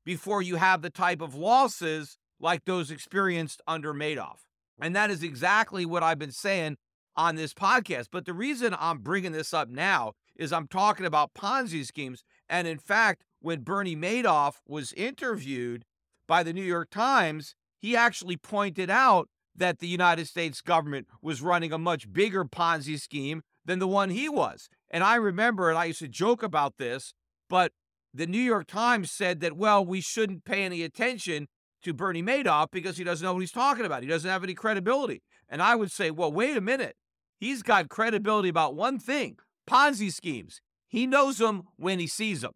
before 0.05 0.41
you 0.41 0.57
have 0.57 0.81
the 0.81 0.89
type 0.89 1.21
of 1.21 1.33
losses 1.33 2.17
like 2.39 2.65
those 2.65 2.91
experienced 2.91 3.61
under 3.67 3.93
Madoff. 3.93 4.39
And 4.79 4.95
that 4.95 5.09
is 5.09 5.23
exactly 5.23 5.85
what 5.85 6.03
I've 6.03 6.19
been 6.19 6.31
saying 6.31 6.77
on 7.15 7.35
this 7.35 7.53
podcast. 7.53 8.07
But 8.11 8.25
the 8.25 8.33
reason 8.33 8.75
I'm 8.79 8.99
bringing 8.99 9.31
this 9.31 9.53
up 9.53 9.69
now 9.69 10.13
is 10.35 10.53
I'm 10.53 10.67
talking 10.67 11.05
about 11.05 11.33
Ponzi 11.33 11.85
schemes. 11.85 12.23
And 12.47 12.67
in 12.67 12.77
fact, 12.77 13.23
when 13.39 13.61
Bernie 13.61 13.95
Madoff 13.95 14.55
was 14.67 14.93
interviewed 14.93 15.83
by 16.27 16.43
the 16.43 16.53
New 16.53 16.63
York 16.63 16.89
Times, 16.91 17.55
he 17.79 17.95
actually 17.95 18.37
pointed 18.37 18.89
out 18.89 19.29
that 19.55 19.79
the 19.79 19.87
United 19.87 20.27
States 20.27 20.61
government 20.61 21.07
was 21.21 21.41
running 21.41 21.73
a 21.73 21.77
much 21.79 22.11
bigger 22.13 22.45
Ponzi 22.45 22.99
scheme 22.99 23.41
than 23.65 23.79
the 23.79 23.87
one 23.87 24.11
he 24.11 24.29
was. 24.29 24.69
And 24.89 25.03
I 25.03 25.15
remember, 25.15 25.69
and 25.69 25.77
I 25.77 25.85
used 25.85 25.99
to 25.99 26.07
joke 26.07 26.43
about 26.43 26.77
this, 26.77 27.13
but 27.49 27.71
the 28.13 28.27
New 28.27 28.41
York 28.41 28.67
Times 28.67 29.11
said 29.11 29.39
that, 29.41 29.57
well, 29.57 29.85
we 29.85 30.01
shouldn't 30.01 30.45
pay 30.45 30.63
any 30.63 30.83
attention 30.83 31.47
to 31.83 31.93
Bernie 31.93 32.23
Madoff 32.23 32.67
because 32.71 32.97
he 32.97 33.03
doesn't 33.03 33.23
know 33.23 33.33
what 33.33 33.39
he's 33.39 33.51
talking 33.51 33.85
about. 33.85 34.03
He 34.03 34.09
doesn't 34.09 34.29
have 34.29 34.43
any 34.43 34.53
credibility. 34.53 35.21
And 35.49 35.61
I 35.61 35.75
would 35.75 35.91
say, 35.91 36.11
well, 36.11 36.31
wait 36.31 36.57
a 36.57 36.61
minute. 36.61 36.95
He's 37.39 37.61
got 37.61 37.89
credibility 37.89 38.49
about 38.49 38.75
one 38.75 38.99
thing 38.99 39.37
Ponzi 39.69 40.11
schemes. 40.11 40.61
He 40.87 41.05
knows 41.05 41.37
them 41.37 41.63
when 41.75 41.99
he 41.99 42.07
sees 42.07 42.41
them. 42.41 42.53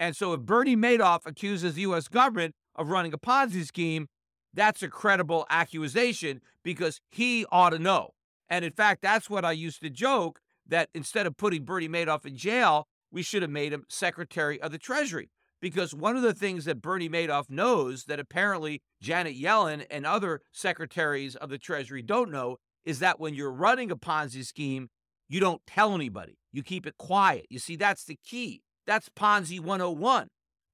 And 0.00 0.16
so 0.16 0.32
if 0.32 0.40
Bernie 0.40 0.76
Madoff 0.76 1.20
accuses 1.26 1.74
the 1.74 1.82
U.S. 1.82 2.08
government 2.08 2.54
of 2.74 2.88
running 2.88 3.12
a 3.12 3.18
Ponzi 3.18 3.64
scheme, 3.64 4.08
that's 4.52 4.82
a 4.82 4.88
credible 4.88 5.46
accusation 5.50 6.40
because 6.62 7.00
he 7.10 7.44
ought 7.52 7.70
to 7.70 7.78
know. 7.78 8.10
And 8.48 8.64
in 8.64 8.72
fact, 8.72 9.02
that's 9.02 9.30
what 9.30 9.44
I 9.44 9.52
used 9.52 9.82
to 9.82 9.90
joke 9.90 10.40
that 10.66 10.88
instead 10.94 11.26
of 11.26 11.36
putting 11.36 11.64
Bernie 11.64 11.88
Madoff 11.88 12.24
in 12.24 12.36
jail, 12.36 12.86
we 13.10 13.22
should 13.22 13.42
have 13.42 13.50
made 13.50 13.72
him 13.72 13.84
Secretary 13.88 14.60
of 14.60 14.72
the 14.72 14.78
Treasury 14.78 15.30
because 15.64 15.94
one 15.94 16.14
of 16.14 16.20
the 16.20 16.34
things 16.34 16.66
that 16.66 16.82
Bernie 16.82 17.08
Madoff 17.08 17.48
knows 17.48 18.04
that 18.04 18.20
apparently 18.20 18.82
Janet 19.00 19.34
Yellen 19.34 19.86
and 19.90 20.04
other 20.04 20.42
secretaries 20.52 21.36
of 21.36 21.48
the 21.48 21.56
Treasury 21.56 22.02
don't 22.02 22.30
know 22.30 22.58
is 22.84 22.98
that 22.98 23.18
when 23.18 23.32
you're 23.32 23.50
running 23.50 23.90
a 23.90 23.96
Ponzi 23.96 24.44
scheme, 24.44 24.90
you 25.26 25.40
don't 25.40 25.62
tell 25.66 25.94
anybody. 25.94 26.36
You 26.52 26.62
keep 26.62 26.86
it 26.86 26.98
quiet. 26.98 27.46
You 27.48 27.58
see, 27.58 27.76
that's 27.76 28.04
the 28.04 28.18
key. 28.22 28.60
That's 28.86 29.08
Ponzi 29.08 29.58
101. 29.58 30.28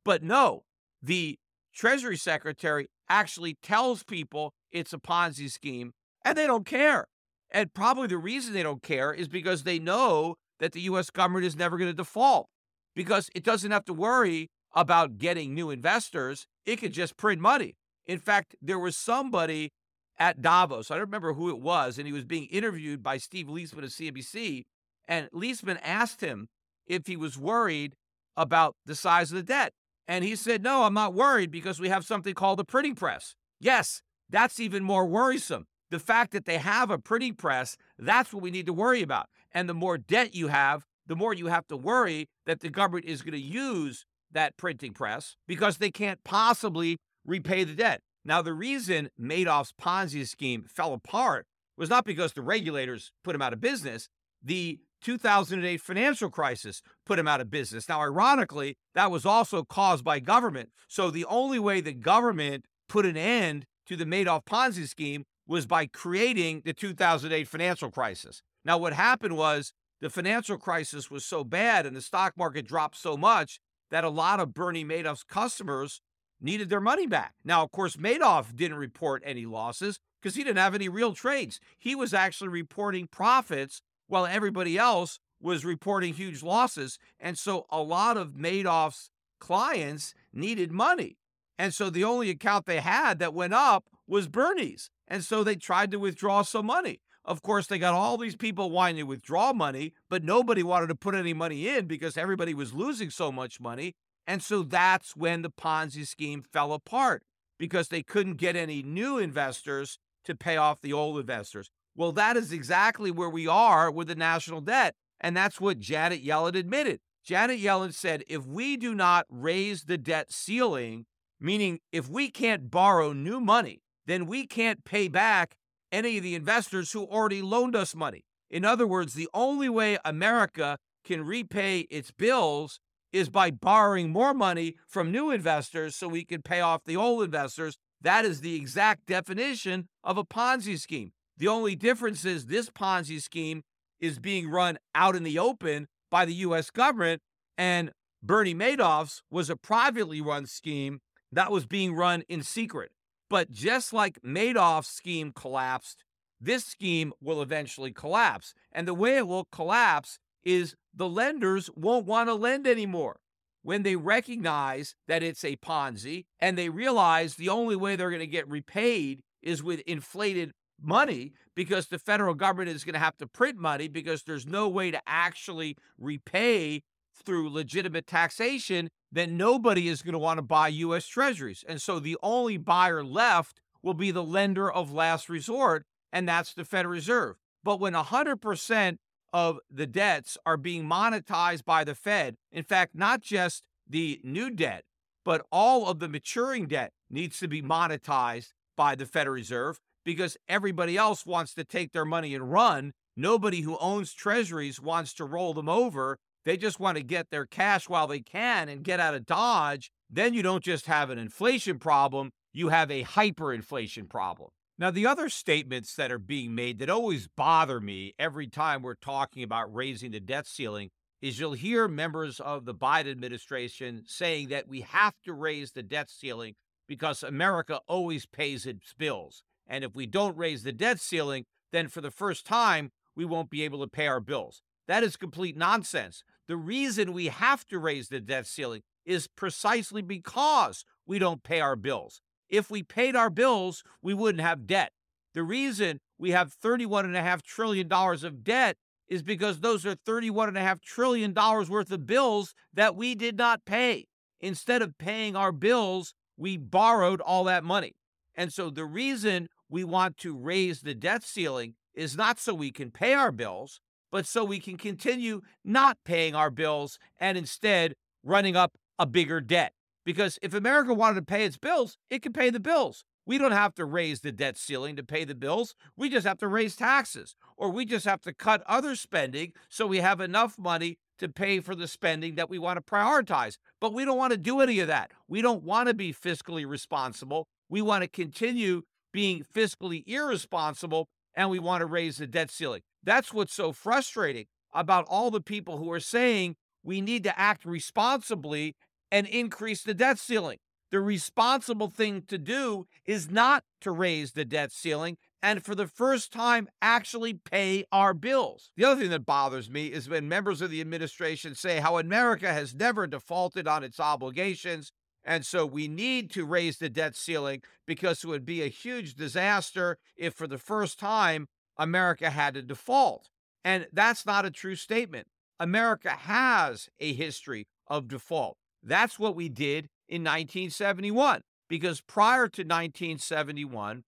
But 0.04 0.24
no, 0.24 0.64
the 1.00 1.38
Treasury 1.72 2.16
Secretary 2.16 2.88
actually 3.08 3.58
tells 3.62 4.02
people 4.02 4.54
it's 4.72 4.92
a 4.92 4.98
Ponzi 4.98 5.48
scheme 5.48 5.92
and 6.24 6.36
they 6.36 6.48
don't 6.48 6.66
care. 6.66 7.06
And 7.52 7.72
probably 7.72 8.08
the 8.08 8.18
reason 8.18 8.54
they 8.54 8.64
don't 8.64 8.82
care 8.82 9.12
is 9.12 9.28
because 9.28 9.62
they 9.62 9.78
know 9.78 10.34
that 10.58 10.72
the 10.72 10.80
U.S. 10.80 11.10
government 11.10 11.46
is 11.46 11.54
never 11.54 11.78
going 11.78 11.90
to 11.90 11.96
default 11.96 12.48
because 12.96 13.30
it 13.36 13.44
doesn't 13.44 13.70
have 13.70 13.84
to 13.84 13.94
worry 13.94 14.50
about 14.74 15.18
getting 15.18 15.54
new 15.54 15.70
investors, 15.70 16.46
it 16.64 16.76
could 16.76 16.92
just 16.92 17.16
print 17.16 17.40
money. 17.40 17.76
In 18.06 18.18
fact, 18.18 18.54
there 18.60 18.78
was 18.78 18.96
somebody 18.96 19.72
at 20.18 20.42
Davos, 20.42 20.90
I 20.90 20.94
don't 20.94 21.06
remember 21.06 21.32
who 21.32 21.48
it 21.48 21.60
was, 21.60 21.96
and 21.96 22.06
he 22.06 22.12
was 22.12 22.24
being 22.24 22.46
interviewed 22.46 23.02
by 23.02 23.16
Steve 23.16 23.46
Liesman 23.46 23.84
of 23.84 23.90
CNBC. 23.90 24.64
And 25.08 25.30
Liesman 25.30 25.78
asked 25.82 26.20
him 26.20 26.48
if 26.86 27.06
he 27.06 27.16
was 27.16 27.38
worried 27.38 27.94
about 28.36 28.76
the 28.84 28.94
size 28.94 29.32
of 29.32 29.36
the 29.36 29.42
debt. 29.42 29.72
And 30.06 30.24
he 30.24 30.36
said, 30.36 30.62
No, 30.62 30.82
I'm 30.82 30.94
not 30.94 31.14
worried 31.14 31.50
because 31.50 31.80
we 31.80 31.88
have 31.88 32.04
something 32.04 32.34
called 32.34 32.60
a 32.60 32.64
printing 32.64 32.96
press. 32.96 33.34
Yes, 33.58 34.02
that's 34.28 34.60
even 34.60 34.84
more 34.84 35.06
worrisome. 35.06 35.66
The 35.90 35.98
fact 35.98 36.32
that 36.32 36.44
they 36.44 36.58
have 36.58 36.90
a 36.90 36.98
printing 36.98 37.34
press, 37.34 37.76
that's 37.98 38.32
what 38.32 38.42
we 38.42 38.50
need 38.50 38.66
to 38.66 38.72
worry 38.72 39.02
about. 39.02 39.26
And 39.52 39.68
the 39.68 39.74
more 39.74 39.98
debt 39.98 40.34
you 40.34 40.48
have, 40.48 40.84
the 41.06 41.16
more 41.16 41.34
you 41.34 41.46
have 41.46 41.66
to 41.68 41.76
worry 41.76 42.28
that 42.46 42.60
the 42.60 42.68
government 42.68 43.06
is 43.06 43.22
going 43.22 43.32
to 43.32 43.38
use 43.38 44.04
that 44.32 44.56
printing 44.56 44.92
press 44.92 45.36
because 45.46 45.78
they 45.78 45.90
can't 45.90 46.22
possibly 46.24 46.96
repay 47.26 47.64
the 47.64 47.74
debt. 47.74 48.00
Now, 48.24 48.42
the 48.42 48.52
reason 48.52 49.10
Madoff's 49.20 49.72
Ponzi 49.72 50.26
scheme 50.26 50.64
fell 50.68 50.92
apart 50.92 51.46
was 51.76 51.88
not 51.88 52.04
because 52.04 52.32
the 52.32 52.42
regulators 52.42 53.12
put 53.24 53.34
him 53.34 53.42
out 53.42 53.52
of 53.52 53.60
business. 53.60 54.08
The 54.42 54.80
2008 55.02 55.80
financial 55.80 56.28
crisis 56.28 56.82
put 57.06 57.18
him 57.18 57.26
out 57.26 57.40
of 57.40 57.50
business. 57.50 57.88
Now, 57.88 58.00
ironically, 58.00 58.76
that 58.94 59.10
was 59.10 59.24
also 59.24 59.64
caused 59.64 60.04
by 60.04 60.20
government. 60.20 60.70
So 60.88 61.10
the 61.10 61.24
only 61.24 61.58
way 61.58 61.80
the 61.80 61.94
government 61.94 62.66
put 62.88 63.06
an 63.06 63.16
end 63.16 63.64
to 63.86 63.96
the 63.96 64.04
Madoff 64.04 64.44
Ponzi 64.44 64.86
scheme 64.86 65.24
was 65.46 65.66
by 65.66 65.86
creating 65.86 66.62
the 66.64 66.74
2008 66.74 67.48
financial 67.48 67.90
crisis. 67.90 68.42
Now, 68.64 68.76
what 68.76 68.92
happened 68.92 69.36
was 69.36 69.72
the 70.00 70.10
financial 70.10 70.58
crisis 70.58 71.10
was 71.10 71.24
so 71.24 71.44
bad 71.44 71.86
and 71.86 71.96
the 71.96 72.00
stock 72.00 72.34
market 72.36 72.66
dropped 72.66 72.96
so 72.96 73.16
much 73.16 73.58
that 73.90 74.04
a 74.04 74.10
lot 74.10 74.40
of 74.40 74.54
Bernie 74.54 74.84
Madoff's 74.84 75.22
customers 75.22 76.00
needed 76.40 76.68
their 76.70 76.80
money 76.80 77.06
back. 77.06 77.34
Now, 77.44 77.62
of 77.62 77.70
course, 77.70 77.96
Madoff 77.96 78.56
didn't 78.56 78.78
report 78.78 79.22
any 79.24 79.44
losses 79.46 79.98
because 80.20 80.34
he 80.34 80.44
didn't 80.44 80.58
have 80.58 80.74
any 80.74 80.88
real 80.88 81.12
trades. 81.12 81.60
He 81.78 81.94
was 81.94 82.14
actually 82.14 82.48
reporting 82.48 83.06
profits 83.06 83.82
while 84.06 84.26
everybody 84.26 84.78
else 84.78 85.18
was 85.40 85.64
reporting 85.64 86.14
huge 86.14 86.42
losses. 86.42 86.98
And 87.18 87.38
so 87.38 87.66
a 87.70 87.82
lot 87.82 88.16
of 88.16 88.32
Madoff's 88.32 89.10
clients 89.38 90.14
needed 90.32 90.70
money. 90.70 91.16
And 91.58 91.74
so 91.74 91.90
the 91.90 92.04
only 92.04 92.30
account 92.30 92.66
they 92.66 92.80
had 92.80 93.18
that 93.18 93.34
went 93.34 93.54
up 93.54 93.84
was 94.06 94.28
Bernie's. 94.28 94.90
And 95.06 95.24
so 95.24 95.42
they 95.44 95.56
tried 95.56 95.90
to 95.90 95.98
withdraw 95.98 96.42
some 96.42 96.66
money. 96.66 97.00
Of 97.30 97.42
course, 97.42 97.68
they 97.68 97.78
got 97.78 97.94
all 97.94 98.16
these 98.16 98.34
people 98.34 98.72
wanting 98.72 98.96
to 98.96 99.02
withdraw 99.04 99.52
money, 99.52 99.92
but 100.08 100.24
nobody 100.24 100.64
wanted 100.64 100.88
to 100.88 100.96
put 100.96 101.14
any 101.14 101.32
money 101.32 101.68
in 101.68 101.86
because 101.86 102.16
everybody 102.16 102.54
was 102.54 102.74
losing 102.74 103.08
so 103.08 103.30
much 103.30 103.60
money. 103.60 103.94
And 104.26 104.42
so 104.42 104.64
that's 104.64 105.14
when 105.14 105.42
the 105.42 105.50
Ponzi 105.50 106.04
scheme 106.04 106.42
fell 106.42 106.72
apart 106.72 107.22
because 107.56 107.86
they 107.86 108.02
couldn't 108.02 108.34
get 108.34 108.56
any 108.56 108.82
new 108.82 109.16
investors 109.16 110.00
to 110.24 110.34
pay 110.34 110.56
off 110.56 110.80
the 110.80 110.92
old 110.92 111.20
investors. 111.20 111.70
Well, 111.94 112.10
that 112.10 112.36
is 112.36 112.50
exactly 112.50 113.12
where 113.12 113.30
we 113.30 113.46
are 113.46 113.92
with 113.92 114.08
the 114.08 114.16
national 114.16 114.62
debt. 114.62 114.96
And 115.20 115.36
that's 115.36 115.60
what 115.60 115.78
Janet 115.78 116.24
Yellen 116.24 116.56
admitted. 116.56 116.98
Janet 117.24 117.60
Yellen 117.60 117.94
said 117.94 118.24
if 118.26 118.44
we 118.44 118.76
do 118.76 118.92
not 118.92 119.26
raise 119.30 119.84
the 119.84 119.98
debt 119.98 120.32
ceiling, 120.32 121.06
meaning 121.38 121.78
if 121.92 122.08
we 122.08 122.28
can't 122.28 122.72
borrow 122.72 123.12
new 123.12 123.38
money, 123.38 123.82
then 124.06 124.26
we 124.26 124.48
can't 124.48 124.82
pay 124.82 125.06
back 125.06 125.54
any 125.92 126.16
of 126.16 126.22
the 126.22 126.34
investors 126.34 126.92
who 126.92 127.04
already 127.04 127.42
loaned 127.42 127.76
us 127.76 127.94
money. 127.94 128.24
In 128.50 128.64
other 128.64 128.86
words, 128.86 129.14
the 129.14 129.28
only 129.32 129.68
way 129.68 129.98
America 130.04 130.78
can 131.04 131.24
repay 131.24 131.80
its 131.90 132.10
bills 132.10 132.80
is 133.12 133.28
by 133.28 133.50
borrowing 133.50 134.10
more 134.10 134.34
money 134.34 134.76
from 134.86 135.10
new 135.10 135.30
investors 135.30 135.96
so 135.96 136.08
we 136.08 136.24
can 136.24 136.42
pay 136.42 136.60
off 136.60 136.84
the 136.84 136.96
old 136.96 137.22
investors. 137.22 137.76
That 138.00 138.24
is 138.24 138.40
the 138.40 138.54
exact 138.54 139.06
definition 139.06 139.88
of 140.04 140.16
a 140.16 140.24
Ponzi 140.24 140.78
scheme. 140.78 141.12
The 141.36 141.48
only 141.48 141.74
difference 141.74 142.24
is 142.24 142.46
this 142.46 142.70
Ponzi 142.70 143.20
scheme 143.20 143.62
is 143.98 144.18
being 144.18 144.48
run 144.48 144.78
out 144.94 145.16
in 145.16 145.22
the 145.22 145.38
open 145.38 145.88
by 146.10 146.24
the 146.24 146.34
US 146.34 146.70
government, 146.70 147.22
and 147.56 147.92
Bernie 148.22 148.54
Madoff's 148.54 149.22
was 149.30 149.50
a 149.50 149.56
privately 149.56 150.20
run 150.20 150.46
scheme 150.46 151.00
that 151.32 151.50
was 151.50 151.66
being 151.66 151.94
run 151.94 152.22
in 152.28 152.42
secret. 152.42 152.90
But 153.30 153.52
just 153.52 153.92
like 153.92 154.20
Madoff's 154.22 154.88
scheme 154.88 155.32
collapsed, 155.32 156.04
this 156.40 156.64
scheme 156.64 157.12
will 157.22 157.40
eventually 157.40 157.92
collapse. 157.92 158.52
And 158.72 158.86
the 158.86 158.94
way 158.94 159.16
it 159.16 159.28
will 159.28 159.44
collapse 159.44 160.18
is 160.44 160.74
the 160.92 161.08
lenders 161.08 161.70
won't 161.76 162.06
want 162.06 162.28
to 162.28 162.34
lend 162.34 162.66
anymore. 162.66 163.20
When 163.62 163.82
they 163.82 163.94
recognize 163.96 164.94
that 165.06 165.22
it's 165.22 165.44
a 165.44 165.56
Ponzi 165.56 166.24
and 166.40 166.58
they 166.58 166.70
realize 166.70 167.34
the 167.36 167.50
only 167.50 167.76
way 167.76 167.94
they're 167.94 168.10
going 168.10 168.20
to 168.20 168.26
get 168.26 168.48
repaid 168.48 169.20
is 169.42 169.62
with 169.62 169.80
inflated 169.80 170.52
money 170.82 171.32
because 171.54 171.88
the 171.88 171.98
federal 171.98 172.34
government 172.34 172.70
is 172.70 172.84
going 172.84 172.94
to 172.94 172.98
have 172.98 173.18
to 173.18 173.26
print 173.26 173.58
money 173.58 173.86
because 173.86 174.22
there's 174.22 174.46
no 174.46 174.66
way 174.66 174.90
to 174.90 175.00
actually 175.06 175.76
repay 175.98 176.82
through 177.24 177.50
legitimate 177.50 178.06
taxation, 178.06 178.88
then 179.12 179.36
nobody 179.36 179.88
is 179.88 180.02
going 180.02 180.12
to 180.12 180.18
want 180.18 180.38
to 180.38 180.42
buy 180.42 180.68
U.S. 180.68 181.06
Treasuries. 181.06 181.64
And 181.68 181.80
so 181.80 181.98
the 181.98 182.16
only 182.22 182.56
buyer 182.56 183.02
left 183.02 183.60
will 183.82 183.94
be 183.94 184.10
the 184.10 184.22
lender 184.22 184.70
of 184.70 184.92
last 184.92 185.28
resort, 185.28 185.84
and 186.12 186.28
that's 186.28 186.54
the 186.54 186.64
Federal 186.64 186.94
Reserve. 186.94 187.36
But 187.64 187.80
when 187.80 187.94
100% 187.94 188.98
of 189.32 189.58
the 189.70 189.86
debts 189.86 190.36
are 190.44 190.56
being 190.56 190.84
monetized 190.84 191.64
by 191.64 191.84
the 191.84 191.94
Fed. 191.94 192.36
In 192.50 192.64
fact, 192.64 192.94
not 192.94 193.20
just 193.20 193.64
the 193.88 194.20
new 194.24 194.50
debt, 194.50 194.84
but 195.24 195.46
all 195.52 195.86
of 195.86 195.98
the 195.98 196.08
maturing 196.08 196.66
debt 196.66 196.92
needs 197.08 197.38
to 197.40 197.48
be 197.48 197.62
monetized 197.62 198.52
by 198.76 198.94
the 198.94 199.06
Federal 199.06 199.34
Reserve 199.34 199.78
because 200.04 200.36
everybody 200.48 200.96
else 200.96 201.26
wants 201.26 201.54
to 201.54 201.64
take 201.64 201.92
their 201.92 202.04
money 202.04 202.34
and 202.34 202.50
run. 202.50 202.92
Nobody 203.16 203.60
who 203.60 203.76
owns 203.78 204.12
treasuries 204.12 204.80
wants 204.80 205.12
to 205.14 205.24
roll 205.24 205.52
them 205.54 205.68
over. 205.68 206.18
They 206.44 206.56
just 206.56 206.80
want 206.80 206.96
to 206.96 207.02
get 207.02 207.30
their 207.30 207.46
cash 207.46 207.88
while 207.88 208.06
they 208.06 208.20
can 208.20 208.68
and 208.68 208.84
get 208.84 209.00
out 209.00 209.14
of 209.14 209.26
Dodge. 209.26 209.90
Then 210.08 210.34
you 210.34 210.42
don't 210.42 210.64
just 210.64 210.86
have 210.86 211.10
an 211.10 211.18
inflation 211.18 211.78
problem, 211.78 212.32
you 212.52 212.68
have 212.68 212.90
a 212.90 213.04
hyperinflation 213.04 214.08
problem. 214.08 214.50
Now, 214.78 214.90
the 214.90 215.06
other 215.06 215.28
statements 215.28 215.94
that 215.96 216.10
are 216.10 216.18
being 216.18 216.54
made 216.54 216.78
that 216.78 216.88
always 216.88 217.28
bother 217.28 217.80
me 217.80 218.14
every 218.18 218.46
time 218.46 218.82
we're 218.82 218.94
talking 218.94 219.42
about 219.42 219.74
raising 219.74 220.12
the 220.12 220.20
debt 220.20 220.46
ceiling 220.46 220.90
is 221.20 221.38
you'll 221.38 221.52
hear 221.52 221.86
members 221.86 222.40
of 222.40 222.64
the 222.64 222.74
Biden 222.74 223.10
administration 223.10 224.04
saying 224.06 224.48
that 224.48 224.68
we 224.68 224.80
have 224.80 225.14
to 225.24 225.34
raise 225.34 225.72
the 225.72 225.82
debt 225.82 226.08
ceiling 226.08 226.54
because 226.88 227.22
America 227.22 227.80
always 227.86 228.24
pays 228.24 228.64
its 228.64 228.94
bills. 228.94 229.42
And 229.66 229.84
if 229.84 229.94
we 229.94 230.06
don't 230.06 230.36
raise 230.36 230.62
the 230.62 230.72
debt 230.72 230.98
ceiling, 230.98 231.44
then 231.72 231.88
for 231.88 232.00
the 232.00 232.10
first 232.10 232.46
time, 232.46 232.90
we 233.14 233.26
won't 233.26 233.50
be 233.50 233.62
able 233.62 233.80
to 233.80 233.86
pay 233.86 234.06
our 234.06 234.18
bills. 234.18 234.62
That 234.88 235.04
is 235.04 235.16
complete 235.16 235.56
nonsense. 235.56 236.24
The 236.50 236.56
reason 236.56 237.12
we 237.12 237.26
have 237.26 237.64
to 237.68 237.78
raise 237.78 238.08
the 238.08 238.18
debt 238.18 238.44
ceiling 238.44 238.82
is 239.06 239.28
precisely 239.28 240.02
because 240.02 240.84
we 241.06 241.20
don't 241.20 241.44
pay 241.44 241.60
our 241.60 241.76
bills. 241.76 242.22
If 242.48 242.72
we 242.72 242.82
paid 242.82 243.14
our 243.14 243.30
bills, 243.30 243.84
we 244.02 244.14
wouldn't 244.14 244.42
have 244.42 244.66
debt. 244.66 244.90
The 245.32 245.44
reason 245.44 246.00
we 246.18 246.32
have 246.32 246.52
$31.5 246.60 247.42
trillion 247.42 247.92
of 247.92 248.42
debt 248.42 248.76
is 249.06 249.22
because 249.22 249.60
those 249.60 249.86
are 249.86 249.94
$31.5 249.94 250.82
trillion 250.82 251.32
worth 251.34 251.92
of 251.92 252.04
bills 252.04 252.52
that 252.74 252.96
we 252.96 253.14
did 253.14 253.38
not 253.38 253.64
pay. 253.64 254.06
Instead 254.40 254.82
of 254.82 254.98
paying 254.98 255.36
our 255.36 255.52
bills, 255.52 256.14
we 256.36 256.56
borrowed 256.56 257.20
all 257.20 257.44
that 257.44 257.62
money. 257.62 257.92
And 258.34 258.52
so 258.52 258.70
the 258.70 258.86
reason 258.86 259.46
we 259.68 259.84
want 259.84 260.16
to 260.16 260.36
raise 260.36 260.80
the 260.80 260.96
debt 260.96 261.22
ceiling 261.22 261.74
is 261.94 262.16
not 262.16 262.40
so 262.40 262.54
we 262.54 262.72
can 262.72 262.90
pay 262.90 263.14
our 263.14 263.30
bills, 263.30 263.80
but 264.10 264.26
so 264.26 264.44
we 264.44 264.58
can 264.58 264.76
continue 264.76 265.40
not 265.64 265.98
paying 266.04 266.34
our 266.34 266.50
bills 266.50 266.98
and 267.18 267.36
instead 267.38 267.94
running 268.22 268.56
up 268.56 268.72
a 268.98 269.06
bigger 269.06 269.40
debt. 269.40 269.72
Because 270.04 270.38
if 270.42 270.54
America 270.54 270.94
wanted 270.94 271.16
to 271.16 271.22
pay 271.22 271.44
its 271.44 271.58
bills, 271.58 271.96
it 272.08 272.22
could 272.22 272.34
pay 272.34 272.50
the 272.50 272.60
bills. 272.60 273.04
We 273.26 273.38
don't 273.38 273.52
have 273.52 273.74
to 273.74 273.84
raise 273.84 274.20
the 274.20 274.32
debt 274.32 274.56
ceiling 274.56 274.96
to 274.96 275.04
pay 275.04 275.24
the 275.24 275.34
bills. 275.34 275.74
We 275.96 276.08
just 276.08 276.26
have 276.26 276.38
to 276.38 276.48
raise 276.48 276.74
taxes, 276.74 277.36
or 277.56 277.70
we 277.70 277.84
just 277.84 278.04
have 278.06 278.22
to 278.22 278.32
cut 278.32 278.62
other 278.66 278.96
spending 278.96 279.52
so 279.68 279.86
we 279.86 279.98
have 279.98 280.20
enough 280.20 280.58
money 280.58 280.98
to 281.18 281.28
pay 281.28 281.60
for 281.60 281.74
the 281.74 281.86
spending 281.86 282.34
that 282.36 282.48
we 282.48 282.58
want 282.58 282.78
to 282.78 282.92
prioritize. 282.92 283.58
But 283.80 283.92
we 283.92 284.04
don't 284.04 284.18
want 284.18 284.32
to 284.32 284.38
do 284.38 284.60
any 284.60 284.80
of 284.80 284.88
that. 284.88 285.12
We 285.28 285.42
don't 285.42 285.62
want 285.62 285.88
to 285.88 285.94
be 285.94 286.12
fiscally 286.12 286.66
responsible. 286.66 287.46
We 287.68 287.82
want 287.82 288.02
to 288.02 288.08
continue 288.08 288.82
being 289.12 289.44
fiscally 289.54 290.02
irresponsible 290.06 291.08
and 291.34 291.50
we 291.50 291.58
want 291.58 291.80
to 291.80 291.86
raise 291.86 292.18
the 292.18 292.26
debt 292.26 292.50
ceiling. 292.50 292.82
That's 293.02 293.32
what's 293.32 293.54
so 293.54 293.72
frustrating 293.72 294.46
about 294.72 295.06
all 295.08 295.30
the 295.30 295.40
people 295.40 295.78
who 295.78 295.90
are 295.90 296.00
saying 296.00 296.56
we 296.82 297.00
need 297.00 297.24
to 297.24 297.38
act 297.38 297.64
responsibly 297.64 298.76
and 299.10 299.26
increase 299.26 299.82
the 299.82 299.94
debt 299.94 300.18
ceiling. 300.18 300.58
The 300.90 301.00
responsible 301.00 301.88
thing 301.88 302.22
to 302.28 302.38
do 302.38 302.86
is 303.06 303.30
not 303.30 303.64
to 303.80 303.92
raise 303.92 304.32
the 304.32 304.44
debt 304.44 304.72
ceiling 304.72 305.18
and 305.42 305.64
for 305.64 305.74
the 305.74 305.86
first 305.86 306.32
time 306.32 306.68
actually 306.82 307.34
pay 307.34 307.84
our 307.92 308.12
bills. 308.12 308.72
The 308.76 308.84
other 308.84 309.00
thing 309.00 309.10
that 309.10 309.24
bothers 309.24 309.70
me 309.70 309.86
is 309.86 310.08
when 310.08 310.28
members 310.28 310.60
of 310.60 310.70
the 310.70 310.80
administration 310.80 311.54
say 311.54 311.80
how 311.80 311.98
America 311.98 312.52
has 312.52 312.74
never 312.74 313.06
defaulted 313.06 313.66
on 313.66 313.84
its 313.84 314.00
obligations. 314.00 314.92
And 315.24 315.44
so 315.44 315.66
we 315.66 315.86
need 315.86 316.30
to 316.32 316.44
raise 316.44 316.78
the 316.78 316.88
debt 316.88 317.14
ceiling 317.14 317.62
because 317.86 318.24
it 318.24 318.26
would 318.26 318.46
be 318.46 318.62
a 318.62 318.68
huge 318.68 319.14
disaster 319.14 319.98
if, 320.16 320.34
for 320.34 320.46
the 320.46 320.58
first 320.58 320.98
time, 320.98 321.48
America 321.76 322.30
had 322.30 322.54
to 322.54 322.62
default. 322.62 323.28
And 323.64 323.86
that's 323.92 324.24
not 324.24 324.46
a 324.46 324.50
true 324.50 324.76
statement. 324.76 325.26
America 325.58 326.10
has 326.10 326.88
a 326.98 327.12
history 327.12 327.66
of 327.86 328.08
default. 328.08 328.56
That's 328.82 329.18
what 329.18 329.36
we 329.36 329.48
did 329.48 329.88
in 330.08 330.22
1971. 330.22 331.42
Because 331.68 332.00
prior 332.00 332.48
to 332.48 332.62
1971, 332.62 334.02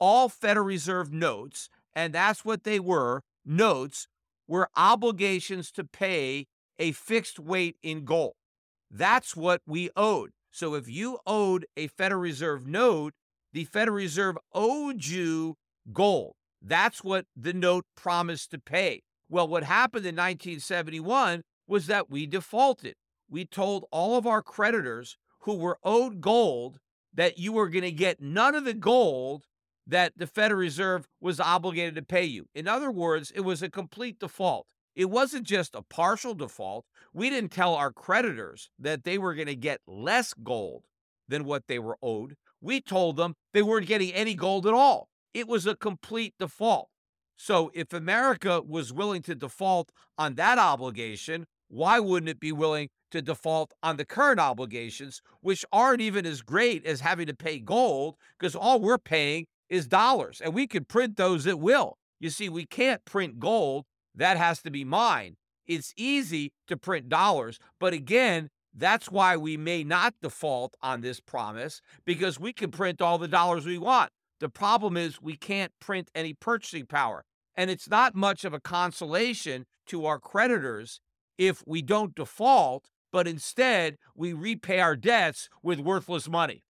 all 0.00 0.28
Federal 0.28 0.66
Reserve 0.66 1.12
notes, 1.12 1.68
and 1.94 2.12
that's 2.12 2.44
what 2.44 2.64
they 2.64 2.80
were 2.80 3.22
notes, 3.44 4.08
were 4.48 4.68
obligations 4.76 5.70
to 5.72 5.84
pay 5.84 6.46
a 6.78 6.92
fixed 6.92 7.38
weight 7.38 7.76
in 7.82 8.04
gold. 8.04 8.34
That's 8.90 9.36
what 9.36 9.62
we 9.66 9.90
owed. 9.96 10.30
So 10.54 10.74
if 10.74 10.88
you 10.88 11.18
owed 11.26 11.66
a 11.76 11.88
Federal 11.88 12.20
Reserve 12.20 12.66
note, 12.66 13.12
the 13.52 13.64
Federal 13.64 13.96
Reserve 13.96 14.38
owed 14.52 15.04
you 15.04 15.56
gold. 15.92 16.34
That's 16.62 17.04
what 17.04 17.26
the 17.36 17.52
note 17.52 17.84
promised 17.96 18.52
to 18.52 18.58
pay. 18.58 19.02
Well, 19.28 19.48
what 19.48 19.64
happened 19.64 20.06
in 20.06 20.14
1971 20.14 21.42
was 21.66 21.86
that 21.88 22.10
we 22.10 22.26
defaulted 22.26 22.94
we 23.34 23.44
told 23.44 23.84
all 23.90 24.16
of 24.16 24.26
our 24.26 24.42
creditors 24.42 25.16
who 25.40 25.54
were 25.54 25.78
owed 25.82 26.20
gold 26.20 26.78
that 27.12 27.38
you 27.38 27.52
were 27.52 27.68
going 27.68 27.82
to 27.82 27.92
get 27.92 28.20
none 28.20 28.54
of 28.54 28.64
the 28.64 28.74
gold 28.74 29.44
that 29.86 30.12
the 30.16 30.26
Federal 30.26 30.60
Reserve 30.60 31.06
was 31.20 31.40
obligated 31.40 31.94
to 31.96 32.02
pay 32.02 32.24
you. 32.24 32.46
In 32.54 32.66
other 32.68 32.90
words, 32.90 33.32
it 33.34 33.40
was 33.40 33.62
a 33.62 33.68
complete 33.68 34.18
default. 34.18 34.66
It 34.94 35.10
wasn't 35.10 35.46
just 35.46 35.74
a 35.74 35.82
partial 35.82 36.34
default. 36.34 36.86
We 37.12 37.30
didn't 37.30 37.50
tell 37.50 37.74
our 37.74 37.92
creditors 37.92 38.70
that 38.78 39.04
they 39.04 39.18
were 39.18 39.34
going 39.34 39.48
to 39.48 39.56
get 39.56 39.80
less 39.86 40.34
gold 40.34 40.84
than 41.28 41.44
what 41.44 41.66
they 41.66 41.78
were 41.78 41.98
owed. 42.02 42.36
We 42.60 42.80
told 42.80 43.16
them 43.16 43.34
they 43.52 43.62
weren't 43.62 43.86
getting 43.86 44.12
any 44.12 44.34
gold 44.34 44.66
at 44.66 44.74
all. 44.74 45.08
It 45.32 45.48
was 45.48 45.66
a 45.66 45.74
complete 45.74 46.34
default. 46.38 46.88
So 47.36 47.70
if 47.74 47.92
America 47.92 48.62
was 48.62 48.92
willing 48.92 49.22
to 49.22 49.34
default 49.34 49.90
on 50.16 50.36
that 50.36 50.58
obligation, 50.58 51.46
why 51.68 51.98
wouldn't 51.98 52.30
it 52.30 52.38
be 52.38 52.52
willing 52.52 52.88
to 53.10 53.22
default 53.22 53.72
on 53.82 53.96
the 53.96 54.04
current 54.04 54.40
obligations, 54.40 55.20
which 55.40 55.64
aren't 55.72 56.00
even 56.00 56.26
as 56.26 56.42
great 56.42 56.86
as 56.86 57.00
having 57.00 57.26
to 57.26 57.34
pay 57.34 57.58
gold 57.58 58.16
because 58.38 58.54
all 58.54 58.80
we're 58.80 58.98
paying 58.98 59.46
is 59.68 59.86
dollars 59.86 60.40
and 60.40 60.54
we 60.54 60.66
can 60.66 60.84
print 60.84 61.16
those 61.16 61.46
at 61.46 61.58
will. 61.58 61.98
You 62.20 62.30
see, 62.30 62.48
we 62.48 62.64
can't 62.64 63.04
print 63.04 63.38
gold, 63.38 63.84
that 64.14 64.36
has 64.36 64.62
to 64.62 64.70
be 64.70 64.84
mine. 64.84 65.36
It's 65.66 65.92
easy 65.96 66.52
to 66.68 66.76
print 66.76 67.08
dollars, 67.08 67.58
but 67.80 67.92
again, 67.92 68.50
that's 68.74 69.10
why 69.10 69.36
we 69.36 69.56
may 69.56 69.84
not 69.84 70.14
default 70.20 70.74
on 70.82 71.00
this 71.00 71.20
promise 71.20 71.80
because 72.04 72.40
we 72.40 72.52
can 72.52 72.70
print 72.70 73.00
all 73.00 73.18
the 73.18 73.28
dollars 73.28 73.64
we 73.64 73.78
want. 73.78 74.10
The 74.40 74.48
problem 74.48 74.96
is 74.96 75.22
we 75.22 75.36
can't 75.36 75.72
print 75.80 76.10
any 76.14 76.34
purchasing 76.34 76.86
power. 76.86 77.24
And 77.56 77.70
it's 77.70 77.88
not 77.88 78.16
much 78.16 78.44
of 78.44 78.52
a 78.52 78.60
consolation 78.60 79.64
to 79.86 80.06
our 80.06 80.18
creditors 80.18 81.00
if 81.38 81.62
we 81.66 81.82
don't 81.82 82.14
default, 82.14 82.90
but 83.12 83.28
instead 83.28 83.96
we 84.16 84.32
repay 84.32 84.80
our 84.80 84.96
debts 84.96 85.48
with 85.62 85.78
worthless 85.78 86.28
money. 86.28 86.64